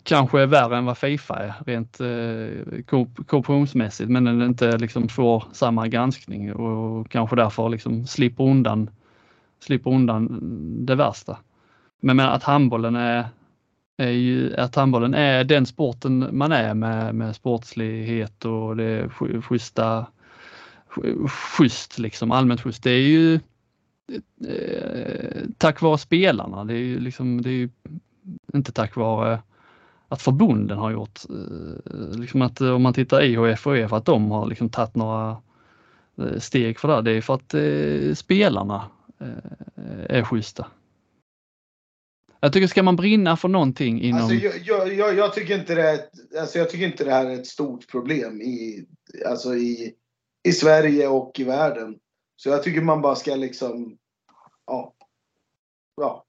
kanske 0.02 0.40
är 0.40 0.46
värre 0.46 0.76
än 0.76 0.84
vad 0.84 0.98
Fifa 0.98 1.36
är 1.36 1.54
rent 1.66 2.00
eh, 2.00 2.82
korruptionsmässigt 3.26 4.10
men 4.10 4.24
den 4.24 4.42
inte 4.42 4.78
liksom 4.78 5.08
får 5.08 5.44
samma 5.52 5.88
granskning 5.88 6.52
och 6.52 7.10
kanske 7.10 7.36
därför 7.36 7.68
liksom 7.68 8.06
slipper 8.06 8.44
undan 8.44 8.90
slipper 9.60 9.90
undan 9.90 10.38
det 10.86 10.94
värsta. 10.94 11.38
Men, 12.00 12.16
menar, 12.16 12.32
att 12.32 12.42
handbollen 12.42 12.96
är, 12.96 13.28
är 13.96 14.10
ju, 14.10 14.56
att 14.56 14.74
handbollen 14.74 15.14
är 15.14 15.44
den 15.44 15.66
sporten 15.66 16.28
man 16.32 16.52
är 16.52 16.74
med, 16.74 17.14
med 17.14 17.36
sportslighet 17.36 18.44
och 18.44 18.76
det 18.76 19.08
schyssta, 19.42 20.06
schysst 21.26 21.98
liksom, 21.98 22.30
allmänt 22.30 22.60
schysst. 22.60 22.82
Det 22.82 22.90
är 22.90 23.08
ju 23.08 23.34
eh, 24.48 25.42
tack 25.58 25.80
vare 25.80 25.98
spelarna. 25.98 26.64
Det 26.64 26.72
är 26.74 26.78
ju 26.78 27.00
liksom, 27.00 27.42
det 27.42 27.50
är 27.50 27.54
ju 27.54 27.68
inte 28.54 28.72
tack 28.72 28.96
vare 28.96 29.42
att 30.08 30.22
förbunden 30.22 30.78
har 30.78 30.90
gjort. 30.90 31.20
Eh, 31.30 32.18
liksom 32.18 32.42
att 32.42 32.60
eh, 32.60 32.70
om 32.70 32.82
man 32.82 32.94
tittar 32.94 33.22
IHF 33.22 33.66
och 33.66 33.76
EF 33.76 33.92
att 33.92 34.04
de 34.04 34.30
har 34.30 34.46
liksom 34.46 34.68
tagit 34.68 34.94
några 34.94 35.36
eh, 36.18 36.38
steg 36.38 36.78
för 36.78 36.88
det. 36.88 37.02
Det 37.02 37.10
är 37.10 37.20
för 37.20 37.34
att 37.34 37.54
eh, 37.54 38.14
spelarna 38.14 38.84
eh, 39.18 40.18
är 40.18 40.24
schyssta. 40.24 40.66
Jag 42.40 42.52
tycker 42.52 42.66
ska 42.66 42.82
man 42.82 42.96
brinna 42.96 43.36
för 43.36 43.48
någonting 43.48 44.02
inom... 44.02 44.20
Alltså, 44.20 44.34
jag, 44.34 44.94
jag, 44.94 45.14
jag, 45.16 45.34
tycker 45.34 45.58
inte 45.58 45.74
det, 45.74 46.10
alltså, 46.40 46.58
jag 46.58 46.70
tycker 46.70 46.86
inte 46.86 47.04
det 47.04 47.12
här 47.12 47.26
är 47.26 47.34
ett 47.34 47.46
stort 47.46 47.88
problem 47.88 48.42
i, 48.42 48.86
alltså 49.26 49.54
i, 49.54 49.94
i 50.42 50.52
Sverige 50.52 51.08
och 51.08 51.40
i 51.40 51.44
världen. 51.44 51.98
Så 52.36 52.48
jag 52.48 52.62
tycker 52.62 52.80
man 52.80 53.02
bara 53.02 53.16
ska 53.16 53.34
liksom, 53.34 53.98
ja. 54.66 54.94
ja. 55.96 56.24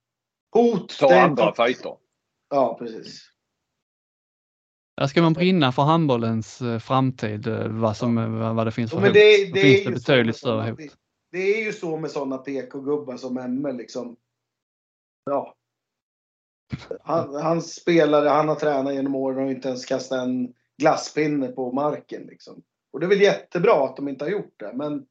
Hot. 0.52 0.98
Ta 1.00 1.20
andra 1.20 1.54
fighter. 1.56 1.96
Ja, 2.50 2.78
precis. 2.80 3.28
Där 4.98 5.08
ska 5.08 5.22
man 5.22 5.34
brinna 5.34 5.72
för 5.72 5.84
handbollens 5.84 6.62
eh, 6.62 6.80
framtid, 6.80 7.48
eh, 7.48 7.68
vad, 7.68 7.98
som, 7.98 8.18
ja. 8.18 8.54
vad 8.54 8.68
det 8.68 8.72
finns 8.72 8.92
för 8.92 8.98
ja, 8.98 9.06
hot. 9.06 9.14
Det, 9.14 9.52
det 9.54 9.62
finns 9.62 9.86
det 9.86 9.92
betydligt 9.92 10.38
större 10.38 10.70
hot. 10.70 10.80
Det 11.32 11.40
är 11.40 11.66
ju 11.66 11.74
så 11.74 11.98
med 11.98 12.12
sådana 12.12 12.38
PK-gubbar 12.38 13.18
som 13.18 13.38
Emme 13.38 13.74
liksom. 13.74 14.16
Ja. 15.26 15.56
Han, 17.04 17.36
han 17.36 17.62
spelare, 17.62 18.30
han 18.30 18.48
har 18.48 18.56
tränat 18.56 18.94
genom 18.94 19.16
åren 19.16 19.46
och 19.46 19.52
inte 19.52 19.68
ens 19.68 19.86
kastat 19.86 20.20
en 20.20 20.54
glasspinne 20.78 21.48
på 21.48 21.72
marken 21.72 22.22
liksom. 22.22 22.62
Och 22.94 23.00
det 23.00 23.06
är 23.06 23.10
väl 23.10 23.22
jättebra 23.22 23.86
att 23.86 23.96
de 23.96 24.08
inte 24.08 24.26
har 24.26 24.30
gjort 24.30 24.60
det, 24.60 24.72
men 24.74 25.06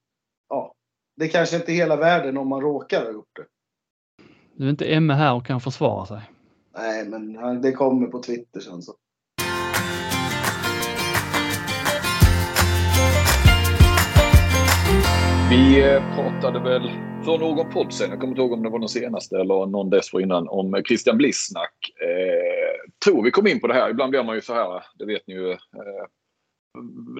ja. 0.49 0.75
Det 1.17 1.25
är 1.25 1.29
kanske 1.29 1.57
inte 1.57 1.73
hela 1.73 1.97
världen 1.97 2.37
om 2.37 2.49
man 2.49 2.61
råkar 2.61 3.05
ha 3.05 3.13
gjort 3.13 3.37
det. 3.37 3.45
Nu 4.57 4.67
är 4.67 4.71
inte 4.71 4.95
Emme 4.95 5.15
här 5.15 5.35
och 5.35 5.47
kan 5.47 5.61
försvara 5.61 6.07
sig. 6.07 6.21
Nej, 6.77 7.09
men 7.09 7.63
det 7.63 7.73
kommer 7.73 8.07
på 8.07 8.23
Twitter 8.23 8.61
sen 8.61 8.83
så. 8.83 8.93
Vi 15.51 15.83
eh, 15.83 16.15
pratade 16.15 16.61
väl 16.61 17.10
för 17.31 17.39
någon 17.39 17.71
podd 17.71 17.93
sen, 17.93 18.11
jag 18.11 18.21
kommer 18.21 18.33
inte 18.33 18.41
ihåg 18.41 18.53
om 18.53 18.63
det 18.63 18.69
var 18.69 18.79
den 18.79 18.89
senaste 18.89 19.37
eller 19.37 19.67
någon 19.67 19.91
dessförinnan, 19.91 20.49
om 20.49 20.83
Christian 20.89 21.17
Blissnack. 21.17 21.75
Eh, 22.01 22.91
tror 23.05 23.23
vi 23.23 23.31
kom 23.31 23.47
in 23.47 23.61
på 23.61 23.67
det 23.67 23.75
här. 23.75 23.91
Ibland 23.91 24.11
blir 24.11 24.23
man 24.23 24.35
ju 24.35 24.41
så 24.41 24.55
här, 24.55 24.85
det 24.95 25.05
vet 25.05 25.27
ni 25.27 25.35
ju, 25.35 25.51
eh, 25.51 26.07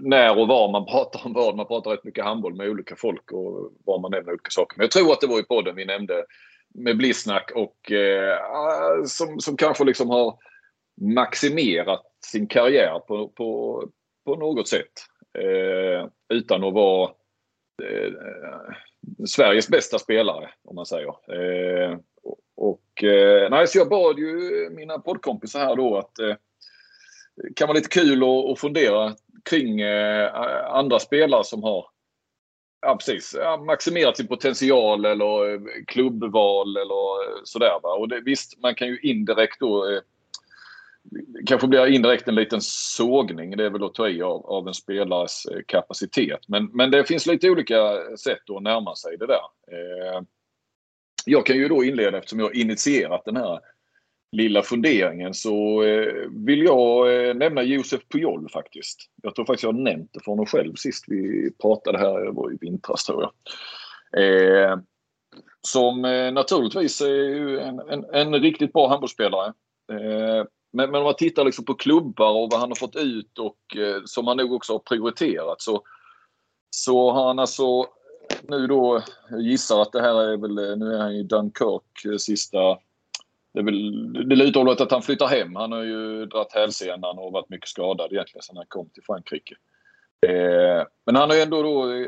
när 0.03 0.39
och 0.39 0.49
var 0.49 0.73
man 0.73 0.87
pratar 0.93 1.27
om 1.27 1.33
vad. 1.33 1.57
Man 1.57 1.67
pratar 1.67 1.91
rätt 1.91 2.05
mycket 2.05 2.25
handboll 2.25 2.55
med 2.55 2.69
olika 2.69 2.97
folk 2.97 3.33
och 3.33 3.73
var 3.85 3.99
man 3.99 4.11
nämner 4.11 4.33
olika 4.33 4.51
saker. 4.51 4.77
Men 4.77 4.85
jag 4.85 4.91
tror 4.91 5.13
att 5.13 5.21
det 5.21 5.27
var 5.27 5.41
i 5.41 5.45
podden 5.45 5.77
vi 5.77 5.85
nämnde 5.85 6.25
med 6.75 6.97
Blissnack 6.97 7.53
och 7.55 7.93
eh, 7.93 8.39
ah, 8.41 9.05
som, 9.07 9.41
som 9.41 9.57
kanske 9.57 9.85
liksom 9.85 10.11
har 10.11 10.39
maximerat 11.01 12.03
sin 12.27 12.47
karriär 12.47 12.99
på, 12.99 13.29
på, 13.29 13.83
på 14.25 14.37
något 14.37 14.69
sätt. 14.69 14.93
Eh, 15.39 16.09
utan 16.29 16.65
att 16.65 16.75
vara 16.75 17.11
eh, 17.83 18.13
Sveriges 19.27 19.69
bästa 19.69 19.99
spelare 19.99 20.51
om 20.65 20.77
man 20.77 20.87
säger. 20.87 21.09
Eh, 21.09 21.99
och, 22.57 23.05
eh, 23.05 23.51
nej, 23.51 23.67
så 23.67 23.79
jag 23.79 23.89
bad 23.89 24.19
ju 24.19 24.71
mina 24.71 24.99
poddkompisar 24.99 25.61
här 25.61 25.77
då 25.77 25.97
att 25.97 26.19
eh, 26.19 26.35
kan 27.57 27.69
vara 27.69 27.77
lite 27.77 27.89
kul 27.89 28.23
att, 28.23 28.51
att 28.53 28.61
fundera 28.61 29.15
kring 29.45 29.81
eh, 29.81 30.35
andra 30.65 30.99
spelare 30.99 31.45
som 31.45 31.63
har 31.63 31.87
ja, 32.81 32.97
precis, 32.97 33.35
ja, 33.39 33.57
maximerat 33.57 34.17
sin 34.17 34.27
potential 34.27 35.05
eller 35.05 35.53
eh, 35.53 35.61
klubbval 35.87 36.77
eller 36.77 37.25
eh, 37.25 37.41
sådär. 37.45 37.81
Va? 37.83 37.93
Och 37.93 38.09
det, 38.09 38.21
visst, 38.21 38.59
man 38.63 38.75
kan 38.75 38.89
ju 38.89 39.01
indirekt 39.01 39.61
då 39.61 39.91
eh, 39.91 40.01
kanske 41.47 41.67
blir 41.67 41.87
indirekt 41.87 42.29
en 42.29 42.35
liten 42.35 42.61
sågning, 42.61 43.57
det 43.57 43.65
är 43.65 43.71
väl 43.71 43.85
att 43.85 43.95
ta 43.95 44.09
i 44.09 44.23
av, 44.23 44.47
av 44.47 44.69
en 44.69 44.75
spelares 44.75 45.47
eh, 45.47 45.61
kapacitet. 45.67 46.41
Men, 46.49 46.67
men 46.73 46.91
det 46.91 47.05
finns 47.05 47.27
lite 47.27 47.51
olika 47.51 47.77
sätt 48.17 48.51
att 48.57 48.63
närma 48.63 48.97
sig 48.97 49.17
det 49.17 49.27
där. 49.27 49.43
Eh, 49.73 50.23
jag 51.25 51.47
kan 51.47 51.57
ju 51.57 51.69
då 51.69 51.85
inleda, 51.85 52.19
eftersom 52.19 52.41
jag 52.41 52.55
initierat 52.55 53.25
den 53.25 53.37
här 53.37 53.61
lilla 54.33 54.63
funderingen, 54.63 55.35
så 55.35 55.83
eh, 55.83 56.29
vill 56.31 56.63
jag 56.63 57.15
eh, 57.29 57.35
nämna 57.35 57.63
Josef 57.63 58.01
Pujol 58.09 58.49
faktiskt. 58.51 59.11
Jag 59.23 59.35
tror 59.35 59.45
faktiskt 59.45 59.63
jag 59.63 59.73
har 59.73 59.81
nämnt 59.81 60.11
det 60.13 60.21
för 60.25 60.33
honom 60.33 60.47
själv 60.47 60.75
sist 60.75 61.05
vi 61.09 61.51
pratade 61.63 61.99
här, 61.99 62.25
det 62.25 62.31
var 62.31 62.53
i 62.53 62.57
vintras 62.61 63.05
tror 63.05 63.23
jag. 63.23 63.33
Eh, 64.23 64.79
som 65.61 66.05
eh, 66.05 66.33
naturligtvis 66.33 67.01
är 67.01 67.59
en, 67.59 67.81
en, 67.81 68.05
en, 68.05 68.35
riktigt 68.35 68.73
bra 68.73 68.89
handbollsspelare. 68.89 69.53
Men, 70.73 70.91
men 70.91 71.01
om 71.01 71.05
man 71.05 71.15
tittar 71.15 71.45
liksom 71.45 71.65
på 71.65 71.75
klubbar 71.75 72.31
och 72.31 72.49
vad 72.51 72.61
han 72.61 72.71
har 72.71 72.77
fått 72.77 72.97
ut 72.97 73.39
och 73.39 73.77
eh, 73.77 74.03
som 74.05 74.27
han 74.27 74.37
nog 74.37 74.53
också 74.53 74.73
har 74.73 74.79
prioriterat 74.79 75.61
så, 75.61 75.83
så 76.71 77.11
har 77.11 77.27
han 77.27 77.39
alltså 77.39 77.87
nu 78.43 78.67
då, 78.67 79.03
jag 79.31 79.41
gissar 79.41 79.83
att 79.83 79.93
det 79.93 80.01
här 80.01 80.15
är 80.15 80.37
väl, 80.37 80.59
eh, 80.59 80.77
nu 80.77 80.95
är 80.95 80.99
han 80.99 81.13
i 81.13 81.23
Dunkirk 81.23 82.05
eh, 82.05 82.17
sista 82.17 82.79
det 83.53 83.61
är 83.61 83.65
väl 83.65 84.13
det 84.29 84.37
lutar 84.37 84.69
åt 84.69 84.81
att 84.81 84.91
han 84.91 85.03
flyttar 85.03 85.27
hem. 85.27 85.57
Han 85.57 85.73
har 85.73 85.83
ju 85.83 86.27
dragit 86.27 86.53
hälsenan 86.53 87.19
och 87.19 87.33
varit 87.33 87.49
mycket 87.49 87.69
skadad 87.69 88.13
egentligen 88.13 88.43
sedan 88.43 88.57
han 88.57 88.67
kom 88.69 88.89
till 88.91 89.03
Frankrike. 89.03 89.55
Eh, 90.27 90.87
men 91.07 91.17
han 91.17 91.31
har 91.31 91.37
ju 91.37 91.43
ändå 91.43 91.63
då 91.63 91.93
eh, 91.93 92.07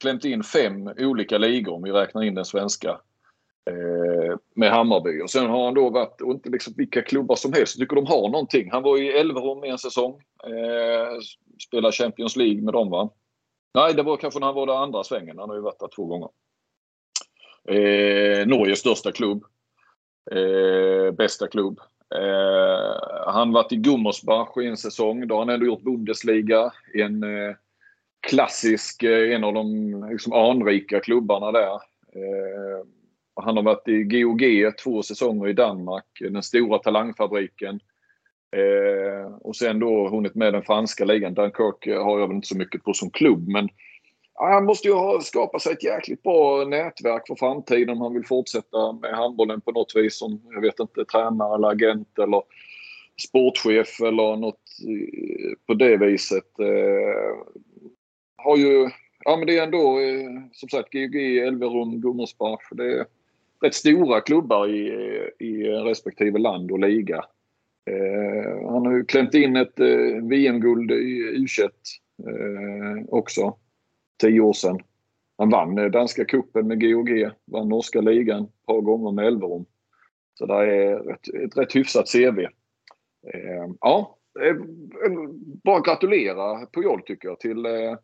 klämt 0.00 0.24
in 0.24 0.42
fem 0.42 0.90
olika 0.98 1.38
ligor 1.38 1.74
om 1.74 1.82
vi 1.82 1.92
räknar 1.92 2.22
in 2.22 2.34
den 2.34 2.44
svenska 2.44 3.00
Eh, 3.70 4.36
med 4.54 4.70
Hammarby. 4.70 5.22
Och 5.22 5.30
sen 5.30 5.46
har 5.46 5.64
han 5.64 5.74
då 5.74 5.90
varit, 5.90 6.20
och 6.20 6.32
inte 6.32 6.50
liksom 6.50 6.74
vilka 6.76 7.02
klubbar 7.02 7.36
som 7.36 7.52
helst, 7.52 7.78
jag 7.78 7.84
tycker 7.84 7.96
de 7.96 8.06
har 8.06 8.28
någonting. 8.28 8.70
Han 8.70 8.82
var 8.82 8.98
i 8.98 9.08
Elverum 9.08 9.64
en 9.64 9.78
säsong. 9.78 10.22
Eh, 10.44 11.18
spelade 11.68 11.92
Champions 11.92 12.36
League 12.36 12.62
med 12.62 12.74
dem 12.74 12.90
va? 12.90 13.10
Nej, 13.74 13.94
det 13.94 14.02
var 14.02 14.16
kanske 14.16 14.40
när 14.40 14.46
han 14.46 14.56
var 14.56 14.66
där 14.66 14.74
andra 14.74 15.04
svängen. 15.04 15.38
Han 15.38 15.48
har 15.48 15.56
ju 15.56 15.62
varit 15.62 15.80
där 15.80 15.88
två 15.96 16.04
gånger. 16.04 16.28
Eh, 17.68 18.46
Norges 18.46 18.78
största 18.78 19.12
klubb. 19.12 19.44
Eh, 20.30 21.10
bästa 21.10 21.46
klubb. 21.46 21.80
Eh, 22.14 23.08
han 23.26 23.52
varit 23.52 23.72
i 23.72 23.76
Gummersbach 23.76 24.56
i 24.56 24.66
en 24.66 24.76
säsong. 24.76 25.28
Då 25.28 25.34
har 25.34 25.40
han 25.40 25.54
ändå 25.54 25.66
gjort 25.66 25.82
Bundesliga. 25.82 26.72
En 26.94 27.22
eh, 27.22 27.54
klassisk, 28.20 29.02
eh, 29.02 29.34
en 29.34 29.44
av 29.44 29.54
de 29.54 29.92
liksom, 30.10 30.32
anrika 30.32 31.00
klubbarna 31.00 31.52
där. 31.52 31.74
Eh, 32.12 32.84
han 33.42 33.56
har 33.56 33.64
varit 33.64 33.88
i 33.88 34.02
GOG 34.02 34.42
två 34.82 35.02
säsonger 35.02 35.48
i 35.48 35.52
Danmark, 35.52 36.04
den 36.20 36.42
stora 36.42 36.78
talangfabriken. 36.78 37.80
Eh, 38.56 39.32
och 39.40 39.56
sen 39.56 39.78
då 39.78 40.08
hunnit 40.08 40.34
med 40.34 40.54
den 40.54 40.62
franska 40.62 41.04
ligan. 41.04 41.34
Dunkirk 41.34 41.86
har 41.86 42.18
jag 42.18 42.26
väl 42.28 42.36
inte 42.36 42.48
så 42.48 42.56
mycket 42.56 42.84
på 42.84 42.92
som 42.92 43.10
klubb 43.10 43.48
men 43.48 43.68
han 44.40 44.64
måste 44.64 44.88
ju 44.88 44.94
ha 44.94 45.20
skapat 45.20 45.62
sig 45.62 45.72
ett 45.72 45.84
jäkligt 45.84 46.22
bra 46.22 46.64
nätverk 46.64 47.26
för 47.26 47.34
framtiden 47.34 47.90
om 47.90 48.00
han 48.00 48.14
vill 48.14 48.26
fortsätta 48.26 48.92
med 48.92 49.16
handbollen 49.16 49.60
på 49.60 49.72
något 49.72 49.92
vis 49.96 50.18
som, 50.18 50.42
jag 50.50 50.60
vet 50.60 50.80
inte, 50.80 51.04
tränare 51.04 51.54
eller 51.54 51.68
agent 51.68 52.18
eller 52.18 52.42
sportchef 53.28 54.00
eller 54.00 54.36
något 54.36 54.62
eh, 54.88 55.52
på 55.66 55.74
det 55.74 55.96
viset. 55.96 56.58
Eh, 56.58 57.36
har 58.36 58.56
ju, 58.56 58.90
ja 59.24 59.36
men 59.36 59.46
det 59.46 59.58
är 59.58 59.62
ändå 59.62 60.00
eh, 60.00 60.30
som 60.52 60.68
sagt 60.68 60.92
GOG, 60.92 61.16
Elverum, 61.16 62.00
Gummersbach. 62.00 62.68
Det, 62.70 63.06
rätt 63.60 63.74
stora 63.74 64.20
klubbar 64.20 64.68
i, 64.68 64.88
i 65.38 65.64
respektive 65.64 66.38
land 66.38 66.70
och 66.70 66.78
liga. 66.78 67.24
Eh, 67.90 68.70
han 68.70 68.86
har 68.86 68.92
ju 68.92 69.04
klämt 69.04 69.34
in 69.34 69.56
ett 69.56 69.80
eh, 69.80 70.26
VM-guld 70.28 70.90
i 70.90 71.38
U21 71.38 71.70
eh, 72.26 73.04
också. 73.08 73.56
Tio 74.20 74.40
år 74.40 74.52
sedan. 74.52 74.78
Han 75.38 75.50
vann 75.50 75.78
eh, 75.78 75.84
danska 75.84 76.24
kuppen 76.24 76.66
med 76.66 76.80
GOG, 76.80 77.30
vann 77.44 77.68
norska 77.68 78.00
ligan 78.00 78.44
ett 78.44 78.66
par 78.66 78.80
gånger 78.80 79.12
med 79.12 79.26
Elverum. 79.26 79.64
Så 80.34 80.46
det 80.46 80.54
är 80.54 81.12
ett, 81.12 81.34
ett 81.34 81.56
rätt 81.56 81.76
hyfsat 81.76 82.12
CV. 82.12 82.38
Eh, 83.34 83.68
ja, 83.80 84.18
eh, 84.44 84.56
bara 85.64 85.80
gratulera 85.80 86.66
Pujol 86.66 87.02
tycker 87.02 87.28
jag 87.28 87.40
till 87.40 87.66
eh, 87.66 87.96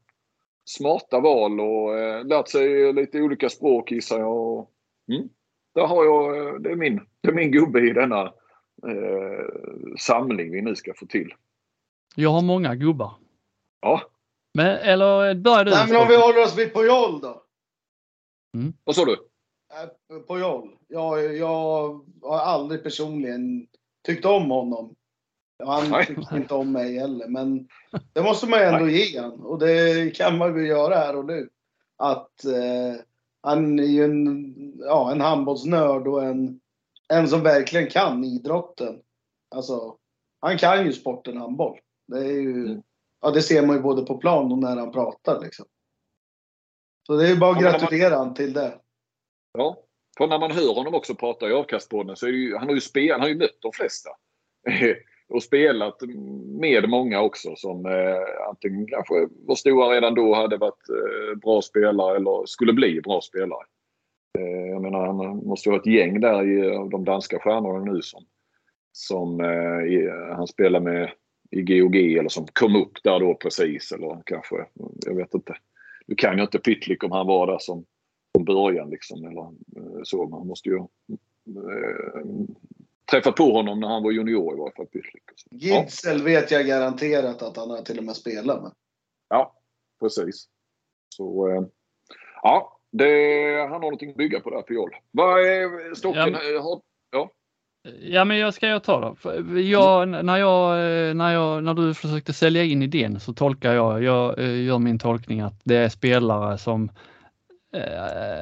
smarta 0.65 1.21
val 1.21 1.61
och 1.61 1.99
eh, 1.99 2.25
lärt 2.25 2.49
sig 2.49 2.93
lite 2.93 3.23
olika 3.23 3.49
språk 3.49 3.93
gissar 3.93 4.19
jag. 4.19 4.67
Mm 5.09 5.29
där 5.75 5.87
har 5.87 6.05
jag, 6.05 6.37
eh, 6.37 6.55
det 6.55 6.71
är 6.71 6.77
min, 6.77 7.01
det 7.21 7.29
är 7.29 7.33
min 7.33 7.51
gubbe 7.51 7.81
i 7.81 7.93
denna 7.93 8.23
eh, 8.87 9.47
samling 9.99 10.51
vi 10.51 10.63
nu 10.63 10.77
ska 10.77 10.95
få 10.95 11.07
till. 11.07 11.35
Jag 12.15 12.31
har 12.31 12.43
många 12.43 12.75
gubbar. 12.75 13.13
Ja. 13.81 14.03
Men, 14.55 14.67
eller 14.67 15.35
börjar 15.35 15.65
du? 15.65 15.71
Nej, 15.71 15.87
men 15.89 16.03
om 16.03 16.09
vi 16.09 16.17
håller 16.17 16.43
oss 16.43 16.59
vid 16.59 16.75
Pujol 16.75 17.21
då. 17.21 17.43
Mm. 18.55 18.73
Vad 18.85 18.97
sa 18.97 19.05
du? 19.05 19.13
Äh, 19.13 20.19
Pujol. 20.29 20.71
Jag, 20.89 21.37
jag 21.37 22.05
har 22.23 22.39
aldrig 22.39 22.83
personligen 22.83 23.67
tyckt 24.07 24.25
om 24.25 24.51
honom. 24.51 24.95
Han 25.65 25.91
Nej. 25.91 26.07
tyckte 26.07 26.37
inte 26.37 26.55
om 26.55 26.73
mig 26.73 26.99
heller, 26.99 27.29
men 27.29 27.69
det 28.13 28.23
måste 28.23 28.47
man 28.47 28.59
ju 28.59 28.65
ändå 28.65 28.89
ge 28.89 29.21
han 29.21 29.41
och 29.41 29.59
det 29.59 30.11
kan 30.17 30.39
man 30.39 30.57
ju 30.57 30.67
göra 30.67 30.95
här 30.95 31.17
och 31.17 31.25
nu. 31.25 31.49
Att 31.97 32.45
eh, 32.45 33.01
han 33.45 33.79
är 33.79 33.85
ju 33.85 34.05
en, 34.05 34.55
ja, 34.79 35.13
en 35.13 35.21
handbollsnörd 35.21 36.07
och 36.09 36.25
en, 36.25 36.61
en 37.09 37.29
som 37.29 37.43
verkligen 37.43 37.91
kan 37.91 38.25
idrotten. 38.25 39.03
Alltså, 39.55 39.97
han 40.41 40.59
kan 40.59 40.87
ju 40.87 40.93
sporten 40.93 41.37
handboll. 41.37 41.79
Det 42.07 42.19
är 42.19 42.33
ju, 42.33 42.65
Mm. 42.67 42.83
ja 43.21 43.31
det 43.31 43.43
ser 43.43 43.67
man 43.67 43.77
ju 43.77 43.83
både 43.83 44.03
på 44.07 44.19
plan 44.19 44.53
och 44.53 44.59
när 44.59 44.77
han 44.77 44.93
pratar 44.93 45.41
liksom. 45.41 45.67
Så 47.07 47.17
det 47.17 47.25
är 47.27 47.29
ju 47.31 47.37
bara 47.39 47.51
att 47.51 47.63
Ja, 47.63 47.71
man- 47.71 47.81
gratulera 47.81 48.17
han 48.17 48.35
till 48.35 48.53
det. 48.53 48.81
Ja. 49.53 49.77
För 50.19 50.27
när 50.27 50.39
man 50.39 50.51
hör 50.51 50.75
honom 50.75 50.95
också 50.95 51.15
prata 51.15 51.49
i 51.49 51.53
avkastpodden 51.53 52.17
så 52.17 52.27
är 52.27 52.31
ju, 52.31 52.57
han 52.57 52.69
har 52.69 52.75
ju, 52.75 52.81
spel, 52.81 53.11
han 53.13 53.21
har 53.21 53.29
ju 53.29 53.39
mött 53.39 53.59
de 53.61 53.73
flesta. 53.73 54.11
och 55.35 55.43
spelat 55.43 55.99
med 56.61 56.89
många 56.89 57.21
också 57.21 57.57
som 57.57 57.87
eh, 57.87 58.49
antingen 58.49 58.87
kanske 58.87 59.15
var 59.47 59.55
stora 59.55 59.95
redan 59.95 60.15
då 60.15 60.35
hade 60.35 60.57
varit 60.57 60.89
eh, 60.89 61.39
bra 61.39 61.63
spelare 61.63 62.17
eller 62.17 62.47
skulle 62.47 62.73
bli 62.73 63.01
bra 63.01 63.21
spelare. 63.21 63.65
Eh, 64.39 64.71
jag 64.71 64.83
menar 64.83 65.07
han 65.07 65.17
måste 65.37 65.69
ju 65.69 65.73
ha 65.73 65.81
ett 65.81 65.87
gäng 65.87 66.21
där 66.21 66.49
i, 66.49 66.77
av 66.77 66.91
de 66.91 67.05
danska 67.05 67.39
stjärnorna 67.39 67.93
nu 67.93 68.03
som, 68.03 68.25
som 68.93 69.41
eh, 69.41 69.93
i, 69.93 70.11
han 70.37 70.47
spelar 70.47 70.81
med 70.81 71.11
i 71.51 71.63
GOG 71.63 71.97
eller 71.97 72.29
som 72.29 72.47
kom 72.53 72.77
upp 72.77 73.03
där 73.05 73.21
då 73.21 73.35
precis 73.35 73.93
eller 73.93 74.23
kanske, 74.27 74.57
jag 75.07 75.15
vet 75.15 75.35
inte. 75.35 75.57
Nu 76.07 76.15
kan 76.15 76.39
jag 76.39 76.45
inte 76.45 76.59
Pytlik 76.59 77.05
om 77.05 77.13
han 77.13 77.27
var 77.27 77.47
där 77.47 77.59
som 77.59 77.85
från 78.35 78.45
början 78.45 78.91
liksom 78.91 79.25
eller 79.25 79.43
eh, 79.77 80.01
så. 80.03 80.27
Man 80.27 80.47
måste 80.47 80.69
ju 80.69 80.77
eh, 80.77 82.25
eh, 83.05 83.11
träffa 83.11 83.33
på 83.33 83.53
honom 83.53 83.81
när 83.81 83.89
han 83.89 84.03
var 84.03 84.11
junior 84.11 84.55
i 84.55 84.59
varje 84.59 84.75
fall. 84.75 84.87
Pytlik. 84.87 85.23
Ja, 85.51 85.81
Gidsel 85.81 86.23
vet 86.23 86.51
jag 86.51 86.67
garanterat 86.67 87.43
att 87.43 87.57
han 87.57 87.71
har 87.71 87.83
till 87.83 87.99
och 87.99 88.05
med 88.05 88.17
spelat 88.17 88.63
med. 88.63 88.73
ja, 89.29 89.55
precis. 90.01 90.49
Så 91.09 91.51
eh, 91.51 91.63
ja, 92.43 92.81
det, 92.91 93.61
han 93.61 93.73
har 93.73 93.81
någonting 93.81 94.11
att 94.11 94.17
bygga 94.17 94.41
på 94.41 94.51
där 94.51 94.63
Piol. 94.63 94.91
Vad 95.11 95.41
är 95.41 95.95
stocken? 95.95 96.37
Ja, 96.43 96.61
har, 96.61 96.81
ja. 97.11 97.31
Ja, 98.01 98.25
men 98.25 98.39
jag 98.39 98.55
ska 98.55 98.69
jag 98.69 98.85
ta 98.85 99.01
då. 99.01 99.33
Jag, 99.61 100.09
när, 100.25 100.37
jag, 100.37 100.73
eh, 100.73 101.15
när, 101.15 101.33
jag, 101.33 101.65
när 101.65 101.75
du 101.75 101.95
försökte 101.95 102.33
sälja 102.33 102.65
in 102.65 102.83
idén 102.83 103.21
så 103.21 103.33
tolkar 103.33 103.75
jag, 103.75 104.03
jag 104.03 104.39
eh, 104.39 104.65
gör 104.65 104.79
min 104.79 104.99
tolkning 104.99 105.41
att 105.41 105.61
det 105.65 105.77
är 105.77 105.89
spelare 105.89 106.59
som 106.59 106.85
eh, 106.85 106.91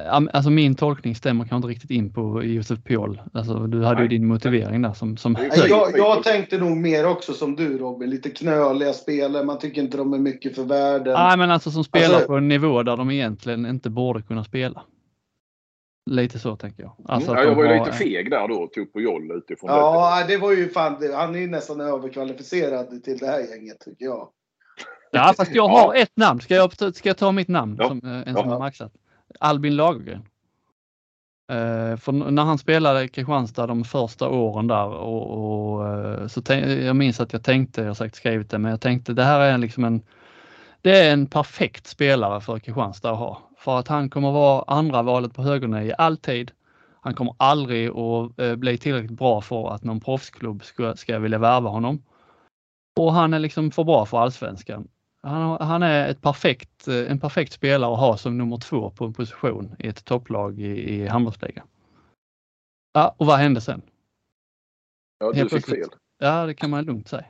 Alltså 0.09 0.49
min 0.49 0.75
tolkning 0.75 1.15
stämmer 1.15 1.43
kanske 1.43 1.55
inte 1.55 1.67
riktigt 1.67 1.91
in 1.91 2.13
på 2.13 2.43
Josef 2.43 2.83
Piol. 2.83 3.21
Alltså, 3.33 3.53
du 3.67 3.83
hade 3.83 4.01
ju 4.01 4.07
din 4.07 4.25
motivering 4.27 4.81
där 4.81 4.93
som, 4.93 5.17
som. 5.17 5.37
Jag, 5.69 5.97
jag 5.97 6.23
tänkte 6.23 6.57
nog 6.57 6.77
mer 6.77 7.07
också 7.07 7.33
som 7.33 7.55
du 7.55 7.77
Robin, 7.77 8.09
lite 8.09 8.29
knöliga 8.29 8.93
spelare. 8.93 9.43
Man 9.45 9.59
tycker 9.59 9.81
inte 9.81 9.97
de 9.97 10.13
är 10.13 10.17
mycket 10.17 10.55
för 10.55 10.63
världen. 10.63 11.13
Nej, 11.13 11.37
men 11.37 11.51
alltså 11.51 11.71
som 11.71 11.83
spelar 11.83 12.15
Alltså- 12.15 12.27
på 12.27 12.35
en 12.37 12.47
nivå 12.47 12.83
där 12.83 12.97
de 12.97 13.11
egentligen 13.11 13.65
inte 13.65 13.89
borde 13.89 14.21
kunna 14.21 14.43
spela. 14.43 14.81
Lite 16.09 16.39
så 16.39 16.55
tänker 16.55 16.83
jag. 16.83 16.95
Alltså 17.05 17.31
Mm, 17.31 17.43
ja, 17.43 17.49
jag 17.49 17.57
de 17.57 17.63
var 17.63 17.73
ju 17.73 17.79
har- 17.79 17.85
lite 17.85 17.97
feg 17.97 18.29
där 18.31 18.47
då 18.47 18.55
och 18.55 18.71
tog 18.73 18.93
på 18.93 19.01
Joll 19.01 19.31
utifrån 19.31 19.69
det. 19.69 19.75
Ja, 19.75 20.23
det 20.27 20.37
var 20.37 20.51
ju 20.51 20.69
fan, 20.69 20.97
det- 20.99 21.15
han 21.15 21.35
är 21.35 21.39
ju 21.39 21.47
nästan 21.47 21.81
överkvalificerad 21.81 23.03
till 23.03 23.17
det 23.17 23.27
här 23.27 23.39
gänget 23.39 23.79
tycker 23.79 24.05
jag. 24.05 24.29
Ja, 25.11 25.33
fast 25.37 25.55
jag 25.55 25.67
har 25.67 25.95
ett 25.95 26.11
namn. 26.17 26.41
Ska 26.41 26.55
jag, 26.55 26.73
ska 26.95 27.09
jag 27.09 27.17
ta 27.17 27.31
mitt 27.31 27.47
namn? 27.47 27.75
Ja. 27.79 27.87
Som, 27.87 28.01
eh, 28.03 28.11
en 28.11 28.23
Ja. 28.27 28.33
som 28.41 28.49
har 28.49 28.59
maxat. 28.59 28.91
Albin 29.39 29.75
Lagergren. 29.75 30.27
Eh, 31.51 31.97
för 31.97 32.11
när 32.11 32.43
han 32.43 32.57
spelade 32.57 33.03
i 33.03 33.07
Kristianstad 33.07 33.67
de 33.67 33.83
första 33.83 34.29
åren 34.29 34.67
där 34.67 34.85
och, 34.87 35.73
och 35.73 35.87
eh, 35.87 36.27
så 36.27 36.41
tänk, 36.41 36.65
jag 36.65 36.95
minns 36.95 37.19
att 37.19 37.33
jag 37.33 37.43
tänkte, 37.43 37.81
jag 37.81 37.87
har 37.87 37.93
säkert 37.93 38.15
skrivit 38.15 38.49
det, 38.49 38.57
men 38.57 38.71
jag 38.71 38.81
tänkte 38.81 39.13
det 39.13 39.23
här 39.23 39.39
är 39.39 39.57
liksom 39.57 39.83
en 39.83 40.01
det 40.83 40.97
är 40.97 41.13
en 41.13 41.27
perfekt 41.27 41.87
spelare 41.87 42.41
för 42.41 42.59
Kristianstad 42.59 43.11
att 43.11 43.17
ha. 43.17 43.41
För 43.57 43.79
att 43.79 43.87
han 43.87 44.09
kommer 44.09 44.31
vara 44.31 44.63
andra 44.67 45.01
valet 45.01 45.33
på 45.33 45.43
högernie 45.43 45.93
alltid. 45.93 46.51
Han 47.01 47.13
kommer 47.13 47.35
aldrig 47.37 47.89
att 47.89 48.39
eh, 48.39 48.55
bli 48.55 48.77
tillräckligt 48.77 49.17
bra 49.17 49.41
för 49.41 49.73
att 49.73 49.83
någon 49.83 49.99
proffsklubb 49.99 50.63
ska, 50.63 50.95
ska 50.95 51.19
vilja 51.19 51.37
värva 51.37 51.69
honom. 51.69 52.03
Och 52.99 53.13
han 53.13 53.33
är 53.33 53.39
liksom 53.39 53.71
för 53.71 53.83
bra 53.83 54.05
för 54.05 54.17
allsvenskan. 54.17 54.87
Han, 55.23 55.67
han 55.67 55.83
är 55.83 56.09
ett 56.09 56.21
perfekt, 56.21 56.87
eh, 56.87 57.11
en 57.11 57.19
perfekt 57.19 57.53
spelare 57.53 57.93
att 57.93 57.99
ha 57.99 58.17
som 58.17 58.37
nummer 58.37 58.57
två 58.57 58.89
på 58.89 59.05
en 59.05 59.13
position 59.13 59.75
i 59.79 59.87
ett 59.87 60.05
topplag 60.05 60.59
i, 60.59 60.93
i 60.93 61.07
handbollsligan. 61.07 61.67
Ja, 62.93 63.15
och 63.17 63.25
vad 63.25 63.39
hände 63.39 63.61
sen? 63.61 63.81
Ja, 65.19 65.31
du 65.31 65.37
helt 65.37 65.51
fick 65.53 65.65
plötsligt. 65.65 65.89
fel. 65.89 65.99
Ja, 66.19 66.45
det 66.45 66.53
kan 66.53 66.69
man 66.69 66.85
lugnt 66.85 67.07
säga. 67.07 67.25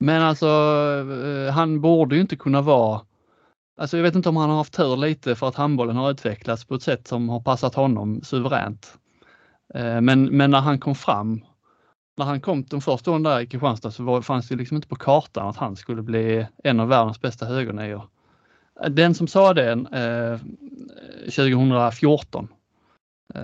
Men 0.00 0.22
alltså, 0.22 0.46
eh, 1.46 1.52
han 1.52 1.80
borde 1.80 2.14
ju 2.14 2.20
inte 2.20 2.36
kunna 2.36 2.62
vara 2.62 3.00
Alltså 3.80 3.96
jag 3.96 4.04
vet 4.04 4.14
inte 4.14 4.28
om 4.28 4.36
han 4.36 4.50
har 4.50 4.56
haft 4.56 4.74
tur 4.74 4.96
lite 4.96 5.34
för 5.36 5.48
att 5.48 5.54
handbollen 5.54 5.96
har 5.96 6.10
utvecklats 6.10 6.64
på 6.64 6.74
ett 6.74 6.82
sätt 6.82 7.08
som 7.08 7.28
har 7.28 7.40
passat 7.40 7.74
honom 7.74 8.22
suveränt. 8.22 8.98
Eh, 9.74 10.00
Men, 10.00 10.24
men 10.24 10.50
när 10.50 10.60
han 10.60 10.80
kom 10.80 10.94
fram, 10.94 11.44
när 12.18 12.24
han 12.24 12.40
kom 12.40 12.64
de 12.64 12.80
första 12.80 13.10
åren 13.10 13.22
där 13.22 13.40
i 13.40 13.46
Kristianstad 13.46 13.90
så 13.90 14.02
var, 14.02 14.22
fanns 14.22 14.48
det 14.48 14.56
liksom 14.56 14.76
inte 14.76 14.88
på 14.88 14.96
kartan 14.96 15.48
att 15.48 15.56
han 15.56 15.76
skulle 15.76 16.02
bli 16.02 16.46
en 16.64 16.80
av 16.80 16.88
världens 16.88 17.20
bästa 17.20 17.46
högernior. 17.46 18.08
Den 18.88 19.14
som 19.14 19.26
sa 19.26 19.54
det 19.54 19.70
eh, 19.70 20.38
2014, 21.24 22.48
eh, 23.34 23.40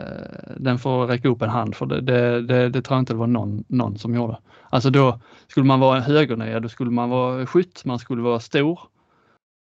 den 0.57 0.79
får 0.79 1.07
räcka 1.07 1.29
upp 1.29 1.43
en 1.43 1.51
hand 1.51 1.75
för 1.75 1.87
det, 1.87 2.01
det, 2.01 2.43
det, 2.43 2.69
det 2.69 2.83
tror 2.83 2.97
jag 2.97 3.03
inte 3.03 3.13
det 3.13 3.19
var 3.19 3.27
någon, 3.27 3.65
någon 3.69 3.99
som 3.99 4.15
gjorde. 4.15 4.39
Alltså 4.71 4.91
då 4.91 5.21
skulle 5.49 5.67
man 5.67 5.81
vara 5.81 5.97
en 5.97 6.03
högernia, 6.03 6.61
då 6.61 6.69
skulle 6.69 6.91
man 6.91 7.11
vara 7.11 7.47
skytt, 7.47 7.85
man 7.85 7.99
skulle 7.99 8.23
vara 8.23 8.41
stor. 8.41 8.81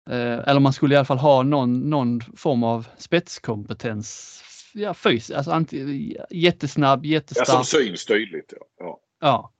Eh, 0.09 0.39
eller 0.47 0.59
man 0.59 0.73
skulle 0.73 0.93
i 0.93 0.97
alla 0.97 1.05
fall 1.05 1.17
ha 1.17 1.43
någon, 1.43 1.89
någon 1.89 2.21
form 2.21 2.63
av 2.63 2.87
spetskompetens. 2.97 4.43
Ja, 4.77 4.93
fys, 4.93 5.31
alltså 5.31 5.51
anti, 5.51 6.17
jättesnabb, 6.29 7.05
Ja, 7.05 7.11
jättestark. 7.11 7.47
som 7.47 7.63
syns 7.63 8.05
tydligt. 8.05 8.53
Ja. 8.59 8.65
Ja. 8.79 8.99
Ja. 9.19 9.51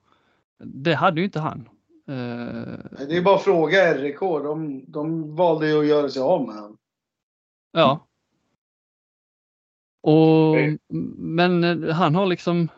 Det 0.64 0.94
hade 0.94 1.20
ju 1.20 1.24
inte 1.24 1.40
han. 1.40 1.68
Det 3.08 3.16
är 3.16 3.22
bara 3.22 3.36
att 3.36 3.42
fråga 3.42 3.94
RIK. 3.94 4.20
De, 4.20 4.84
de 4.92 5.36
valde 5.36 5.68
ju 5.68 5.80
att 5.80 5.86
göra 5.86 6.08
sig 6.08 6.22
av 6.22 6.46
med 6.46 6.54
honom. 6.54 6.76
Ja. 7.72 8.06
Och, 10.02 10.56
Eh. 10.56 10.74
men 11.18 11.64
eh, 11.64 11.94
han 11.94 12.14
har 12.14 12.26
liksom 12.26 12.68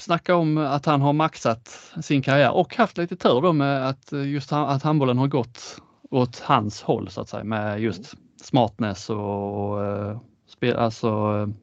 snackat 0.00 0.34
om 0.36 0.58
att 0.58 0.86
han 0.86 1.00
har 1.00 1.12
maxat 1.12 1.68
sin 2.02 2.22
karriär 2.22 2.52
och 2.54 2.76
haft 2.76 2.98
lite 2.98 3.16
tur 3.16 3.40
då 3.40 3.52
med 3.52 3.88
att 3.88 4.12
eh, 4.12 4.28
just 4.28 4.50
han- 4.50 4.68
att 4.68 4.82
handbollen 4.82 5.18
har 5.18 5.26
gått 5.28 5.82
åt 6.10 6.38
hans 6.40 6.82
håll 6.82 7.08
så 7.10 7.20
att 7.20 7.28
säga 7.28 7.44
med 7.44 7.80
just 7.80 8.14
smartness 8.42 9.10
och 9.10 9.84
eh, 9.84 10.20
spel, 10.56 10.76
alltså 10.76 11.08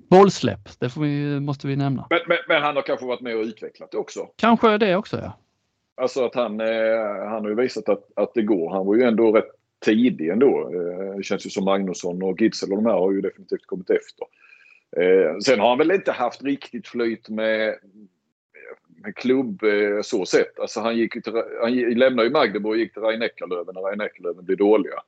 bollsläpp. 0.10 0.80
Det 0.80 0.98
vi, 0.98 1.40
måste 1.40 1.68
vi 1.68 1.76
nämna. 1.76 2.08
Men, 2.10 2.20
men, 2.28 2.38
men 2.48 2.62
han 2.62 2.76
har 2.76 2.84
kanske 2.84 3.06
varit 3.06 3.22
med 3.22 3.36
och 3.36 3.44
utvecklat 3.44 3.92
det 3.92 3.98
också. 3.98 4.28
Kanske 4.36 4.78
det 4.78 4.96
också 4.96 5.18
ja. 5.18 5.40
Alltså 5.96 6.26
att 6.26 6.36
han, 6.36 6.62
eh, 6.62 7.28
han 7.30 7.44
har 7.44 7.50
ju 7.50 7.56
visat 7.56 7.90
att, 7.90 8.10
att 8.16 8.34
det 8.34 8.42
går. 8.42 8.70
Han 8.70 8.86
var 8.86 8.96
ju 8.96 9.04
ändå 9.04 9.32
rätt 9.32 9.52
tidig 9.86 10.30
ändå. 10.30 10.72
Eh, 10.74 11.16
det 11.18 11.24
känns 11.24 11.46
ju 11.46 11.50
som 11.50 11.66
Magnusson 11.66 12.24
och 12.24 12.42
Gitzel 12.42 12.72
och 12.72 12.78
de 12.78 12.86
här 12.86 12.94
har 12.94 13.12
ju 13.12 13.22
definitivt 13.22 13.66
kommit 13.66 13.90
efter. 13.90 14.28
Eh, 14.98 15.38
sen 15.38 15.60
har 15.60 15.70
han 15.70 15.78
väl 15.78 15.92
inte 15.92 16.12
haft 16.12 16.44
riktigt 16.44 16.88
flyt 16.88 17.30
med, 17.30 17.76
med 18.88 19.16
klubb 19.16 19.62
så 20.04 20.26
sett. 20.26 20.60
Alltså 20.60 20.80
han, 20.80 20.98
gick 20.98 21.24
till, 21.24 21.44
han 21.62 21.76
lämnade 21.76 22.28
ju 22.28 22.34
Magdeburg 22.34 22.72
och 22.72 22.78
gick 22.78 22.94
till 22.94 23.02
Rhein-Neckarlöven 23.02 23.76
när 23.76 23.82
Rhein-Neckarlöven 23.82 24.46
blev 24.46 24.58
dåliga. 24.58 25.00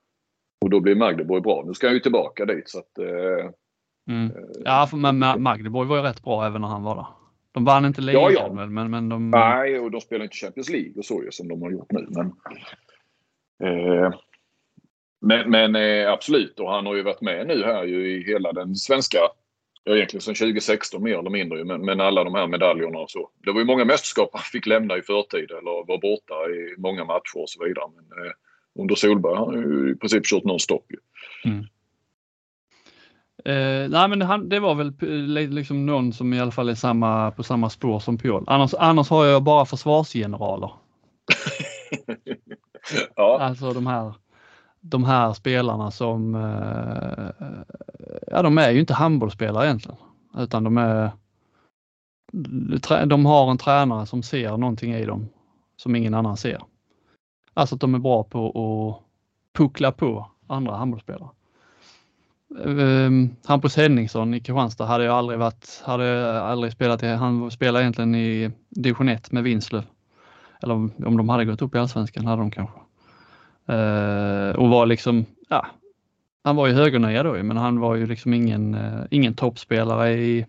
Och 0.62 0.70
då 0.70 0.80
blev 0.80 0.98
Magdeburg 0.98 1.44
bra. 1.44 1.64
Nu 1.68 1.74
ska 1.74 1.88
han 1.88 1.94
ju 1.94 2.00
tillbaka 2.00 2.46
dit 2.46 2.70
så 2.70 2.80
att... 2.80 2.98
Eh, 2.98 3.50
Mm. 4.08 4.32
Ja, 4.66 4.88
för, 4.90 4.98
men 4.98 5.24
Ma- 5.24 5.38
Magdeburg 5.38 5.88
var 5.88 5.98
ju 5.98 6.04
rätt 6.04 6.24
bra 6.24 6.46
även 6.46 6.62
när 6.62 6.68
han 6.68 6.84
var 6.84 6.96
där. 6.96 7.06
De 7.52 7.66
vann 7.66 7.86
inte 7.86 8.02
ligan 8.02 8.22
Ja, 8.22 8.32
ja. 8.32 8.68
men, 8.68 8.92
men 8.92 9.10
de... 9.10 9.30
Nej, 9.30 9.80
och 9.80 9.92
de 9.92 10.02
spelar 10.02 10.24
inte 10.24 10.36
Champions 10.36 10.70
League 10.70 10.94
och 10.98 11.06
så 11.06 11.24
ju 11.24 11.32
som 11.32 11.48
de 11.48 11.62
har 11.62 11.72
gjort 11.72 11.92
nu. 11.92 12.08
Men, 12.10 12.28
eh, 13.64 14.14
men, 15.22 15.50
men 15.52 15.76
eh, 15.76 16.12
absolut, 16.12 16.60
och 16.60 16.72
han 16.72 16.86
har 16.86 16.96
ju 16.96 17.04
varit 17.04 17.22
med 17.22 17.48
nu 17.48 17.64
här 17.64 17.84
ju 17.84 18.12
i 18.12 18.24
hela 18.24 18.54
den 18.54 18.76
svenska, 18.76 19.18
ja 19.84 19.96
egentligen 19.96 20.22
sedan 20.22 20.36
2016 20.36 21.04
mer 21.04 21.20
eller 21.20 21.30
mindre, 21.30 21.66
men, 21.66 21.86
men 21.86 22.02
alla 22.02 22.24
de 22.24 22.36
här 22.36 22.48
medaljerna 22.48 23.00
och 23.00 23.12
så. 23.12 23.30
Det 23.44 23.52
var 23.52 23.60
ju 23.60 23.66
många 23.66 23.86
mästerskap 23.86 24.30
han 24.34 24.42
fick 24.42 24.66
lämna 24.66 24.98
i 24.98 25.02
förtid 25.02 25.52
eller 25.52 25.88
var 25.88 25.98
borta 26.02 26.34
i 26.50 26.76
många 26.78 27.06
matcher 27.06 27.36
och 27.38 27.50
så 27.50 27.64
vidare. 27.66 27.86
Men, 27.96 28.26
eh, 28.26 28.32
under 28.80 28.96
Solberg 28.96 29.36
har 29.36 29.46
han 29.46 29.56
ju 29.56 29.92
i 29.92 29.96
princip 29.96 30.26
kört 30.26 30.44
nonstop 30.44 30.86
ju. 30.90 30.98
Eh, 33.46 33.90
nej 33.90 34.08
men 34.10 34.22
han, 34.22 34.50
det 34.50 34.60
var 34.60 34.76
väl 34.76 34.94
liksom 35.54 35.86
någon 35.86 36.14
som 36.14 36.34
i 36.34 36.40
alla 36.40 36.52
fall 36.52 36.70
är 36.70 36.76
samma, 36.76 37.32
på 37.32 37.44
samma 37.44 37.70
spår 37.70 38.00
som 38.00 38.18
Piol. 38.18 38.44
Annars, 38.48 38.74
annars 38.74 39.10
har 39.10 39.26
jag 39.26 39.44
bara 39.44 39.66
försvarsgeneraler. 39.66 40.72
Ja, 43.16 43.40
Alltså 43.40 43.74
de 43.74 43.88
här, 43.88 44.14
de 44.82 45.04
här 45.04 45.34
spelarna 45.34 45.92
som, 45.92 46.36
eh, 46.36 47.48
ja, 48.28 48.42
de 48.42 48.58
är 48.58 48.72
ju 48.72 48.80
inte 48.80 48.94
handbollsspelare 48.94 49.66
egentligen. 49.66 49.98
Utan 50.38 50.64
de 50.64 50.78
är 50.78 51.12
de 53.06 53.26
har 53.26 53.52
en 53.52 53.58
tränare 53.58 54.06
som 54.06 54.24
ser 54.24 54.58
någonting 54.58 54.94
i 54.94 55.06
dem 55.06 55.30
som 55.76 55.96
ingen 55.96 56.14
annan 56.14 56.38
ser. 56.38 56.62
Alltså 57.54 57.76
att 57.76 57.82
de 57.82 57.96
är 57.96 58.00
bra 58.00 58.24
på 58.24 58.48
att 58.48 59.06
puckla 59.58 59.92
på 59.92 60.30
andra 60.48 60.76
handbollsspelare. 60.76 61.30
Um, 62.58 63.36
Hampus 63.46 63.76
Henningsson 63.78 64.34
i 64.34 64.40
Kristianstad 64.40 64.86
hade 64.86 65.04
jag 65.04 65.16
aldrig 65.16 65.40
varit, 65.40 65.82
hade 65.86 66.42
aldrig 66.42 66.74
spelat 66.74 67.04
i, 67.04 67.08
han 67.08 67.52
spelade 67.52 67.84
egentligen 67.84 68.16
i 68.16 68.52
division 68.70 69.10
1 69.10 69.32
med 69.32 69.44
Vinslöv. 69.44 69.84
Eller 70.64 70.74
om, 70.74 70.92
om 71.06 71.18
de 71.18 71.30
hade 71.30 71.46
gått 71.46 71.62
upp 71.62 71.76
i 71.76 71.78
allsvenskan 71.78 72.26
hade 72.26 72.42
de 72.42 72.52
kanske. 72.52 72.80
Uh, 73.70 74.56
och 74.56 74.70
var 74.70 74.86
liksom, 74.86 75.26
ja, 75.50 75.68
han 76.44 76.56
var 76.56 76.68
ju 76.68 76.74
högernia 76.74 77.24
då 77.24 77.34
men 77.34 77.58
han 77.58 77.80
var 77.80 77.96
ju 77.96 78.08
liksom 78.08 78.34
ingen, 78.34 78.76
uh, 78.76 79.06
ingen 79.12 79.34
toppspelare 79.34 80.14
i, 80.14 80.46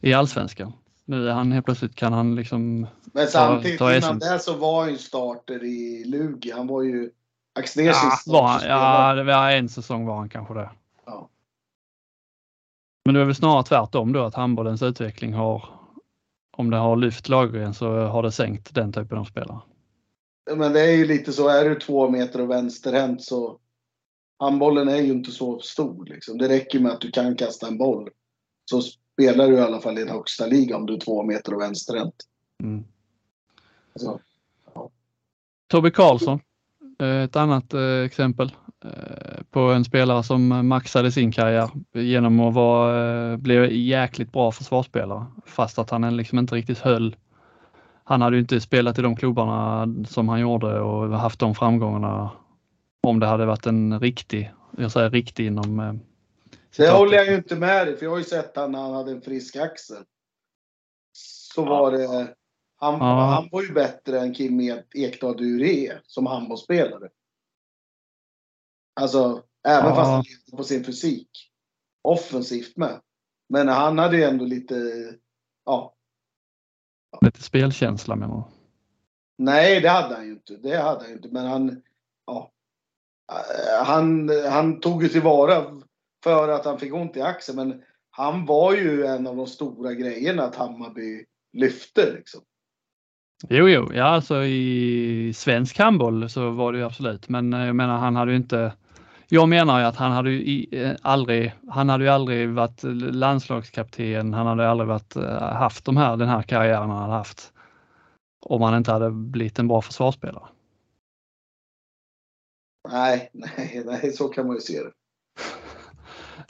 i 0.00 0.14
allsvenskan. 0.14 0.72
Nu 1.04 1.28
är 1.28 1.32
han 1.32 1.52
helt 1.52 1.64
plötsligt 1.64 1.94
kan 1.94 2.12
han 2.12 2.34
liksom 2.34 2.86
Men 3.04 3.26
samtidigt 3.26 3.78
ta, 3.78 3.88
ta 3.88 3.96
innan 3.96 4.18
det 4.18 4.38
så 4.38 4.56
var 4.56 4.80
han 4.80 4.90
ju 4.90 4.98
starter 4.98 5.64
i 5.64 6.04
Lugi. 6.06 6.52
Han 6.56 6.66
var 6.66 6.82
ju 6.82 7.10
Axnérs 7.54 7.96
ja, 7.96 8.18
var 8.26 8.48
han, 8.48 8.60
ja, 8.66 9.14
det 9.14 9.24
var 9.24 9.50
en 9.50 9.68
säsong 9.68 10.06
var 10.06 10.16
han 10.16 10.28
kanske 10.28 10.54
det. 10.54 10.70
Men 13.04 13.14
det 13.14 13.20
är 13.20 13.24
väl 13.24 13.34
snarare 13.34 13.64
tvärtom 13.64 14.12
då 14.12 14.22
att 14.22 14.34
handbollens 14.34 14.82
utveckling 14.82 15.32
har 15.32 15.64
om 16.56 16.70
det 16.70 16.76
har 16.76 16.96
lyft 16.96 17.28
Lagergren 17.28 17.74
så 17.74 18.06
har 18.06 18.22
det 18.22 18.32
sänkt 18.32 18.74
den 18.74 18.92
typen 18.92 19.18
av 19.18 19.24
spelare. 19.24 19.60
Men 20.56 20.72
det 20.72 20.80
är 20.80 20.96
ju 20.96 21.06
lite 21.06 21.32
så, 21.32 21.48
är 21.48 21.68
du 21.68 21.74
två 21.74 22.10
meter 22.10 22.40
och 22.40 22.50
vänsterhänt 22.50 23.24
så 23.24 23.58
handbollen 24.38 24.88
är 24.88 24.96
ju 24.96 25.12
inte 25.12 25.30
så 25.30 25.60
stor 25.60 26.04
liksom. 26.04 26.38
Det 26.38 26.48
räcker 26.48 26.80
med 26.80 26.92
att 26.92 27.00
du 27.00 27.10
kan 27.10 27.36
kasta 27.36 27.68
en 27.68 27.78
boll. 27.78 28.10
Så 28.70 28.82
spelar 28.82 29.48
du 29.48 29.54
i 29.54 29.60
alla 29.60 29.80
fall 29.80 29.98
i 29.98 30.00
den 30.00 30.14
högsta 30.14 30.46
ligan 30.46 30.80
om 30.80 30.86
du 30.86 30.94
är 30.94 31.00
två 31.00 31.22
meter 31.22 31.54
och 31.54 31.60
vänsterhänt. 31.60 32.14
Mm. 32.62 32.84
Så, 33.94 34.20
ja. 34.74 34.90
Tobbe 35.66 35.90
Karlsson, 35.90 36.40
eh, 36.98 37.22
ett 37.22 37.36
annat 37.36 37.74
eh, 37.74 38.00
exempel 38.04 38.52
på 39.50 39.60
en 39.60 39.84
spelare 39.84 40.22
som 40.22 40.68
maxade 40.68 41.12
sin 41.12 41.32
karriär 41.32 41.70
genom 41.92 42.40
att 42.40 42.54
vara, 42.54 43.36
bli 43.36 43.82
jäkligt 43.82 44.32
bra 44.32 44.52
försvarsspelare 44.52 45.26
fast 45.46 45.78
att 45.78 45.90
han 45.90 46.16
liksom 46.16 46.38
inte 46.38 46.54
riktigt 46.54 46.78
höll. 46.78 47.16
Han 48.04 48.22
hade 48.22 48.36
ju 48.36 48.40
inte 48.40 48.60
spelat 48.60 48.98
i 48.98 49.02
de 49.02 49.16
klubbarna 49.16 49.88
som 50.08 50.28
han 50.28 50.40
gjorde 50.40 50.80
och 50.80 51.18
haft 51.18 51.40
de 51.40 51.54
framgångarna 51.54 52.30
om 53.02 53.20
det 53.20 53.26
hade 53.26 53.46
varit 53.46 53.66
en 53.66 54.00
riktig, 54.00 54.52
jag 54.78 54.92
säger 54.92 55.10
riktig 55.10 55.46
inom 55.46 56.00
det 56.76 56.90
håller 56.90 57.16
jag 57.16 57.26
ju 57.26 57.34
inte 57.34 57.56
med 57.56 57.86
dig, 57.86 57.96
för 57.96 58.04
jag 58.04 58.10
har 58.10 58.18
ju 58.18 58.24
sett 58.24 58.56
han 58.56 58.72
när 58.72 58.78
han 58.78 58.94
hade 58.94 59.12
en 59.12 59.22
frisk 59.22 59.56
axel. 59.56 60.04
Så 61.12 61.64
var 61.64 61.92
det... 61.92 62.34
Han, 62.76 62.94
ja. 62.94 63.24
han 63.24 63.48
var 63.52 63.62
ju 63.62 63.72
bättre 63.72 64.20
än 64.20 64.34
Kim 64.34 64.80
Ekdahl 64.94 65.36
Duré 65.36 65.92
som 66.06 66.26
handbollsspelare. 66.26 67.08
Alltså, 68.94 69.42
även 69.68 69.88
ja. 69.88 69.94
fast 69.94 70.10
han 70.10 70.22
levde 70.22 70.56
på 70.56 70.64
sin 70.64 70.84
fysik. 70.84 71.28
Offensivt 72.02 72.76
med. 72.76 73.00
Men 73.48 73.68
han 73.68 73.98
hade 73.98 74.16
ju 74.16 74.22
ändå 74.22 74.44
lite, 74.44 74.74
ja. 75.64 75.94
Lite 77.20 77.42
spelkänsla 77.42 78.16
menar 78.16 78.36
du? 78.36 78.42
Nej, 79.38 79.80
det 79.80 79.88
hade 79.88 80.14
han 80.14 80.26
ju 80.26 80.32
inte. 80.32 80.56
Det 80.56 80.76
hade 80.76 81.00
han 81.00 81.08
ju 81.08 81.14
inte. 81.14 81.28
Men 81.28 81.46
han, 81.46 81.82
ja. 82.26 82.52
Han, 83.84 84.30
han 84.50 84.80
tog 84.80 85.02
ju 85.02 85.08
tillvara 85.08 85.80
för 86.24 86.48
att 86.48 86.64
han 86.64 86.78
fick 86.78 86.94
ont 86.94 87.16
i 87.16 87.20
axeln. 87.20 87.56
Men 87.56 87.82
han 88.10 88.46
var 88.46 88.74
ju 88.74 89.04
en 89.06 89.26
av 89.26 89.36
de 89.36 89.46
stora 89.46 89.94
grejerna 89.94 90.42
att 90.42 90.56
Hammarby 90.56 91.24
lyfte. 91.52 92.12
Liksom. 92.12 92.40
Jo, 93.48 93.68
jo, 93.68 93.92
ja 93.94 94.04
alltså 94.04 94.44
i 94.44 95.32
svensk 95.34 95.78
handboll 95.78 96.30
så 96.30 96.50
var 96.50 96.72
det 96.72 96.78
ju 96.78 96.84
absolut, 96.84 97.28
men 97.28 97.52
eh, 97.52 97.66
jag 97.66 97.76
menar 97.76 97.98
han 97.98 98.16
hade 98.16 98.30
ju 98.30 98.36
inte 98.36 98.72
jag 99.34 99.48
menar 99.48 99.80
ju 99.80 99.84
att 99.86 99.96
han 99.96 100.12
hade 100.12 100.30
ju 100.30 100.66
eh, 100.72 100.96
aldrig, 101.02 101.52
han 101.68 101.88
hade 101.88 102.04
ju 102.04 102.10
aldrig 102.10 102.48
varit 102.48 102.82
landslagskapten, 103.14 104.34
han 104.34 104.46
hade 104.46 104.68
aldrig 104.68 104.88
varit, 104.88 105.16
eh, 105.16 105.38
haft 105.40 105.84
de 105.84 105.96
här, 105.96 106.16
den 106.16 106.28
här 106.28 106.42
karriären 106.42 106.90
han 106.90 107.02
hade 107.02 107.12
haft 107.12 107.52
om 108.46 108.62
han 108.62 108.76
inte 108.76 108.92
hade 108.92 109.10
blivit 109.10 109.58
en 109.58 109.68
bra 109.68 109.82
försvarsspelare. 109.82 110.44
Nej, 112.90 113.30
nej, 113.32 113.82
nej, 113.86 114.12
så 114.12 114.28
kan 114.28 114.46
man 114.46 114.56
ju 114.56 114.60
se 114.60 114.82
det. 114.82 114.92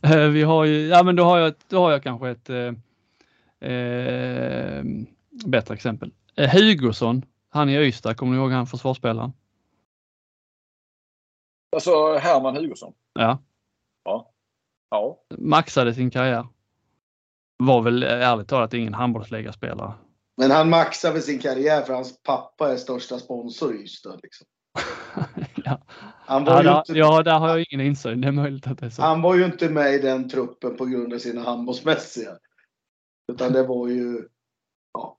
Eh, 0.03 0.29
vi 0.29 0.43
har 0.43 0.65
ju, 0.65 0.87
ja 0.87 1.03
men 1.03 1.17
då 1.17 1.25
har 1.25 1.39
jag, 1.39 1.55
då 1.69 1.81
har 1.81 1.93
jag 1.93 2.03
kanske 2.03 2.31
ett 2.31 2.51
eh, 2.51 2.73
bättre 5.47 5.75
exempel. 5.75 6.13
Hugosson, 6.37 7.23
han 7.49 7.69
i 7.69 7.77
Ystad, 7.77 8.15
kommer 8.15 8.33
ni 8.33 8.39
ihåg 8.39 8.53
han 8.53 8.67
försvarsspelaren? 8.67 9.33
Alltså 11.73 12.15
Herman 12.15 12.57
Hugosson? 12.57 12.93
Ja. 13.13 13.43
Ja. 14.05 14.33
ja. 14.91 15.25
Maxade 15.39 15.95
sin 15.95 16.11
karriär. 16.11 16.47
Var 17.59 17.83
väl 17.83 18.03
ärligt 18.03 18.49
talat 18.49 18.75
ingen 18.75 18.95
handbollsligaspelare. 18.95 19.95
Men 20.37 20.51
han 20.51 20.71
maxade 20.71 21.21
sin 21.21 21.39
karriär 21.39 21.83
för 21.83 21.95
hans 21.95 22.23
pappa 22.23 22.73
är 22.73 22.77
största 22.77 23.19
sponsor 23.19 23.77
i 23.77 23.83
Ystad. 23.83 24.21
Liksom. 24.23 24.47
ja. 25.65 25.83
Han 26.27 26.45
var 26.45 26.65
ja, 26.65 26.79
inte, 26.79 26.99
ja, 26.99 27.23
där 27.23 27.39
har 27.39 27.49
jag 27.49 27.67
ingen 27.71 27.87
insyn. 27.87 28.21
Det 28.21 28.29
är 28.29 28.33
möjligt 28.33 28.67
att 28.67 28.79
det 28.79 28.87
är 28.87 28.91
så. 28.91 29.03
Han 29.03 29.23
var 29.23 29.35
ju 29.35 29.45
inte 29.45 29.69
med 29.69 29.95
i 29.95 29.99
den 29.99 30.29
truppen 30.29 30.77
på 30.77 30.85
grund 30.87 31.15
av 31.15 31.19
sina 31.19 31.43
handbollsmässiga. 31.43 32.39
Utan 33.33 33.53
det 33.53 33.63
var 33.63 33.89
ju, 33.89 34.29
ja, 34.93 35.19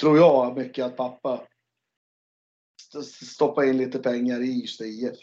tror 0.00 0.18
jag, 0.18 0.56
mycket 0.56 0.86
att 0.86 0.96
pappa 0.96 1.42
stoppa 3.04 3.64
in 3.64 3.76
lite 3.76 3.98
pengar 3.98 4.40
i 4.40 4.62
Ystad 4.62 4.84
IF. 4.84 5.16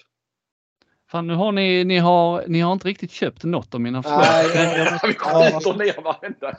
Fan, 1.14 1.28
nu 1.28 1.36
har 1.36 1.51
ni, 1.51 1.84
ni 1.84 1.97
har, 1.97 2.43
ni 2.47 2.59
har 2.59 2.74
inte 2.74 2.88
riktigt 2.88 3.11
köpt 3.11 3.43
något 3.43 3.74
av 3.74 3.82
mina 3.82 4.03
förslag. 4.03 4.22
Nej, 4.55 4.99
vi 5.03 5.14
skjuter 5.14 5.74
ner 5.74 6.01
varenda 6.01 6.57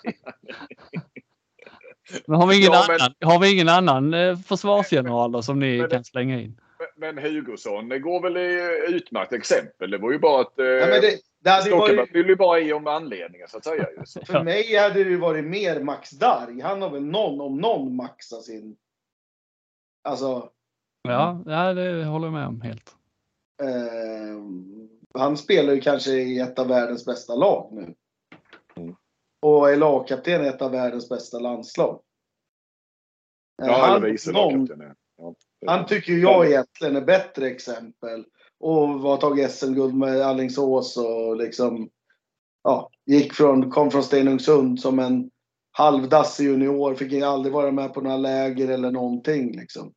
men 2.26 2.40
har 2.40 2.46
vi 2.46 2.56
ingen, 2.56 2.72
ja, 2.72 2.84
men... 2.88 3.00
annan, 3.00 3.14
har 3.20 3.40
vi 3.40 3.52
ingen 3.52 3.68
annan 3.68 4.14
eh, 4.14 4.36
försvarsgeneral 4.36 5.32
då, 5.32 5.42
som 5.42 5.58
ni 5.58 5.80
men, 5.80 5.90
kan 5.90 6.04
slänga 6.04 6.40
in? 6.40 6.60
Men 6.96 7.18
Hugosson, 7.18 7.88
det 7.88 7.98
går 7.98 8.20
väl 8.20 8.36
i 8.36 8.78
utmärkt 8.88 9.32
exempel. 9.32 9.90
Det 9.90 9.98
var 9.98 10.12
ju 10.12 10.18
bara 10.18 10.40
att 10.40 10.52
ja, 10.56 10.64
men 10.64 11.00
det, 11.00 11.18
det 11.44 11.50
hade 11.50 11.62
Stockenberg 11.62 12.28
ju 12.28 12.36
bara 12.36 12.60
i 12.60 12.72
om 12.72 12.86
anledningen 12.86 13.48
så 13.48 13.56
att 13.56 13.64
säga. 13.64 13.86
För 14.26 14.44
mig 14.44 14.76
hade 14.76 15.04
det 15.04 15.16
varit 15.16 15.44
mer 15.44 15.80
Max 15.80 16.10
Darg. 16.10 16.60
Han 16.60 16.82
har 16.82 16.90
väl 16.90 17.04
någon, 17.04 17.40
om 17.40 17.56
någon, 17.56 17.96
maxat 17.96 18.42
sin... 18.42 18.76
Alltså... 20.04 20.48
Ja, 21.02 21.42
ja, 21.46 21.74
det 21.74 22.04
håller 22.04 22.26
jag 22.26 22.32
med 22.32 22.46
om 22.46 22.60
helt. 22.60 22.96
Eh, 23.62 24.40
han 25.14 25.36
spelar 25.36 25.72
ju 25.72 25.80
kanske 25.80 26.12
i 26.12 26.38
ett 26.38 26.58
av 26.58 26.68
världens 26.68 27.04
bästa 27.04 27.34
lag 27.34 27.68
nu. 27.72 27.94
Mm. 28.76 28.96
Och 29.42 29.70
är 29.70 29.76
lagkapten 29.76 30.44
i 30.44 30.48
ett 30.48 30.62
av 30.62 30.70
världens 30.70 31.08
bästa 31.08 31.38
landslag. 31.38 32.00
Ja, 33.62 33.86
han, 33.86 33.96
eller 33.96 34.10
vice 34.10 34.32
lagkapten. 34.32 34.94
Ja. 35.16 35.34
Han 35.66 35.86
tycker 35.86 36.12
jag 36.12 36.46
egentligen 36.46 36.96
är 36.96 37.04
bättre 37.04 37.46
exempel. 37.46 38.24
Och 38.60 38.88
har 38.88 39.16
tagit 39.16 39.50
SM-guld 39.50 39.94
med 39.94 40.20
Allingsås 40.20 40.96
och 40.96 41.36
liksom 41.36 41.90
ja, 42.62 42.90
gick 43.06 43.32
från, 43.32 43.70
kom 43.70 43.90
från 43.90 44.02
Stenungsund 44.02 44.80
som 44.80 44.98
en 44.98 45.30
halvdassig 45.70 46.44
junior. 46.44 46.94
Fick 46.94 47.22
aldrig 47.22 47.52
vara 47.52 47.70
med 47.70 47.94
på 47.94 48.00
några 48.00 48.16
läger 48.16 48.68
eller 48.68 48.90
någonting 48.90 49.56
liksom. 49.56 49.94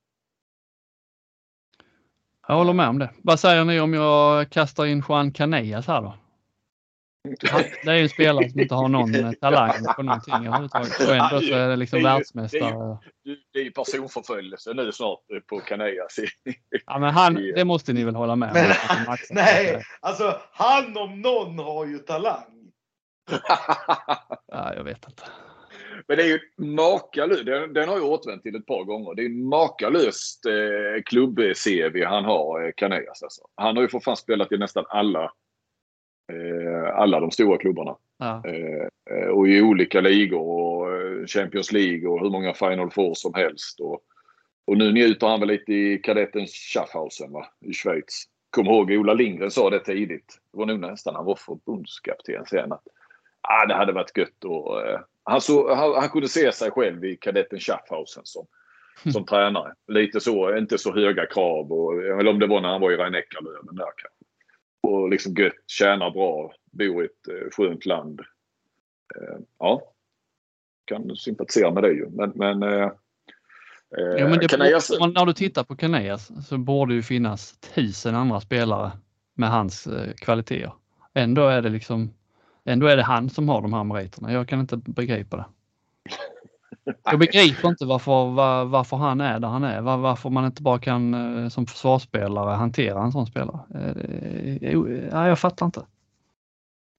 Jag 2.47 2.55
håller 2.55 2.73
med 2.73 2.87
om 2.87 2.99
det. 2.99 3.09
Vad 3.21 3.39
säger 3.39 3.65
ni 3.65 3.79
om 3.79 3.93
jag 3.93 4.49
kastar 4.49 4.85
in 4.85 5.03
Juan 5.09 5.31
Canellas 5.31 5.87
här 5.87 6.01
då? 6.01 6.15
Det 7.83 7.91
är 7.91 7.95
ju 7.95 8.03
en 8.03 8.09
spelare 8.09 8.49
som 8.49 8.59
inte 8.59 8.75
har 8.75 8.87
någon 8.87 9.35
talang 9.35 9.73
på 9.95 10.03
någonting 10.03 10.33
överhuvudtaget. 10.33 11.07
Och 11.07 11.15
ändå 11.15 11.39
så 11.41 11.53
är 11.53 11.67
det 11.67 11.75
liksom 11.75 12.03
världsmästare. 12.03 12.97
Det 13.53 13.59
är 13.59 13.63
ju 13.63 13.71
personförföljelse 13.71 14.73
nu 14.73 14.91
snart 14.91 15.19
på 15.49 15.59
Canellas. 15.59 16.15
Ja 16.85 16.99
men 16.99 17.13
han, 17.13 17.35
det 17.35 17.65
måste 17.65 17.93
ni 17.93 18.03
väl 18.03 18.15
hålla 18.15 18.35
med 18.35 18.49
om? 18.49 19.17
nej, 19.29 19.83
alltså 19.99 20.39
han 20.51 20.97
om 20.97 21.21
någon 21.21 21.59
har 21.59 21.85
ju 21.85 21.97
talang. 21.97 22.71
ja, 24.47 24.73
jag 24.75 24.83
vet 24.83 25.07
inte. 25.07 25.23
Men 26.07 26.17
det 26.17 26.23
är 26.23 26.27
ju 26.27 26.39
makalöst. 26.57 27.45
Den, 27.45 27.73
den, 27.73 27.89
har 27.89 27.97
jag 27.97 28.05
återvänt 28.05 28.43
till 28.43 28.55
ett 28.55 28.65
par 28.65 28.83
gånger. 28.83 29.15
Det 29.15 29.21
är 29.21 29.25
en 29.25 29.45
makalöst 29.45 30.45
eh, 30.45 31.03
klubb-CV 31.05 32.03
han 32.05 32.25
har, 32.25 32.65
eh, 32.65 32.71
Canellas. 32.77 33.23
Alltså. 33.23 33.41
Han 33.55 33.75
har 33.75 33.83
ju 33.83 33.89
för 33.89 33.99
fan 33.99 34.17
spelat 34.17 34.51
i 34.51 34.57
nästan 34.57 34.85
alla 34.89 35.31
Eh, 36.33 36.95
alla 36.95 37.19
de 37.19 37.31
stora 37.31 37.57
klubbarna. 37.57 37.95
Ja. 38.17 38.43
Eh, 38.45 39.27
och 39.27 39.47
i 39.47 39.61
olika 39.61 40.01
ligor 40.01 40.41
och 40.41 40.93
eh, 40.93 41.25
Champions 41.25 41.71
League 41.71 42.07
och 42.07 42.19
hur 42.19 42.29
många 42.29 42.53
Final 42.53 42.91
Four 42.91 43.13
som 43.13 43.33
helst. 43.33 43.79
Och, 43.79 44.01
och 44.65 44.77
nu 44.77 44.91
njuter 44.91 45.27
han 45.27 45.39
väl 45.39 45.49
lite 45.49 45.73
i 45.73 45.97
kadetten 45.97 46.47
Schaffhausen 46.47 47.31
va? 47.31 47.47
i 47.61 47.73
Schweiz. 47.73 48.23
kommer 48.49 48.71
ihåg 48.71 48.91
Ola 48.91 49.13
Lindgren 49.13 49.51
sa 49.51 49.69
det 49.69 49.79
tidigt. 49.79 50.39
Det 50.51 50.57
var 50.57 50.65
nog 50.65 50.79
nästan 50.79 51.15
han 51.15 51.25
var 51.25 51.35
förbundskapten 51.35 52.45
sen. 52.45 52.71
Att, 52.71 52.87
ah, 53.41 53.65
det 53.65 53.73
hade 53.73 53.93
varit 53.93 54.17
gött 54.17 54.43
och, 54.43 54.87
eh, 54.87 54.99
han, 55.27 55.41
så, 55.41 55.75
han, 55.75 55.93
han, 55.95 56.09
kunde 56.09 56.27
se 56.27 56.51
sig 56.51 56.71
själv 56.71 57.05
i 57.05 57.15
kadetten 57.15 57.59
Schaffhausen 57.59 58.25
som, 58.25 58.47
mm. 59.05 59.13
som 59.13 59.25
tränare. 59.25 59.73
Lite 59.87 60.19
så, 60.19 60.57
inte 60.57 60.77
så 60.77 60.93
höga 60.93 61.25
krav. 61.25 61.71
Och, 61.71 62.03
eller 62.03 62.27
om 62.27 62.39
det 62.39 62.47
var 62.47 62.61
när 62.61 62.69
han 62.69 62.81
var 62.81 62.91
i 62.91 62.97
rhein 62.97 63.11
där 63.11 63.23
kanske. 63.31 64.07
Och 64.81 65.09
liksom 65.09 65.33
gött, 65.33 65.53
tjänar 65.67 66.11
bra, 66.11 66.53
bor 66.71 67.03
i 67.03 67.05
ett 67.05 67.27
eh, 67.27 67.49
skönt 67.51 67.85
land. 67.85 68.19
Eh, 69.15 69.37
ja, 69.59 69.93
kan 70.85 71.15
sympatisera 71.15 71.71
med 71.71 71.83
det 71.83 71.91
ju. 71.91 72.09
Men, 72.09 72.31
men 72.35 72.63
eh, 72.63 72.91
Ja, 73.89 74.27
men 74.27 74.39
Canellas... 74.39 74.99
borde, 74.99 75.19
när 75.19 75.25
du 75.25 75.33
tittar 75.33 75.63
på 75.63 75.75
Canellas 75.75 76.47
så 76.47 76.57
borde 76.57 76.95
det 76.95 77.03
finnas 77.03 77.57
tusen 77.57 78.15
andra 78.15 78.41
spelare 78.41 78.91
med 79.33 79.49
hans 79.49 79.87
eh, 79.87 80.13
kvaliteter. 80.13 80.73
Ändå 81.13 81.47
är 81.47 81.61
det 81.61 81.69
liksom 81.69 82.13
Ändå 82.67 82.87
är 82.87 82.97
det 82.97 83.03
han 83.03 83.29
som 83.29 83.49
har 83.49 83.61
de 83.61 83.73
här 83.73 83.83
meriterna. 83.83 84.33
Jag 84.33 84.47
kan 84.47 84.59
inte 84.59 84.77
begripa 84.77 85.37
det. 85.37 85.45
Jag 87.03 87.19
begriper 87.19 87.67
inte 87.67 87.85
varför, 87.85 88.31
var, 88.31 88.65
varför 88.65 88.97
han 88.97 89.21
är 89.21 89.39
där 89.39 89.47
han 89.47 89.63
är. 89.63 89.81
Var, 89.81 89.97
varför 89.97 90.29
man 90.29 90.45
inte 90.45 90.61
bara 90.61 90.79
kan 90.79 91.13
eh, 91.13 91.49
som 91.49 91.65
försvarsspelare 91.65 92.55
hantera 92.55 93.03
en 93.03 93.11
sån 93.11 93.27
spelare. 93.27 93.59
Eh, 94.61 94.73
ja, 95.11 95.27
jag 95.27 95.39
fattar 95.39 95.65
inte. 95.65 95.85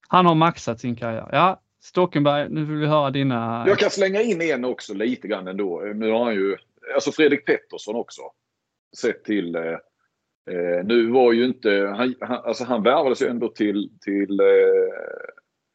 Han 0.09 0.27
har 0.27 0.35
maxat 0.35 0.81
sin 0.81 0.97
karriär. 0.97 1.29
Ja, 1.33 1.61
Stockenberg, 1.81 2.49
nu 2.51 2.65
vill 2.65 2.77
vi 2.77 2.87
höra 2.87 3.11
dina... 3.11 3.65
Jag 3.67 3.79
kan 3.79 3.91
slänga 3.91 4.23
in 4.23 4.43
en 4.43 4.65
också 4.65 4.95
lite 4.95 5.29
grann 5.29 5.49
ändå. 5.49 5.81
Nu 5.95 6.11
har 6.11 6.25
han 6.25 6.35
ju 6.35 6.57
alltså 6.95 7.13
Fredrik 7.13 7.47
Pettersson 7.47 7.97
också. 7.97 8.23
Sett 8.97 9.25
till... 9.25 9.55
Eh, 9.55 9.63
eh, 10.51 10.85
nu 10.85 11.11
var 11.11 11.33
ju 11.33 11.45
inte... 11.45 11.95
Han, 11.97 12.15
han, 12.21 12.45
alltså 12.45 12.65
han 12.65 12.83
värvades 12.83 13.23
ju 13.23 13.27
ändå 13.27 13.49
till, 13.49 13.91
till 14.01 14.41
eh, 14.41 14.47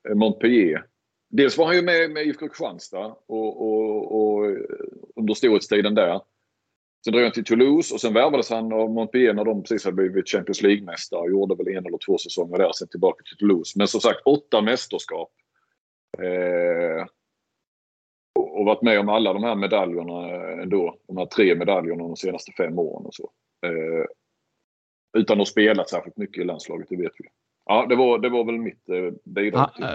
Eh, 0.09 0.15
Montpellier. 0.15 0.85
Dels 1.29 1.57
var 1.57 1.65
han 1.65 1.75
ju 1.75 1.81
med, 1.81 2.11
med 2.11 2.27
IFK 2.27 2.47
Kristianstad 2.47 3.15
och, 3.25 3.61
och, 3.61 4.15
och 4.15 4.57
under 5.15 5.33
storhetstiden 5.33 5.95
där. 5.95 6.21
Sen 7.03 7.13
drog 7.13 7.23
han 7.23 7.31
till 7.31 7.43
Toulouse 7.43 7.93
och 7.93 8.01
sen 8.01 8.13
värvades 8.13 8.49
han 8.49 8.73
av 8.73 8.89
Montpellier 8.89 9.33
när 9.33 9.45
de 9.45 9.63
precis 9.63 9.85
hade 9.85 9.95
blivit 9.95 10.29
Champions 10.29 10.61
League-mästare. 10.61 11.19
och 11.19 11.29
Gjorde 11.29 11.55
väl 11.55 11.67
en 11.67 11.85
eller 11.85 12.05
två 12.05 12.17
säsonger 12.17 12.57
där, 12.57 12.71
sen 12.71 12.87
tillbaka 12.87 13.23
till 13.23 13.37
Toulouse. 13.37 13.73
Men 13.77 13.87
som 13.87 14.01
sagt, 14.01 14.21
åtta 14.25 14.61
mästerskap. 14.61 15.31
Eh, 16.19 17.05
och 18.35 18.65
varit 18.65 18.81
med 18.81 18.99
om 18.99 19.09
alla 19.09 19.33
de 19.33 19.43
här 19.43 19.55
medaljerna 19.55 20.41
ändå. 20.61 20.97
De 21.07 21.17
här 21.17 21.25
tre 21.25 21.55
medaljerna 21.55 22.03
de 22.03 22.15
senaste 22.15 22.51
fem 22.51 22.79
åren 22.79 23.05
och 23.05 23.13
så. 23.13 23.31
Eh, 23.65 24.05
utan 25.17 25.41
att 25.41 25.47
spela 25.47 25.85
särskilt 25.85 26.17
mycket 26.17 26.41
i 26.41 26.45
landslaget, 26.45 26.87
det 26.89 26.97
vet 26.97 27.13
vi. 27.17 27.29
Ja, 27.65 27.85
det 27.89 27.95
var, 27.95 28.19
det 28.19 28.29
var 28.29 28.45
väl 28.45 28.59
mitt 28.59 28.89
eh, 28.89 29.31
bidrag. 29.33 29.73
Till. 29.75 29.83
Eh, 29.83 29.89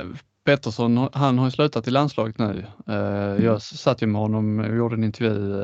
Pettersson, 0.44 1.08
han 1.12 1.38
har 1.38 1.46
ju 1.46 1.50
slutat 1.50 1.88
i 1.88 1.90
landslaget 1.90 2.38
nu. 2.38 2.66
Eh, 2.88 3.44
jag 3.44 3.62
satt 3.62 4.02
ju 4.02 4.06
med 4.06 4.20
honom 4.20 4.58
och 4.58 4.76
gjorde 4.76 4.94
en 4.94 5.04
intervju 5.04 5.62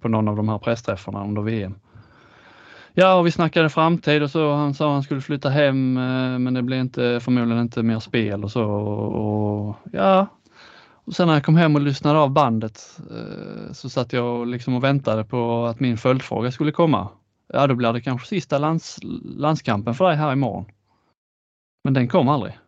på 0.00 0.08
någon 0.08 0.28
av 0.28 0.36
de 0.36 0.48
här 0.48 0.58
pressträffarna 0.58 1.24
under 1.24 1.42
VM. 1.42 1.74
Ja, 2.92 3.14
och 3.14 3.26
vi 3.26 3.30
snackade 3.30 3.68
framtid 3.68 4.22
och 4.22 4.30
så. 4.30 4.52
Han 4.52 4.74
sa 4.74 4.92
han 4.92 5.02
skulle 5.02 5.20
flytta 5.20 5.48
hem, 5.48 5.92
men 6.44 6.54
det 6.54 6.62
blev 6.62 6.80
inte, 6.80 7.20
förmodligen 7.20 7.62
inte 7.62 7.82
mer 7.82 7.98
spel 7.98 8.44
och 8.44 8.50
så. 8.50 8.64
Och, 8.64 9.76
ja, 9.92 10.26
och 11.04 11.14
sen 11.14 11.26
när 11.26 11.34
jag 11.34 11.44
kom 11.44 11.56
hem 11.56 11.74
och 11.74 11.80
lyssnade 11.80 12.18
av 12.18 12.30
bandet 12.30 13.00
så 13.72 13.90
satt 13.90 14.12
jag 14.12 14.46
liksom 14.46 14.74
och 14.74 14.84
väntade 14.84 15.24
på 15.24 15.64
att 15.64 15.80
min 15.80 15.96
följdfråga 15.96 16.52
skulle 16.52 16.72
komma. 16.72 17.08
Ja, 17.52 17.66
då 17.66 17.74
blir 17.74 17.92
det 17.92 18.00
kanske 18.00 18.28
sista 18.28 18.58
lands, 18.58 18.98
landskampen 19.22 19.94
för 19.94 20.08
dig 20.08 20.16
här 20.16 20.32
imorgon. 20.32 20.64
Men 21.82 21.94
den 21.94 22.08
kom 22.08 22.28
aldrig. 22.28 22.58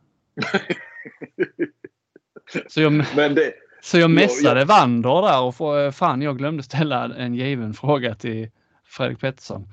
så 2.68 2.80
jag, 2.80 2.92
det, 3.16 3.52
så 3.82 3.98
jag 3.98 4.10
messade. 4.10 4.64
Wander 4.64 5.22
där 5.22 5.42
och 5.42 5.94
fan 5.94 6.22
jag 6.22 6.38
glömde 6.38 6.62
ställa 6.62 7.14
en 7.16 7.34
given 7.34 7.74
fråga 7.74 8.14
till 8.14 8.50
Fredrik 8.84 9.20
Pettersson. 9.20 9.68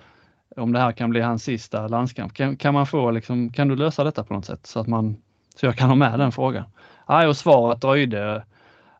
Om 0.56 0.74
det 0.74 0.80
här 0.80 0.92
kan 0.92 1.10
bli 1.10 1.22
hans 1.22 1.44
sista 1.44 1.88
landskamp. 1.88 2.34
Kan, 2.34 2.58
kan 2.58 2.74
man 2.74 2.88
få 2.88 3.12
liksom, 3.12 3.54
kan 3.54 3.68
du 3.68 3.76
lösa 3.76 4.04
detta 4.04 4.24
på 4.24 4.34
något 4.34 4.46
sätt 4.46 4.66
så 4.66 4.80
att 4.80 4.88
man 4.88 5.18
så 5.56 5.66
jag 5.66 5.76
kan 5.76 5.90
ha 5.90 5.96
med 5.96 6.20
den 6.20 6.32
frågan? 6.32 6.64
Nej, 7.10 7.28
och 7.28 7.38
svaret 7.38 7.82
dröjde 7.82 8.44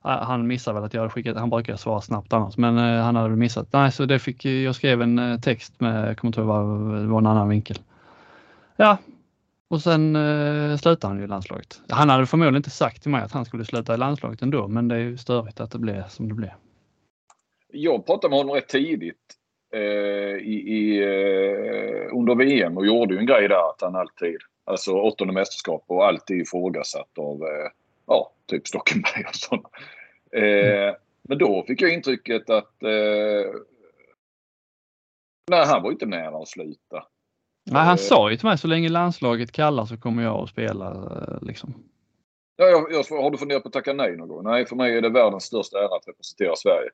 han 0.02 0.48
missade 0.48 0.76
väl 0.76 0.84
att 0.84 0.94
jag 0.94 1.02
hade 1.02 1.12
skickat, 1.12 1.38
han 1.38 1.50
brukar 1.50 1.76
svara 1.76 2.02
snabbt 2.02 2.34
annars, 2.34 2.58
men 2.58 2.78
eh, 2.78 3.04
han 3.04 3.16
hade 3.16 3.30
väl 3.30 3.38
missat. 3.38 3.68
Nej, 3.72 3.92
så 3.92 4.06
det 4.06 4.20
fick, 4.20 4.46
jag 4.46 4.76
skrev 4.76 5.02
en 5.02 5.20
eh, 5.20 5.40
text 5.40 5.80
med, 5.80 6.10
jag 6.10 6.18
kommer 6.18 6.30
inte 6.30 6.40
ihåg 6.40 6.48
vad, 6.48 7.02
det 7.02 7.08
var 7.08 7.18
en 7.18 7.26
annan 7.26 7.50
vinkel. 7.50 7.78
Ja, 8.76 8.98
och 9.70 9.82
sen 9.82 10.16
eh, 10.16 10.78
slutade 10.78 11.12
han 11.12 11.18
ju 11.18 11.24
i 11.24 11.28
landslaget. 11.28 11.82
Han 11.90 12.10
hade 12.10 12.26
förmodligen 12.26 12.56
inte 12.56 12.70
sagt 12.70 13.02
till 13.02 13.12
mig 13.12 13.22
att 13.22 13.32
han 13.32 13.46
skulle 13.46 13.66
sluta 13.66 13.94
i 13.94 13.98
landslaget 13.98 14.42
ändå, 14.42 14.68
men 14.68 14.88
det 14.88 14.96
är 14.96 15.00
ju 15.00 15.18
störigt 15.18 15.60
att 15.60 15.72
det 15.72 15.80
blev 15.80 16.08
som 16.08 16.30
det 16.30 16.36
blev. 16.36 16.52
Jag 17.72 18.06
pratade 18.06 18.30
med 18.30 18.40
honom 18.40 18.56
rätt 18.56 18.68
tidigt 18.68 19.36
eh, 19.74 19.82
i, 20.38 20.64
i 20.68 21.04
eh, 21.04 22.18
under 22.18 22.36
VM 22.36 22.78
och 22.78 22.86
gjorde 22.86 23.14
ju 23.14 23.20
en 23.20 23.26
grej 23.26 23.48
där 23.48 23.70
att 23.70 23.82
han 23.82 23.96
alltid, 23.96 24.38
alltså 24.66 24.92
åttonde 24.92 25.34
mästerskap 25.34 25.84
och 25.88 26.06
alltid 26.08 26.42
ifrågasatt 26.42 27.18
av 27.18 27.36
eh, 27.36 27.72
ja, 28.08 28.32
typ 28.46 28.68
Stockenberg 28.68 29.26
och 29.28 29.36
sådana. 29.36 29.70
Eh, 30.32 30.96
men 31.22 31.38
då 31.38 31.64
fick 31.68 31.82
jag 31.82 31.94
intrycket 31.94 32.50
att 32.50 32.84
eh, 32.84 33.52
nej, 35.50 35.66
han 35.66 35.84
var 35.84 35.92
inte 35.92 36.06
nära 36.06 36.38
att 36.38 36.48
sluta. 36.48 37.06
Nej, 37.72 37.82
han 37.82 37.92
eh, 37.92 37.98
sa 37.98 38.32
ju 38.32 38.38
till 38.38 38.46
mig 38.46 38.58
så 38.58 38.68
länge 38.68 38.90
landslaget 38.90 39.52
kallar 39.52 39.86
så 39.86 39.98
kommer 39.98 40.24
jag 40.24 40.44
att 40.44 40.50
spela. 40.50 40.88
Eh, 40.88 41.48
liksom. 41.48 41.74
Ja, 42.56 42.66
jag, 42.66 42.92
jag, 42.92 43.22
har 43.22 43.32
du 43.32 43.38
funderat 43.38 43.64
på 43.64 43.68
att 43.68 43.74
tacka 43.74 43.94
nej 43.94 44.18
någon 44.18 44.28
gång? 44.28 44.44
Nej, 44.44 44.66
för 44.66 44.76
mig 44.76 44.98
är 44.98 45.02
det 45.02 45.10
världens 45.10 45.44
största 45.44 45.78
ära 45.78 45.96
att 45.96 46.08
representera 46.08 46.56
Sverige. 46.56 46.90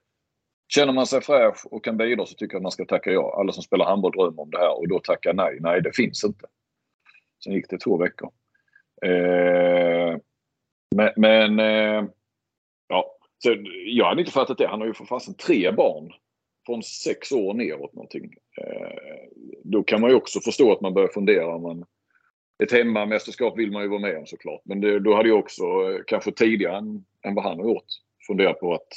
Känner 0.67 0.93
man 0.93 1.07
sig 1.07 1.21
fräsch 1.21 1.65
och 1.65 1.84
kan 1.84 1.97
bidra 1.97 2.26
så 2.26 2.34
tycker 2.36 2.53
jag 2.53 2.59
att 2.59 2.63
man 2.63 2.71
ska 2.71 2.86
tacka 2.86 3.11
ja. 3.11 3.39
Alla 3.39 3.51
som 3.51 3.63
spelar 3.63 3.86
handboll 3.86 4.11
drömmer 4.11 4.41
om 4.41 4.51
det 4.51 4.57
här 4.57 4.80
och 4.80 4.88
då 4.88 4.99
tacka 4.99 5.34
nej. 5.34 5.57
Nej, 5.59 5.82
det 5.82 5.95
finns 5.95 6.23
inte. 6.23 6.45
Sen 7.43 7.53
gick 7.53 7.69
det 7.69 7.78
två 7.78 7.97
veckor. 7.97 8.32
Eh, 9.05 10.17
men, 10.95 11.11
men 11.15 11.59
eh, 11.59 12.09
ja, 12.88 13.17
så 13.38 13.55
jag 13.86 14.05
hade 14.05 14.21
inte 14.21 14.34
fattat 14.34 14.57
det. 14.57 14.67
Han 14.67 14.80
har 14.80 14.88
ju 14.88 14.93
för 14.93 15.05
fasen 15.05 15.34
tre 15.34 15.71
barn 15.71 16.13
från 16.66 16.84
sex 16.84 17.32
år 17.32 17.53
neråt 17.53 17.93
någonting. 17.93 18.34
Eh, 18.61 19.28
då 19.63 19.84
kan 19.84 20.01
man 20.01 20.09
ju 20.09 20.16
också 20.16 20.39
förstå 20.39 20.72
att 20.72 20.82
man 20.82 20.93
börjar 20.93 21.07
fundera. 21.07 21.57
Man, 21.57 21.86
ett 22.63 22.72
hemmamästerskap 22.72 23.57
vill 23.57 23.72
man 23.72 23.84
ju 23.84 23.89
vara 23.89 23.99
med 23.99 24.18
om 24.18 24.26
såklart. 24.26 24.61
Men 24.66 24.82
det, 24.82 24.99
då 24.99 25.16
hade 25.16 25.30
jag 25.30 25.39
också, 25.39 25.63
eh, 25.63 26.01
kanske 26.07 26.32
tidigare 26.32 26.78
än, 26.78 27.05
än 27.26 27.36
vad 27.36 27.43
han 27.43 27.59
har 27.59 27.66
gjort, 27.66 27.86
funderat 28.28 28.59
på 28.59 28.74
att, 28.74 28.88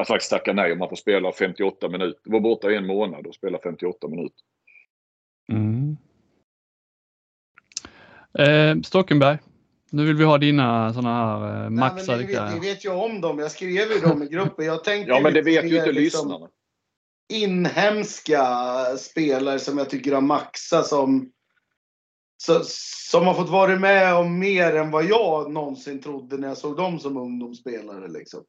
att 0.00 0.08
faktiskt 0.08 0.30
tacka 0.30 0.52
nej 0.52 0.72
om 0.72 0.78
man 0.78 0.88
får 0.88 0.96
spela 0.96 1.32
58 1.32 1.88
minuter. 1.88 2.20
Vara 2.24 2.40
borta 2.40 2.70
i 2.70 2.76
en 2.76 2.86
månad 2.86 3.26
och 3.26 3.34
spela 3.34 3.58
58 3.62 4.08
minuter. 4.08 4.40
Mm. 5.52 5.96
Eh, 8.38 8.82
Stockenberg, 8.82 9.38
nu 9.90 10.04
vill 10.04 10.16
vi 10.16 10.24
ha 10.24 10.38
dina 10.38 10.92
sådana 10.92 11.14
här 11.14 11.64
eh, 11.64 11.70
maxade 11.70 12.18
Nej, 12.18 12.26
vi, 12.26 12.34
vet, 12.34 12.54
vi 12.54 12.68
vet 12.68 12.84
ju 12.84 12.90
om 12.90 13.20
dem. 13.20 13.38
Jag 13.38 13.50
skrev 13.50 13.92
ju 13.92 14.00
dem 14.00 14.22
i 14.22 14.26
gruppen. 14.26 14.66
Jag 14.66 14.84
tänkte 14.84 15.12
ja, 15.12 15.20
men 15.20 15.34
det 15.34 15.42
vet 15.42 15.64
ju 15.64 15.76
inte 15.76 15.92
liksom 15.92 16.28
lyssnarna. 16.28 16.48
Inhemska 17.28 18.46
spelare 18.98 19.58
som 19.58 19.78
jag 19.78 19.90
tycker 19.90 20.12
har 20.12 20.20
maxat 20.20 20.86
som 20.86 21.30
som 22.42 23.26
har 23.26 23.34
fått 23.34 23.48
vara 23.48 23.78
med 23.78 24.14
om 24.14 24.38
mer 24.38 24.76
än 24.76 24.90
vad 24.90 25.04
jag 25.04 25.52
någonsin 25.52 26.00
trodde 26.00 26.36
när 26.36 26.48
jag 26.48 26.58
såg 26.58 26.76
dem 26.76 26.98
som 26.98 27.16
ungdomsspelare. 27.16 28.08
Liksom. 28.08 28.44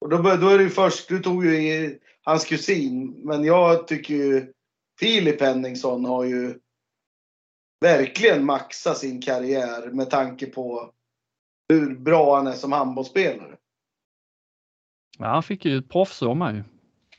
Och 0.00 0.08
då, 0.08 0.16
då 0.16 0.48
är 0.48 0.58
det 0.58 0.64
ju 0.64 0.70
först, 0.70 1.08
du 1.08 1.18
tog 1.18 1.46
ju 1.46 1.98
hans 2.22 2.44
kusin, 2.44 3.20
men 3.24 3.44
jag 3.44 3.88
tycker 3.88 4.14
ju 4.14 4.52
Filip 5.00 5.40
Henningsson 5.40 6.04
har 6.04 6.24
ju 6.24 6.58
verkligen 7.80 8.44
maxat 8.44 8.98
sin 8.98 9.22
karriär 9.22 9.90
med 9.90 10.10
tanke 10.10 10.46
på 10.46 10.92
hur 11.68 11.94
bra 11.94 12.36
han 12.36 12.46
är 12.46 12.52
som 12.52 12.72
handbollsspelare. 12.72 13.56
Ja, 15.18 15.26
han 15.26 15.42
fick 15.42 15.64
ju 15.64 15.78
ett 15.78 15.88
proffsår 15.88 16.34
med 16.34 16.54
ju. 16.54 16.71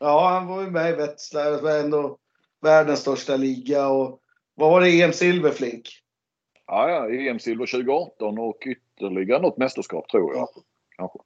Ja, 0.03 0.29
han 0.29 0.47
var 0.47 0.61
ju 0.61 0.71
med 0.71 0.89
i 0.89 0.95
Wetzlar. 0.95 1.61
Var 1.61 1.79
ändå 1.79 2.17
världens 2.61 2.99
största 2.99 3.35
liga. 3.35 3.87
Och 3.87 4.19
vad 4.55 4.71
var 4.71 4.81
det? 4.81 5.01
EM 5.01 5.13
Silverflink? 5.13 5.89
Ja, 6.67 6.89
ja, 6.89 7.09
EM-silver 7.09 7.65
2018 7.65 8.39
och 8.39 8.57
ytterligare 8.65 9.41
något 9.41 9.57
mästerskap 9.57 10.09
tror 10.09 10.35
jag. 10.35 10.49
Kanske. 10.97 11.19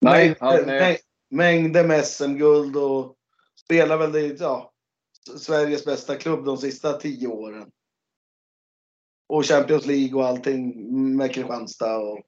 Nej, 0.00 0.36
han 0.40 0.68
är... 0.68 0.96
Mängder 1.30 1.86
med 1.86 2.06
SM-guld 2.06 2.76
och 2.76 3.16
spelar 3.64 3.96
väl 3.96 4.16
i 4.16 4.36
ja, 4.40 4.72
Sveriges 5.38 5.84
bästa 5.84 6.16
klubb 6.16 6.44
de 6.44 6.56
sista 6.56 6.92
tio 6.92 7.28
åren 7.28 7.70
och 9.28 9.46
Champions 9.46 9.86
League 9.86 10.14
och 10.14 10.26
allting 10.28 10.72
med 11.16 11.34
Kristianstad. 11.34 11.98
Och 11.98 12.20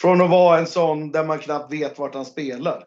från 0.00 0.20
att 0.20 0.30
vara 0.30 0.58
en 0.58 0.66
sån 0.66 1.12
där 1.12 1.24
man 1.24 1.38
knappt 1.38 1.72
vet 1.72 1.98
vart 1.98 2.14
han 2.14 2.24
spelar. 2.24 2.86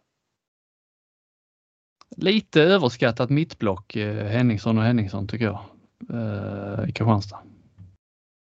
Lite 2.15 2.61
överskattat 2.61 3.29
mittblock, 3.29 3.95
eh, 3.95 4.25
Henningsson 4.25 4.77
och 4.77 4.83
Henningsson 4.83 5.27
tycker 5.27 5.45
jag. 5.45 5.59
Eh, 6.09 6.89
i 6.89 6.91
Kristianstad. 6.91 7.39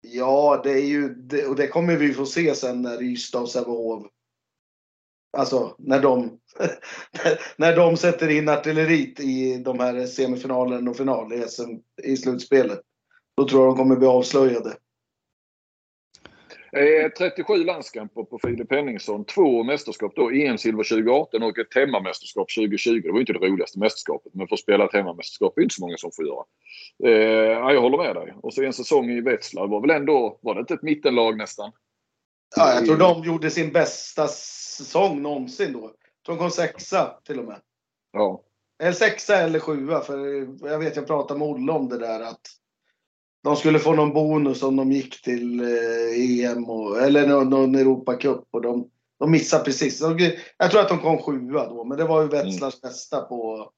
Ja, 0.00 0.60
det 0.64 0.70
är 0.70 0.86
ju, 0.86 1.14
det, 1.14 1.46
och 1.46 1.56
det 1.56 1.66
kommer 1.66 1.96
vi 1.96 2.14
få 2.14 2.26
se 2.26 2.54
sen 2.54 2.82
när 2.82 3.02
Ystad 3.02 3.40
och 3.40 3.48
Sävehof 3.48 4.06
Alltså 5.36 5.74
när 5.78 6.02
de, 6.02 6.38
när 7.56 7.76
de 7.76 7.96
sätter 7.96 8.28
in 8.28 8.48
artilleriet 8.48 9.20
i 9.20 9.62
de 9.64 9.80
här 9.80 10.06
semifinalen 10.06 10.88
och 10.88 10.96
final 10.96 11.32
i 11.32 11.42
SM 11.48 11.70
i 12.02 12.16
slutspelet. 12.16 12.80
Då 13.36 13.48
tror 13.48 13.62
jag 13.62 13.70
de 13.70 13.76
kommer 13.76 13.96
bli 13.96 14.06
avslöjade. 14.06 14.76
37 17.18 17.54
eh, 17.54 17.64
landskamper 17.64 18.22
på 18.22 18.38
Filip 18.38 18.72
Henningsson. 18.72 19.24
Två 19.24 19.62
mästerskap 19.62 20.12
då. 20.16 20.30
EM-silver 20.30 20.88
2018 20.88 21.42
och 21.42 21.58
ett 21.58 21.74
hemmamästerskap 21.74 22.48
2020. 22.56 23.00
Det 23.04 23.12
var 23.12 23.20
inte 23.20 23.32
det 23.32 23.38
roligaste 23.38 23.78
mästerskapet 23.78 24.34
men 24.34 24.48
för 24.48 24.54
att 24.54 24.60
spela 24.60 24.84
ett 24.84 24.92
hemmamästerskap 24.92 25.58
är 25.58 25.62
inte 25.62 25.74
så 25.74 25.82
många 25.82 25.96
som 25.96 26.10
får 26.16 26.26
göra. 26.26 26.44
Eh, 27.04 27.72
jag 27.74 27.80
håller 27.80 27.98
med 27.98 28.16
dig. 28.16 28.34
Och 28.42 28.54
så 28.54 28.62
en 28.62 28.72
säsong 28.72 29.10
i 29.10 29.20
Wetzlar 29.20 29.66
var 29.66 29.80
väl 29.80 29.90
ändå, 29.90 30.38
var 30.42 30.54
det 30.54 30.60
inte 30.60 30.74
ett 30.74 30.82
mittenlag 30.82 31.36
nästan? 31.36 31.72
Ja, 32.56 32.74
jag 32.74 32.86
tror 32.86 32.96
de 32.96 33.24
gjorde 33.24 33.50
sin 33.50 33.72
bästa 33.72 34.28
säsong 34.28 35.22
någonsin 35.22 35.72
då. 35.72 35.92
De 36.26 36.38
kom 36.38 36.50
sexa 36.50 37.20
till 37.24 37.38
och 37.38 37.44
med. 37.44 37.60
Ja. 38.12 38.42
Eller 38.82 38.92
sexa 38.92 39.36
eller 39.36 39.58
sjua. 39.58 40.00
För 40.00 40.46
jag 40.68 40.78
vet 40.78 40.96
jag 40.96 41.06
pratade 41.06 41.38
med 41.38 41.48
Olle 41.48 41.72
om 41.72 41.88
det 41.88 41.98
där 41.98 42.20
att 42.20 42.40
de 43.44 43.56
skulle 43.56 43.78
få 43.78 43.94
någon 43.94 44.12
bonus 44.12 44.62
om 44.62 44.76
de 44.76 44.92
gick 44.92 45.22
till 45.22 45.60
eh, 45.60 46.50
EM 46.50 46.64
och, 46.64 47.00
eller 47.00 47.26
någon, 47.26 47.50
någon 47.50 47.74
Europacup 47.74 48.44
och 48.50 48.62
de, 48.62 48.90
de 49.18 49.30
missade 49.30 49.64
precis. 49.64 50.02
Jag 50.56 50.70
tror 50.70 50.80
att 50.80 50.88
de 50.88 50.98
kom 50.98 51.18
sjua 51.18 51.68
då, 51.68 51.84
men 51.84 51.98
det 51.98 52.04
var 52.04 52.22
ju 52.22 52.28
Wetzlars 52.28 52.74
mm. 52.74 52.80
bästa 52.82 53.20
på 53.20 53.70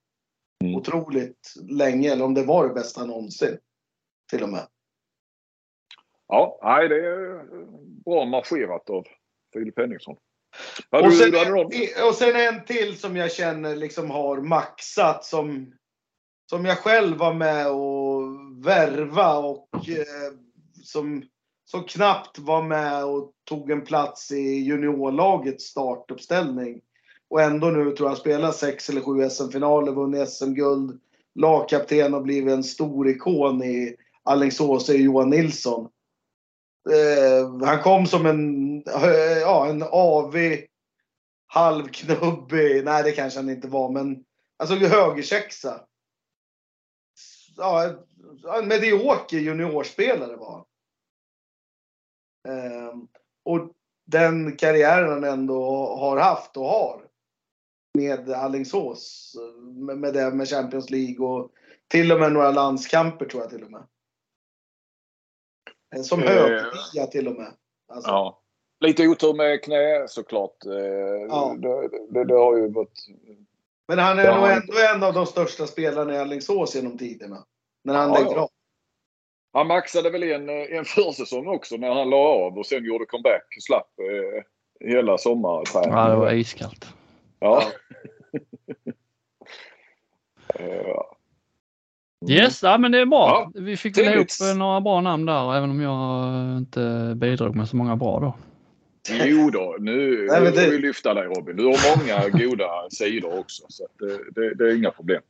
mm. 0.63 0.75
otroligt 0.75 1.53
länge. 1.69 2.11
Eller 2.11 2.25
om 2.25 2.33
det 2.33 2.43
var 2.43 2.67
det 2.67 2.73
bästa 2.73 3.05
någonsin. 3.05 3.57
Till 4.29 4.43
och 4.43 4.49
med. 4.49 4.67
Ja, 6.27 6.59
nej, 6.63 6.89
det 6.89 6.95
är 6.95 7.45
bra 8.05 8.25
marscherat 8.25 8.89
av 8.89 9.05
Filip 9.53 9.79
Henningsson. 9.79 10.15
Och 10.89 11.13
sen, 11.13 11.35
en, 11.35 11.53
och 12.07 12.15
sen 12.15 12.35
en 12.35 12.65
till 12.65 12.99
som 12.99 13.15
jag 13.15 13.31
känner 13.31 13.75
liksom 13.75 14.11
har 14.11 14.41
maxat 14.41 15.25
som, 15.25 15.73
som 16.49 16.65
jag 16.65 16.77
själv 16.77 17.17
var 17.17 17.33
med 17.33 17.67
och 17.67 18.16
värva 18.63 19.37
och 19.37 19.89
eh, 19.89 20.33
som, 20.83 21.23
som 21.65 21.83
knappt 21.83 22.39
var 22.39 22.63
med 22.63 23.05
och 23.05 23.31
tog 23.43 23.71
en 23.71 23.85
plats 23.85 24.31
i 24.31 24.59
juniorlagets 24.63 25.65
startuppställning. 25.65 26.81
Och 27.29 27.41
ändå 27.41 27.67
nu 27.67 27.91
tror 27.91 28.09
jag 28.09 28.17
spelar 28.17 28.51
sex 28.51 28.89
eller 28.89 29.01
sju 29.01 29.29
SM-finaler, 29.29 29.91
vunnit 29.91 30.29
SM-guld, 30.29 30.99
lagkapten 31.35 32.13
och 32.13 32.23
blivit 32.23 32.53
en 32.53 32.63
stor 32.63 33.09
ikon 33.09 33.63
i 33.63 33.95
Alingsås 34.23 34.89
är 34.89 34.93
Johan 34.93 35.29
Nilsson. 35.29 35.89
Eh, 36.89 37.67
han 37.67 37.83
kom 37.83 38.05
som 38.05 38.25
en, 38.25 38.83
ja, 39.41 39.67
en 39.67 39.83
avig, 39.91 40.67
halvknubbig, 41.47 42.85
nej 42.85 43.03
det 43.03 43.11
kanske 43.11 43.39
han 43.39 43.49
inte 43.49 43.67
var, 43.67 43.89
men 43.89 44.23
alltså 44.57 44.75
högersexa. 44.75 45.81
Ja, 47.57 47.93
en 48.59 48.67
medioker 48.67 49.37
juniorspelare 49.37 50.35
var 50.35 50.51
han. 50.51 50.65
Eh, 52.47 52.93
och 53.43 53.71
den 54.05 54.57
karriären 54.57 55.09
han 55.09 55.23
ändå 55.23 55.87
har 55.95 56.17
haft 56.17 56.57
och 56.57 56.65
har 56.65 57.07
med 57.93 58.29
Allingsås. 58.29 59.35
Med, 59.61 59.97
med 59.97 60.13
det 60.13 60.31
med 60.31 60.49
Champions 60.49 60.89
League 60.89 61.27
och 61.27 61.51
till 61.87 62.11
och 62.11 62.19
med 62.19 62.31
några 62.31 62.51
landskamper 62.51 63.25
tror 63.25 63.43
jag 63.43 63.49
till 63.49 63.63
och 63.63 63.71
med. 63.71 63.87
Som 66.03 66.23
eh, 66.23 66.29
högernia 66.29 67.07
till 67.11 67.27
och 67.27 67.35
med. 67.35 67.53
Alltså. 67.87 68.09
Ja. 68.09 68.41
Lite 68.79 69.07
otur 69.07 69.33
med 69.33 69.63
knä 69.63 70.07
såklart. 70.07 70.65
Eh, 70.65 70.73
ja. 71.29 71.55
Det, 71.57 71.89
det, 72.09 72.25
det, 72.25 72.33
har 72.33 72.57
ju 72.57 72.71
varit... 72.71 73.07
Men 73.87 73.99
han 73.99 74.19
är 74.19 74.37
nog 74.37 74.49
ändå 74.49 74.73
en 74.95 75.03
av 75.03 75.13
de 75.13 75.25
största 75.25 75.67
spelarna 75.67 76.13
i 76.13 76.17
Alingsås 76.17 76.75
genom 76.75 76.97
tiderna. 76.97 77.45
När 77.87 77.93
han 77.93 78.13
ja, 78.13 78.19
lägger 78.19 78.37
av. 78.37 78.49
Han 79.53 79.67
maxade 79.67 80.09
väl 80.09 80.23
en, 80.23 80.49
en 80.49 80.85
försäsong 80.85 81.47
också 81.47 81.75
när 81.77 81.89
han 81.89 82.09
la 82.09 82.17
av 82.17 82.57
och 82.57 82.65
sen 82.65 82.85
gjorde 82.85 83.05
comeback. 83.05 83.43
Slapp 83.61 83.89
eh, 83.99 84.43
hela 84.89 85.17
sommarträningen. 85.17 85.97
Ja, 85.97 86.09
det 86.09 86.15
var 86.15 86.33
iskallt. 86.33 86.87
Ja. 87.39 87.63
ja. 90.53 91.13
Mm. 92.21 92.33
Yes, 92.33 92.63
ja, 92.63 92.77
men 92.77 92.91
det 92.91 92.99
är 92.99 93.05
bra. 93.05 93.51
Ja, 93.53 93.61
vi 93.61 93.77
fick 93.77 93.97
väl 93.97 94.13
ihop 94.13 94.27
några 94.57 94.81
bra 94.81 95.01
namn 95.01 95.25
där, 95.25 95.55
även 95.55 95.69
om 95.69 95.81
jag 95.81 96.57
inte 96.57 97.13
bidrog 97.15 97.55
med 97.55 97.69
så 97.69 97.75
många 97.75 97.95
bra 97.95 98.19
då. 98.19 98.33
Jo 99.25 99.49
då, 99.49 99.75
nu 99.79 100.27
Nej, 100.29 100.41
det... 100.41 100.51
får 100.51 100.71
vi 100.71 100.77
lyfta 100.77 101.13
dig 101.13 101.23
Robin. 101.23 101.55
Du 101.55 101.63
har 101.63 101.97
många 101.97 102.29
goda 102.29 102.89
sidor 102.89 103.39
också. 103.39 103.63
Så 103.69 103.87
det, 103.99 104.41
det, 104.41 104.53
det, 104.53 104.71
är 104.71 104.75
inga 104.75 104.91
problem. 104.91 105.21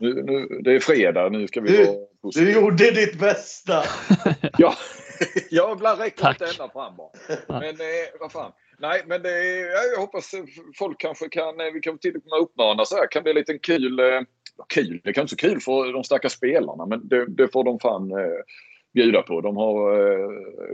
Nu, 0.00 0.22
nu, 0.22 0.60
det 0.62 0.72
är 0.72 0.80
fredag, 0.80 1.28
nu 1.28 1.48
ska 1.48 1.60
vi 1.60 1.68
du, 1.68 1.84
vara 1.84 1.96
positiva. 2.22 2.50
Du 2.50 2.52
gjorde 2.52 2.90
ditt 2.90 3.18
bästa! 3.18 3.82
ja, 4.58 4.74
jag 5.50 5.76
ibland 5.76 6.00
räcker 6.00 6.30
inte 6.30 6.44
ända 6.44 6.68
fram 6.68 6.96
bara. 6.96 7.10
Men 7.60 7.70
eh, 7.70 8.20
vad 8.20 8.32
fan. 8.32 8.52
Nej, 8.78 9.02
men 9.06 9.22
det 9.22 9.30
är, 9.30 9.92
jag 9.92 10.00
hoppas 10.00 10.30
folk 10.78 11.00
kanske 11.00 11.28
kan, 11.28 11.54
vi 11.74 11.80
kan 11.80 11.98
till 11.98 12.16
och 12.16 12.22
med 12.24 12.40
uppmana 12.40 12.84
så 12.84 12.96
här. 12.96 13.10
Kan 13.10 13.22
bli 13.22 13.30
en 13.30 13.36
liten 13.36 13.58
kul 13.58 14.00
eh, 14.00 14.20
kul. 14.68 15.00
Det 15.04 15.12
kanske 15.12 15.36
så 15.36 15.48
kul 15.48 15.60
för 15.60 15.92
de 15.92 16.04
stackars 16.04 16.32
spelarna 16.32 16.86
men 16.86 17.08
det, 17.08 17.26
det 17.26 17.48
får 17.52 17.64
de 17.64 17.78
fan 17.78 18.10
eh, 18.10 18.40
bjuda 18.94 19.22
på. 19.22 19.40
De 19.40 19.56
har 19.56 20.00
eh, 20.00 20.28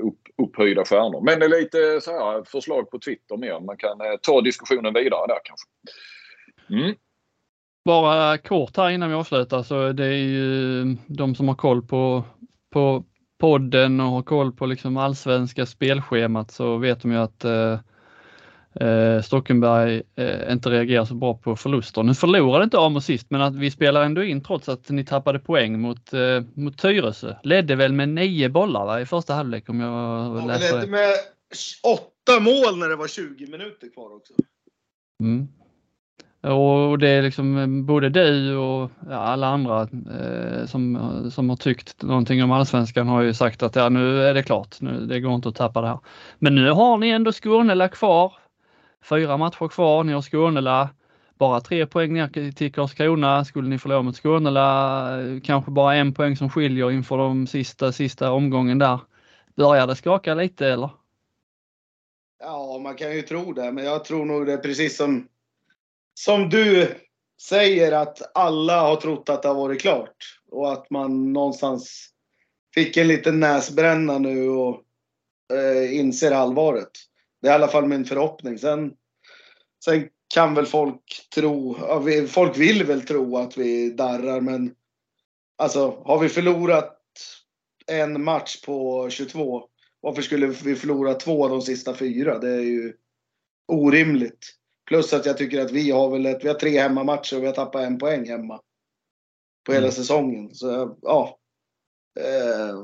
upp, 0.07 0.21
upphöjda 0.43 0.85
stjärnor. 0.85 1.21
Men 1.21 1.39
det 1.39 1.45
är 1.45 1.61
lite 1.61 2.01
så 2.01 2.11
här, 2.11 2.45
förslag 2.45 2.91
på 2.91 2.99
Twitter 2.99 3.37
mer. 3.37 3.61
Man 3.61 3.77
kan 3.77 4.01
eh, 4.01 4.17
ta 4.23 4.41
diskussionen 4.41 4.95
vidare 4.95 5.27
där 5.27 5.39
kanske. 5.45 5.67
Mm. 6.71 6.95
Bara 7.85 8.39
kort 8.39 8.77
här 8.77 8.91
innan 8.91 9.09
vi 9.09 9.15
avslutar 9.15 9.63
så 9.63 9.93
det 9.93 10.05
är 10.05 10.13
ju 10.13 10.81
eh, 10.81 10.87
de 11.07 11.35
som 11.35 11.49
har 11.49 11.55
koll 11.55 11.83
på, 11.83 12.25
på 12.73 13.05
podden 13.41 14.01
och 14.01 14.07
har 14.07 14.23
koll 14.23 14.53
på 14.53 14.67
liksom 14.67 14.97
allsvenska 14.97 15.67
spelschemat 15.67 16.51
så 16.51 16.77
vet 16.77 17.03
de 17.03 17.13
ju 17.13 17.19
att 17.19 17.45
eh, 17.45 17.79
eh, 18.75 19.23
Stockenberg 19.23 20.03
eh, 20.17 20.53
inte 20.53 20.71
reagerar 20.71 21.05
så 21.05 21.15
bra 21.15 21.35
på 21.35 21.57
förluster. 21.57 22.03
Nu 22.03 22.15
förlorade 22.15 22.65
inte 22.65 22.79
Amo 22.79 23.01
sist, 23.01 23.27
men 23.31 23.41
att 23.41 23.57
vi 23.57 23.71
spelar 23.71 24.05
ändå 24.05 24.25
in 24.25 24.43
trots 24.43 24.69
att 24.69 24.89
ni 24.89 25.05
tappade 25.05 25.39
poäng 25.39 25.81
mot, 25.81 26.13
eh, 26.13 26.43
mot 26.55 26.79
Tyresö. 26.79 27.35
Ledde 27.43 27.77
väl 27.77 27.93
med 27.93 28.09
nio 28.09 28.49
bollar 28.49 28.87
va, 28.87 29.01
i 29.01 29.07
första 29.07 29.35
halvlek 29.35 29.69
om 29.69 29.81
jag 29.81 29.91
ja, 30.41 30.47
läser 30.47 30.75
ledde 30.75 30.91
med 30.91 31.09
åtta 31.83 32.41
mål 32.41 32.79
när 32.79 32.89
det 32.89 32.97
var 32.97 33.09
20 33.09 33.47
minuter 33.47 33.93
kvar 33.95 34.17
också. 34.17 34.33
Mm. 35.21 35.49
Och 36.43 36.99
det 36.99 37.09
är 37.09 37.23
liksom 37.23 37.59
eh, 37.59 37.67
både 37.67 38.09
du 38.09 38.57
och 38.57 38.91
alla 39.11 39.47
andra 39.47 39.83
eh, 39.83 40.67
som, 40.67 41.31
som 41.35 41.51
har 41.51 41.57
tyckt 41.57 42.03
någonting 42.03 42.43
om 42.43 42.51
allsvenskan 42.53 43.09
har 43.09 43.23
ju 43.23 43.35
sagt 43.35 43.63
att 43.63 43.77
ja, 43.77 43.89
nu 43.89 44.23
är 44.23 44.35
det 44.35 44.43
klart, 44.43 44.81
nu, 44.81 45.07
det 45.07 45.21
går 45.21 45.35
inte 45.35 45.49
att 45.49 45.55
tappa 45.55 45.81
det 45.81 45.89
här. 45.89 45.99
Men 46.39 46.55
nu 46.55 46.71
har 46.71 46.99
ni 46.99 47.09
ändå 47.09 47.33
Skånela 47.33 47.89
kvar 47.89 48.33
Fyra 49.03 49.37
matcher 49.37 49.69
kvar, 49.69 50.05
ni 50.05 50.13
har 50.13 50.23
Skånela. 50.23 50.91
Bara 51.35 51.61
tre 51.61 51.87
poäng 51.87 52.13
ner 52.13 52.53
till 52.53 52.73
Karlskrona. 52.73 53.45
Skulle 53.45 53.69
ni 53.69 53.79
förlora 53.79 54.03
mot 54.03 54.17
Skånela, 54.17 55.21
eh, 55.21 55.41
kanske 55.41 55.71
bara 55.71 55.95
en 55.95 56.15
poäng 56.15 56.37
som 56.37 56.51
skiljer 56.51 56.91
inför 56.91 57.17
de 57.17 57.47
sista, 57.47 57.93
sista 57.93 58.33
omgången 58.33 58.79
där. 58.79 58.99
Börjar 59.57 59.87
det 59.87 59.97
skaka 59.97 60.35
lite 60.35 60.67
eller? 60.67 60.91
Ja, 62.41 62.79
man 62.83 62.95
kan 62.95 63.17
ju 63.17 63.23
tro 63.23 63.53
det, 63.53 63.73
men 63.73 63.85
jag 63.85 64.05
tror 64.05 64.25
nog 64.25 64.47
det 64.47 64.53
är 64.53 64.59
precis 64.59 64.97
som, 64.97 65.29
som 66.15 66.49
du 66.49 66.95
säger 67.41 67.93
att 67.93 68.37
alla 68.37 68.81
har 68.81 68.97
trott 68.97 69.29
att 69.29 69.43
det 69.43 69.49
har 69.49 69.55
varit 69.55 69.81
klart 69.81 70.17
och 70.51 70.73
att 70.73 70.91
man 70.91 71.33
någonstans 71.33 72.09
fick 72.75 72.97
en 72.97 73.09
liten 73.09 73.41
näsbränna 73.41 74.19
nu 74.19 74.49
och 74.49 74.83
eh, 75.53 75.99
inser 75.99 76.31
allvaret. 76.31 76.91
Det 77.41 77.49
är 77.49 77.53
i 77.53 77.55
alla 77.55 77.69
fall 77.69 77.87
min 77.87 78.05
förhoppning. 78.05 78.59
Sen, 78.59 78.95
sen 79.85 80.09
kan 80.35 80.55
väl 80.55 80.67
folk 80.67 81.29
tro, 81.35 81.77
folk 82.29 82.59
vill 82.59 82.85
väl 82.85 83.03
tro 83.03 83.37
att 83.37 83.59
vi 83.59 83.91
darrar 83.91 84.41
men 84.41 84.75
alltså 85.57 86.03
har 86.05 86.19
vi 86.19 86.29
förlorat 86.29 86.97
en 87.87 88.25
match 88.25 88.61
på 88.61 89.11
22, 89.11 89.69
varför 90.01 90.23
skulle 90.23 90.47
vi 90.47 90.75
förlora 90.75 91.15
två 91.15 91.45
av 91.45 91.51
de 91.51 91.63
sista 91.63 91.95
fyra? 91.95 92.39
Det 92.39 92.51
är 92.51 92.61
ju 92.61 92.93
orimligt. 93.69 94.57
Plus 94.89 95.13
att 95.13 95.27
jag 95.27 95.39
tycker 95.39 95.61
att 95.61 95.71
vi 95.71 95.91
har 95.91 96.11
väl 96.11 96.27
ett, 96.27 96.45
vi 96.45 96.49
har 96.49 96.55
tre 96.55 96.79
hemmamatcher 96.79 97.37
och 97.37 97.43
vi 97.43 97.47
har 97.47 97.55
tappat 97.55 97.83
en 97.83 97.99
poäng 97.99 98.29
hemma. 98.29 98.61
På 99.67 99.73
hela 99.73 99.87
mm. 99.87 99.93
säsongen. 99.93 100.55
Så 100.55 100.99
ja. 101.03 101.39
Eh, 102.21 102.77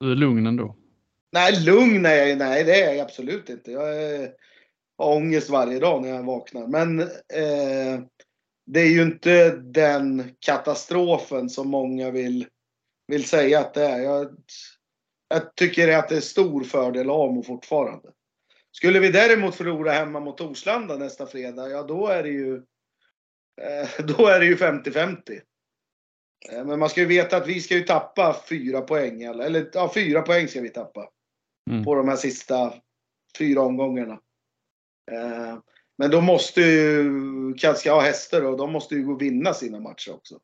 du 0.00 0.12
är 0.12 0.16
lugn 0.16 0.46
ändå? 0.46 0.76
Nej, 1.34 1.64
lugn 1.64 2.06
är 2.06 2.26
jag 2.26 2.38
Nej, 2.38 2.64
det 2.64 2.82
är 2.82 2.94
jag 2.94 3.00
absolut 3.00 3.48
inte. 3.50 3.72
Jag 3.72 4.02
är, 4.02 4.32
har 4.98 5.16
ångest 5.16 5.50
varje 5.50 5.78
dag 5.78 6.02
när 6.02 6.08
jag 6.08 6.22
vaknar. 6.22 6.66
Men 6.66 7.00
eh, 7.00 8.00
det 8.66 8.80
är 8.80 8.88
ju 8.88 9.02
inte 9.02 9.50
den 9.56 10.34
katastrofen 10.40 11.50
som 11.50 11.68
många 11.68 12.10
vill 12.10 12.46
vill 13.06 13.24
säga 13.24 13.60
att 13.60 13.74
det 13.74 13.84
är. 13.84 13.98
Jag, 13.98 14.36
jag 15.28 15.54
tycker 15.54 15.98
att 15.98 16.08
det 16.08 16.16
är 16.16 16.20
stor 16.20 16.64
fördel 16.64 17.10
Amo 17.10 17.42
fortfarande. 17.42 18.08
Skulle 18.72 19.00
vi 19.00 19.08
däremot 19.08 19.54
förlora 19.54 19.92
hemma 19.92 20.20
mot 20.20 20.38
Torslanda 20.38 20.96
nästa 20.96 21.26
fredag, 21.26 21.68
ja 21.68 21.82
då 21.82 22.06
är 22.06 22.22
det 22.22 22.28
ju 22.28 22.54
eh, 23.62 24.04
då 24.04 24.26
är 24.26 24.40
det 24.40 24.46
ju 24.46 24.56
50-50. 24.56 25.40
Eh, 26.52 26.64
men 26.64 26.78
man 26.78 26.88
ska 26.88 27.00
ju 27.00 27.06
veta 27.06 27.36
att 27.36 27.48
vi 27.48 27.60
ska 27.60 27.74
ju 27.74 27.82
tappa 27.82 28.36
fyra 28.48 28.80
poäng, 28.80 29.22
eller 29.22 29.70
ja, 29.72 29.92
fyra 29.94 30.22
poäng 30.22 30.48
ska 30.48 30.60
vi 30.60 30.70
tappa. 30.70 31.10
Mm. 31.70 31.84
På 31.84 31.94
de 31.94 32.08
här 32.08 32.16
sista 32.16 32.74
fyra 33.38 33.60
omgångarna. 33.62 34.20
Eh, 35.12 35.58
men 35.98 36.10
då 36.10 36.20
måste 36.20 36.60
ju 36.60 37.54
Karlska 37.54 37.92
ha 37.92 38.00
hästar 38.00 38.42
och 38.42 38.56
de 38.56 38.72
måste 38.72 38.94
ju 38.94 39.04
gå 39.04 39.12
och 39.12 39.22
vinna 39.22 39.54
sina 39.54 39.80
matcher 39.80 40.14
också. 40.14 40.40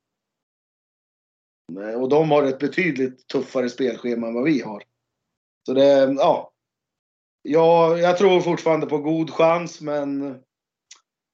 Eh, 1.81 2.03
och 2.03 2.09
de 2.09 2.31
har 2.31 2.43
ett 2.43 2.59
betydligt 2.59 3.27
tuffare 3.27 3.71
spelschema 3.71 4.27
än 4.27 4.35
vad 4.35 4.45
vi 4.45 4.61
har. 4.61 4.83
Så 5.67 5.75
det, 5.75 6.15
ja. 6.19 6.53
ja 7.43 7.99
jag 7.99 8.19
tror 8.19 8.41
fortfarande 8.41 8.87
på 8.87 8.99
god 8.99 9.31
chans 9.31 9.81
men 9.81 10.39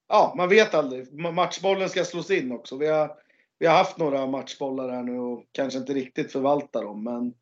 ja, 0.07 0.33
man 0.37 0.49
vet 0.49 0.73
aldrig. 0.73 1.13
Matchbollen 1.13 1.89
ska 1.89 2.05
slås 2.05 2.31
in 2.31 2.51
också. 2.51 2.77
Vi 2.77 2.87
har, 2.87 3.15
vi 3.59 3.65
har 3.65 3.77
haft 3.77 3.97
några 3.97 4.27
matchbollar 4.27 4.89
här 4.89 5.03
nu 5.03 5.19
och 5.19 5.45
kanske 5.51 5.79
inte 5.79 5.93
riktigt 5.93 6.31
förvaltar 6.31 6.83
dem 6.83 7.03
men 7.03 7.33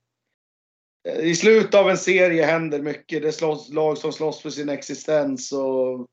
i 1.06 1.36
slutet 1.36 1.76
av 1.76 1.90
en 1.90 1.98
serie 1.98 2.46
händer 2.46 2.82
mycket. 2.82 3.22
Det 3.22 3.28
är 3.28 3.74
lag 3.74 3.98
som 3.98 4.12
slåss 4.12 4.42
för 4.42 4.50
sin 4.50 4.70
existens 4.70 5.52
och 5.52 6.08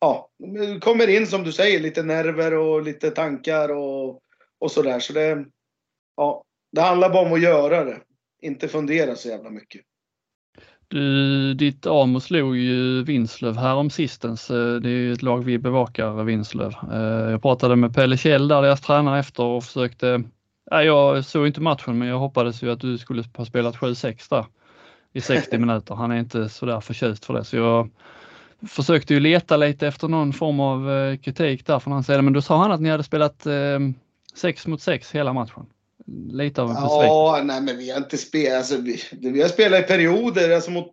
ja, 0.00 0.28
kommer 0.80 1.08
in 1.08 1.26
som 1.26 1.44
du 1.44 1.52
säger, 1.52 1.80
lite 1.80 2.02
nerver 2.02 2.54
och 2.54 2.82
lite 2.82 3.10
tankar 3.10 3.68
och, 3.68 4.20
och 4.58 4.70
sådär. 4.70 5.00
Så 5.00 5.12
det, 5.12 5.44
ja, 6.16 6.44
det 6.72 6.80
handlar 6.80 7.10
bara 7.10 7.26
om 7.26 7.32
att 7.32 7.42
göra 7.42 7.84
det, 7.84 8.00
inte 8.42 8.68
fundera 8.68 9.16
så 9.16 9.28
jävla 9.28 9.50
mycket. 9.50 9.82
Du, 10.88 11.54
ditt 11.54 11.86
Amo 11.86 12.20
slog 12.20 12.56
ju 12.56 13.04
Vinslöv 13.04 13.56
här 13.56 13.76
sistens. 13.90 14.50
Eh, 14.50 14.74
det 14.74 14.88
är 14.88 14.92
ju 14.92 15.12
ett 15.12 15.22
lag 15.22 15.44
vi 15.44 15.58
bevakar, 15.58 16.24
Vinslöv. 16.24 16.74
Eh, 16.92 17.30
jag 17.30 17.42
pratade 17.42 17.76
med 17.76 17.94
Pelle 17.94 18.16
Kjell 18.16 18.48
där, 18.48 18.62
deras 18.62 18.80
tränare 18.80 19.18
efter 19.18 19.42
och 19.42 19.64
försökte, 19.64 20.22
ja, 20.72 21.14
jag 21.14 21.24
såg 21.24 21.46
inte 21.46 21.60
matchen 21.60 21.98
men 21.98 22.08
jag 22.08 22.18
hoppades 22.18 22.62
ju 22.62 22.72
att 22.72 22.80
du 22.80 22.98
skulle 22.98 23.24
ha 23.36 23.44
spelat 23.44 23.76
7-6 23.76 24.26
där 24.30 24.46
i 25.12 25.20
60 25.20 25.58
minuter. 25.58 25.94
Han 25.94 26.10
är 26.10 26.18
inte 26.18 26.48
sådär 26.48 26.80
förtjust 26.80 27.24
för 27.24 27.34
det 27.34 27.44
så 27.44 27.56
jag 27.56 27.90
försökte 28.68 29.14
ju 29.14 29.20
leta 29.20 29.56
lite 29.56 29.86
efter 29.86 30.08
någon 30.08 30.32
form 30.32 30.60
av 30.60 30.90
eh, 30.90 31.16
kritik 31.16 31.66
där 31.66 31.78
från 31.78 31.92
hans 31.92 32.06
sida, 32.06 32.22
men 32.22 32.32
då 32.32 32.42
sa 32.42 32.56
han 32.56 32.72
att 32.72 32.80
ni 32.80 32.88
hade 32.88 33.02
spelat 33.02 33.46
eh, 33.46 33.78
6 34.34 34.66
mot 34.66 34.82
6 34.82 35.14
hela 35.14 35.32
matchen. 35.32 35.66
Lite 36.30 36.62
av 36.62 36.68
en 36.68 36.74
besvikelse. 36.74 37.06
Ja, 37.06 37.40
nej 37.44 37.62
men 37.62 37.78
vi 37.78 37.90
har 37.90 37.98
inte 37.98 38.18
spelat, 38.18 38.58
alltså, 38.58 38.76
vi, 38.76 39.00
vi 39.12 39.42
har 39.42 39.48
spelat 39.48 39.80
i 39.80 39.82
perioder, 39.82 40.54
alltså 40.54 40.70
mot 40.70 40.90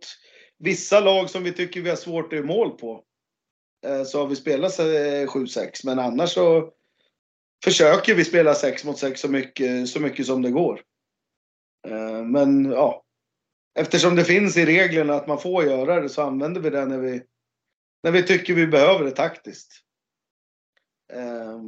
vissa 0.58 1.00
lag 1.00 1.30
som 1.30 1.44
vi 1.44 1.52
tycker 1.52 1.80
vi 1.80 1.88
har 1.88 1.96
svårt 1.96 2.26
att 2.26 2.32
göra 2.32 2.46
mål 2.46 2.70
på. 2.70 3.02
Eh, 3.86 4.04
så 4.04 4.18
har 4.18 4.26
vi 4.26 4.36
spelat 4.36 4.78
7-6, 4.78 5.58
eh, 5.58 5.68
men 5.84 5.98
annars 5.98 6.30
så 6.30 6.68
försöker 7.64 8.14
vi 8.14 8.24
spela 8.24 8.54
6 8.54 8.84
mot 8.84 8.98
6 8.98 9.20
så 9.20 9.28
mycket, 9.28 9.88
så 9.88 10.00
mycket 10.00 10.26
som 10.26 10.42
det 10.42 10.50
går. 10.50 10.82
Eh, 11.88 12.24
men 12.24 12.64
ja, 12.64 13.02
eftersom 13.78 14.16
det 14.16 14.24
finns 14.24 14.56
i 14.56 14.66
reglerna 14.66 15.14
att 15.14 15.26
man 15.26 15.40
får 15.40 15.64
göra 15.64 16.00
det 16.00 16.08
så 16.08 16.22
använder 16.22 16.60
vi 16.60 16.70
det 16.70 16.86
när 16.86 16.98
vi 16.98 17.22
när 18.02 18.10
vi 18.10 18.22
tycker 18.22 18.54
vi 18.54 18.66
behöver 18.66 19.04
det 19.04 19.10
taktiskt. 19.10 19.72
Eh, 21.12 21.60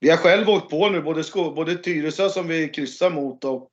vi 0.00 0.10
har 0.10 0.16
själv 0.16 0.48
åkt 0.48 0.70
på 0.70 0.88
nu 0.88 1.02
både, 1.02 1.22
både 1.34 1.76
Tyresö 1.76 2.28
som 2.28 2.48
vi 2.48 2.68
kryssar 2.68 3.10
mot 3.10 3.44
och 3.44 3.70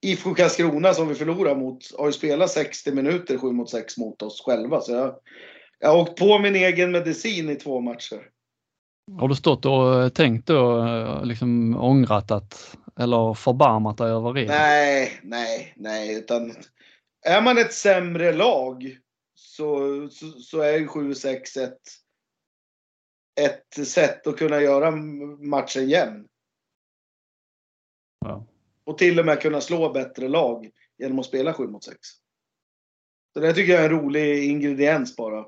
IFK 0.00 0.34
Karlskrona 0.34 0.94
som 0.94 1.08
vi 1.08 1.14
förlorar 1.14 1.56
mot 1.56 1.98
har 1.98 2.06
ju 2.06 2.12
spelat 2.12 2.50
60 2.50 2.92
minuter 2.92 3.38
7 3.38 3.52
mot 3.52 3.70
6 3.70 3.98
mot 3.98 4.22
oss 4.22 4.40
själva. 4.40 4.80
Så 4.80 4.92
jag, 4.92 5.16
jag 5.78 5.88
har 5.88 6.02
åkt 6.02 6.18
på 6.18 6.38
min 6.38 6.56
egen 6.56 6.90
medicin 6.90 7.50
i 7.50 7.56
två 7.56 7.80
matcher. 7.80 8.28
Har 9.18 9.28
du 9.28 9.34
stått 9.34 9.66
och 9.66 10.14
tänkt 10.14 10.50
och 10.50 11.26
liksom 11.26 11.76
ångrat 11.76 12.30
att, 12.30 12.76
eller 13.00 13.34
förbarmat 13.34 13.98
dig 13.98 14.10
över 14.10 14.32
regeln? 14.32 14.54
Nej, 14.54 15.20
nej, 15.22 15.72
nej, 15.76 16.18
utan 16.18 16.54
är 17.26 17.42
man 17.42 17.58
ett 17.58 17.72
sämre 17.72 18.32
lag 18.32 18.98
så, 19.34 20.08
så, 20.10 20.26
så 20.26 20.60
är 20.60 20.78
ju 20.78 20.86
7-6 20.86 21.60
ett, 21.60 21.80
ett 23.40 23.88
sätt 23.88 24.26
att 24.26 24.38
kunna 24.38 24.60
göra 24.60 24.90
matchen 25.40 25.88
jämn. 25.88 26.26
Ja. 28.20 28.46
Och 28.84 28.98
till 28.98 29.18
och 29.18 29.26
med 29.26 29.40
kunna 29.40 29.60
slå 29.60 29.92
bättre 29.92 30.28
lag 30.28 30.70
genom 30.98 31.18
att 31.18 31.26
spela 31.26 31.54
7 31.54 31.66
mot 31.66 31.84
6. 31.84 31.98
Så 33.32 33.40
det 33.40 33.54
tycker 33.54 33.72
jag 33.72 33.84
är 33.84 33.90
en 33.90 34.00
rolig 34.00 34.44
ingrediens 34.44 35.16
bara. 35.16 35.46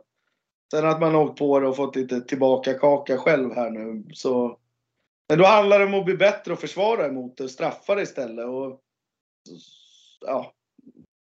Sen 0.70 0.86
att 0.86 1.00
man 1.00 1.14
åkt 1.14 1.38
på 1.38 1.60
det 1.60 1.68
och 1.68 1.76
fått 1.76 1.96
lite 1.96 2.20
tillbaka 2.20 2.74
kaka 2.74 3.18
själv 3.18 3.54
här 3.54 3.70
nu 3.70 4.04
så. 4.12 4.58
Men 5.28 5.38
då 5.38 5.44
handlar 5.44 5.78
det 5.78 5.84
om 5.84 5.94
att 5.94 6.04
bli 6.04 6.16
bättre 6.16 6.52
och 6.52 6.58
försvara 6.58 7.06
emot 7.06 7.36
det, 7.36 7.48
straffa 7.48 7.94
det 7.94 8.02
istället 8.02 8.46
och. 8.46 8.80
Ja. 10.26 10.52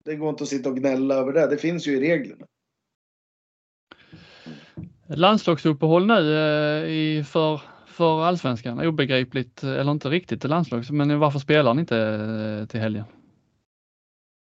Det 0.05 0.17
går 0.17 0.29
inte 0.29 0.43
att 0.43 0.49
sitta 0.49 0.69
och 0.69 0.77
gnälla 0.77 1.15
över 1.15 1.33
det. 1.33 1.47
Det 1.47 1.59
finns 1.59 1.87
ju 1.87 1.97
i 1.97 2.01
reglerna. 2.01 2.47
Landslagsuppehåll 5.07 6.07
nu 6.07 6.37
eh, 6.37 6.91
i, 6.91 7.25
för, 7.25 7.61
för 7.87 8.23
allsvenskan. 8.23 8.87
Obegripligt, 8.87 9.63
eller 9.63 9.93
inte 9.93 10.09
riktigt 10.09 10.45
landslag, 10.45 10.91
men 10.91 11.19
varför 11.19 11.39
spelar 11.39 11.75
ni 11.75 11.81
inte 11.81 11.99
eh, 11.99 12.67
till 12.67 12.81
helgen? 12.81 13.05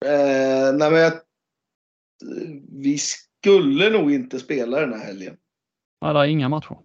Eh, 0.04 0.74
nej 0.74 0.90
men 0.90 1.00
jag, 1.00 1.12
vi 2.68 2.98
skulle 3.46 3.90
nog 3.90 4.12
inte 4.12 4.38
spela 4.38 4.80
den 4.80 4.92
här 4.92 5.06
helgen. 5.06 5.36
Ja, 6.00 6.12
det 6.12 6.18
är 6.18 6.24
inga 6.24 6.48
matcher. 6.48 6.78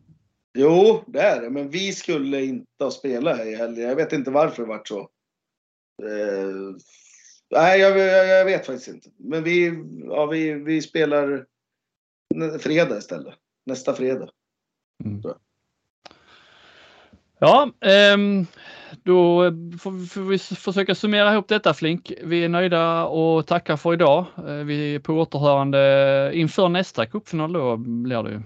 Jo, 0.58 1.04
det 1.08 1.22
är 1.22 1.42
det, 1.42 1.50
men 1.50 1.70
vi 1.70 1.94
skulle 1.94 2.44
inte 2.44 2.84
ha 2.84 2.92
spelat 2.92 3.38
här 3.38 3.46
i 3.46 3.56
helgen. 3.56 3.90
Jag 3.90 3.96
vet 3.96 4.14
inte 4.14 4.32
varför 4.32 4.64
det 4.64 4.70
vart 4.70 4.88
så. 4.88 5.00
Eh, 6.04 6.76
nej, 7.52 7.80
jag, 7.80 7.98
jag, 7.98 8.28
jag, 8.28 8.46
vet 8.46 8.66
faktiskt 8.66 8.88
inte. 8.88 9.10
Men 9.18 9.44
vi, 9.44 9.84
ja, 10.04 10.26
vi, 10.26 10.54
vi 10.54 10.82
spelar 10.82 11.46
fredag 12.60 12.98
istället 12.98 13.36
nästa 13.66 13.94
fredag. 13.94 14.30
Mm. 15.04 15.22
Ja, 17.40 17.72
ehm, 17.82 18.46
då 19.04 19.44
får 19.80 20.22
vi 20.22 20.38
försöka 20.40 20.96
summera 20.96 21.34
ihop 21.34 21.48
detta 21.48 21.74
Flink. 21.74 22.12
Vi 22.24 22.46
är 22.46 22.50
nöjda 22.50 23.06
och 23.06 23.48
tackar 23.48 23.78
för 23.78 23.94
idag. 23.94 24.26
Eh, 24.38 24.54
vi 24.54 24.96
är 24.96 25.00
på 25.00 25.14
återhörande 25.14 26.32
inför 26.34 26.70
nästa 26.70 27.06
cupfinal 27.06 27.54
då 27.54 27.78
blir 27.78 28.24
det 28.24 28.30
ju 28.32 28.42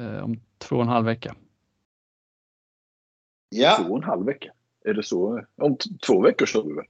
eh, 0.00 0.24
om 0.24 0.40
två 0.58 0.76
och 0.76 0.82
en 0.82 0.88
halv 0.88 1.06
vecka. 1.06 1.34
Ja. 3.50 3.76
Två 3.76 3.92
och 3.92 3.98
en 3.98 4.04
halv 4.04 4.26
vecka? 4.26 4.52
Är 4.84 4.94
det 4.94 5.02
så? 5.02 5.42
Om 5.62 5.76
två 6.06 6.20
veckor 6.20 6.46
kör 6.46 6.62
vi 6.62 6.72
väl? 6.72 6.84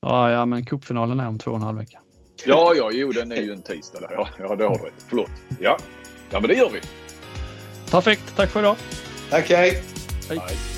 Ja, 0.00 0.30
ja, 0.30 0.46
men 0.46 0.64
cupfinalen 0.64 1.20
är 1.20 1.28
om 1.28 1.38
två 1.38 1.50
och 1.50 1.56
en 1.56 1.62
halv 1.62 1.78
vecka. 1.78 2.00
Ja, 2.46 2.72
ja, 2.76 2.90
jo, 2.92 3.12
den 3.12 3.32
är 3.32 3.42
ju 3.42 3.52
en 3.52 3.62
tisdag. 3.62 3.98
Ja, 4.10 4.28
ja 4.38 4.56
det 4.56 4.64
har 4.64 4.78
du 4.78 4.84
rätt. 4.84 5.04
Förlåt. 5.08 5.30
Ja. 5.60 5.78
Ja, 6.30 6.40
men 6.40 6.48
det 6.48 6.54
gör 6.54 6.70
vi. 6.70 6.80
Perfekt. 7.90 8.36
Tack 8.36 8.50
för 8.50 8.60
idag. 8.60 8.76
Tack, 9.30 9.50
hej. 9.50 9.82
hej. 10.28 10.38
hej. 10.38 10.77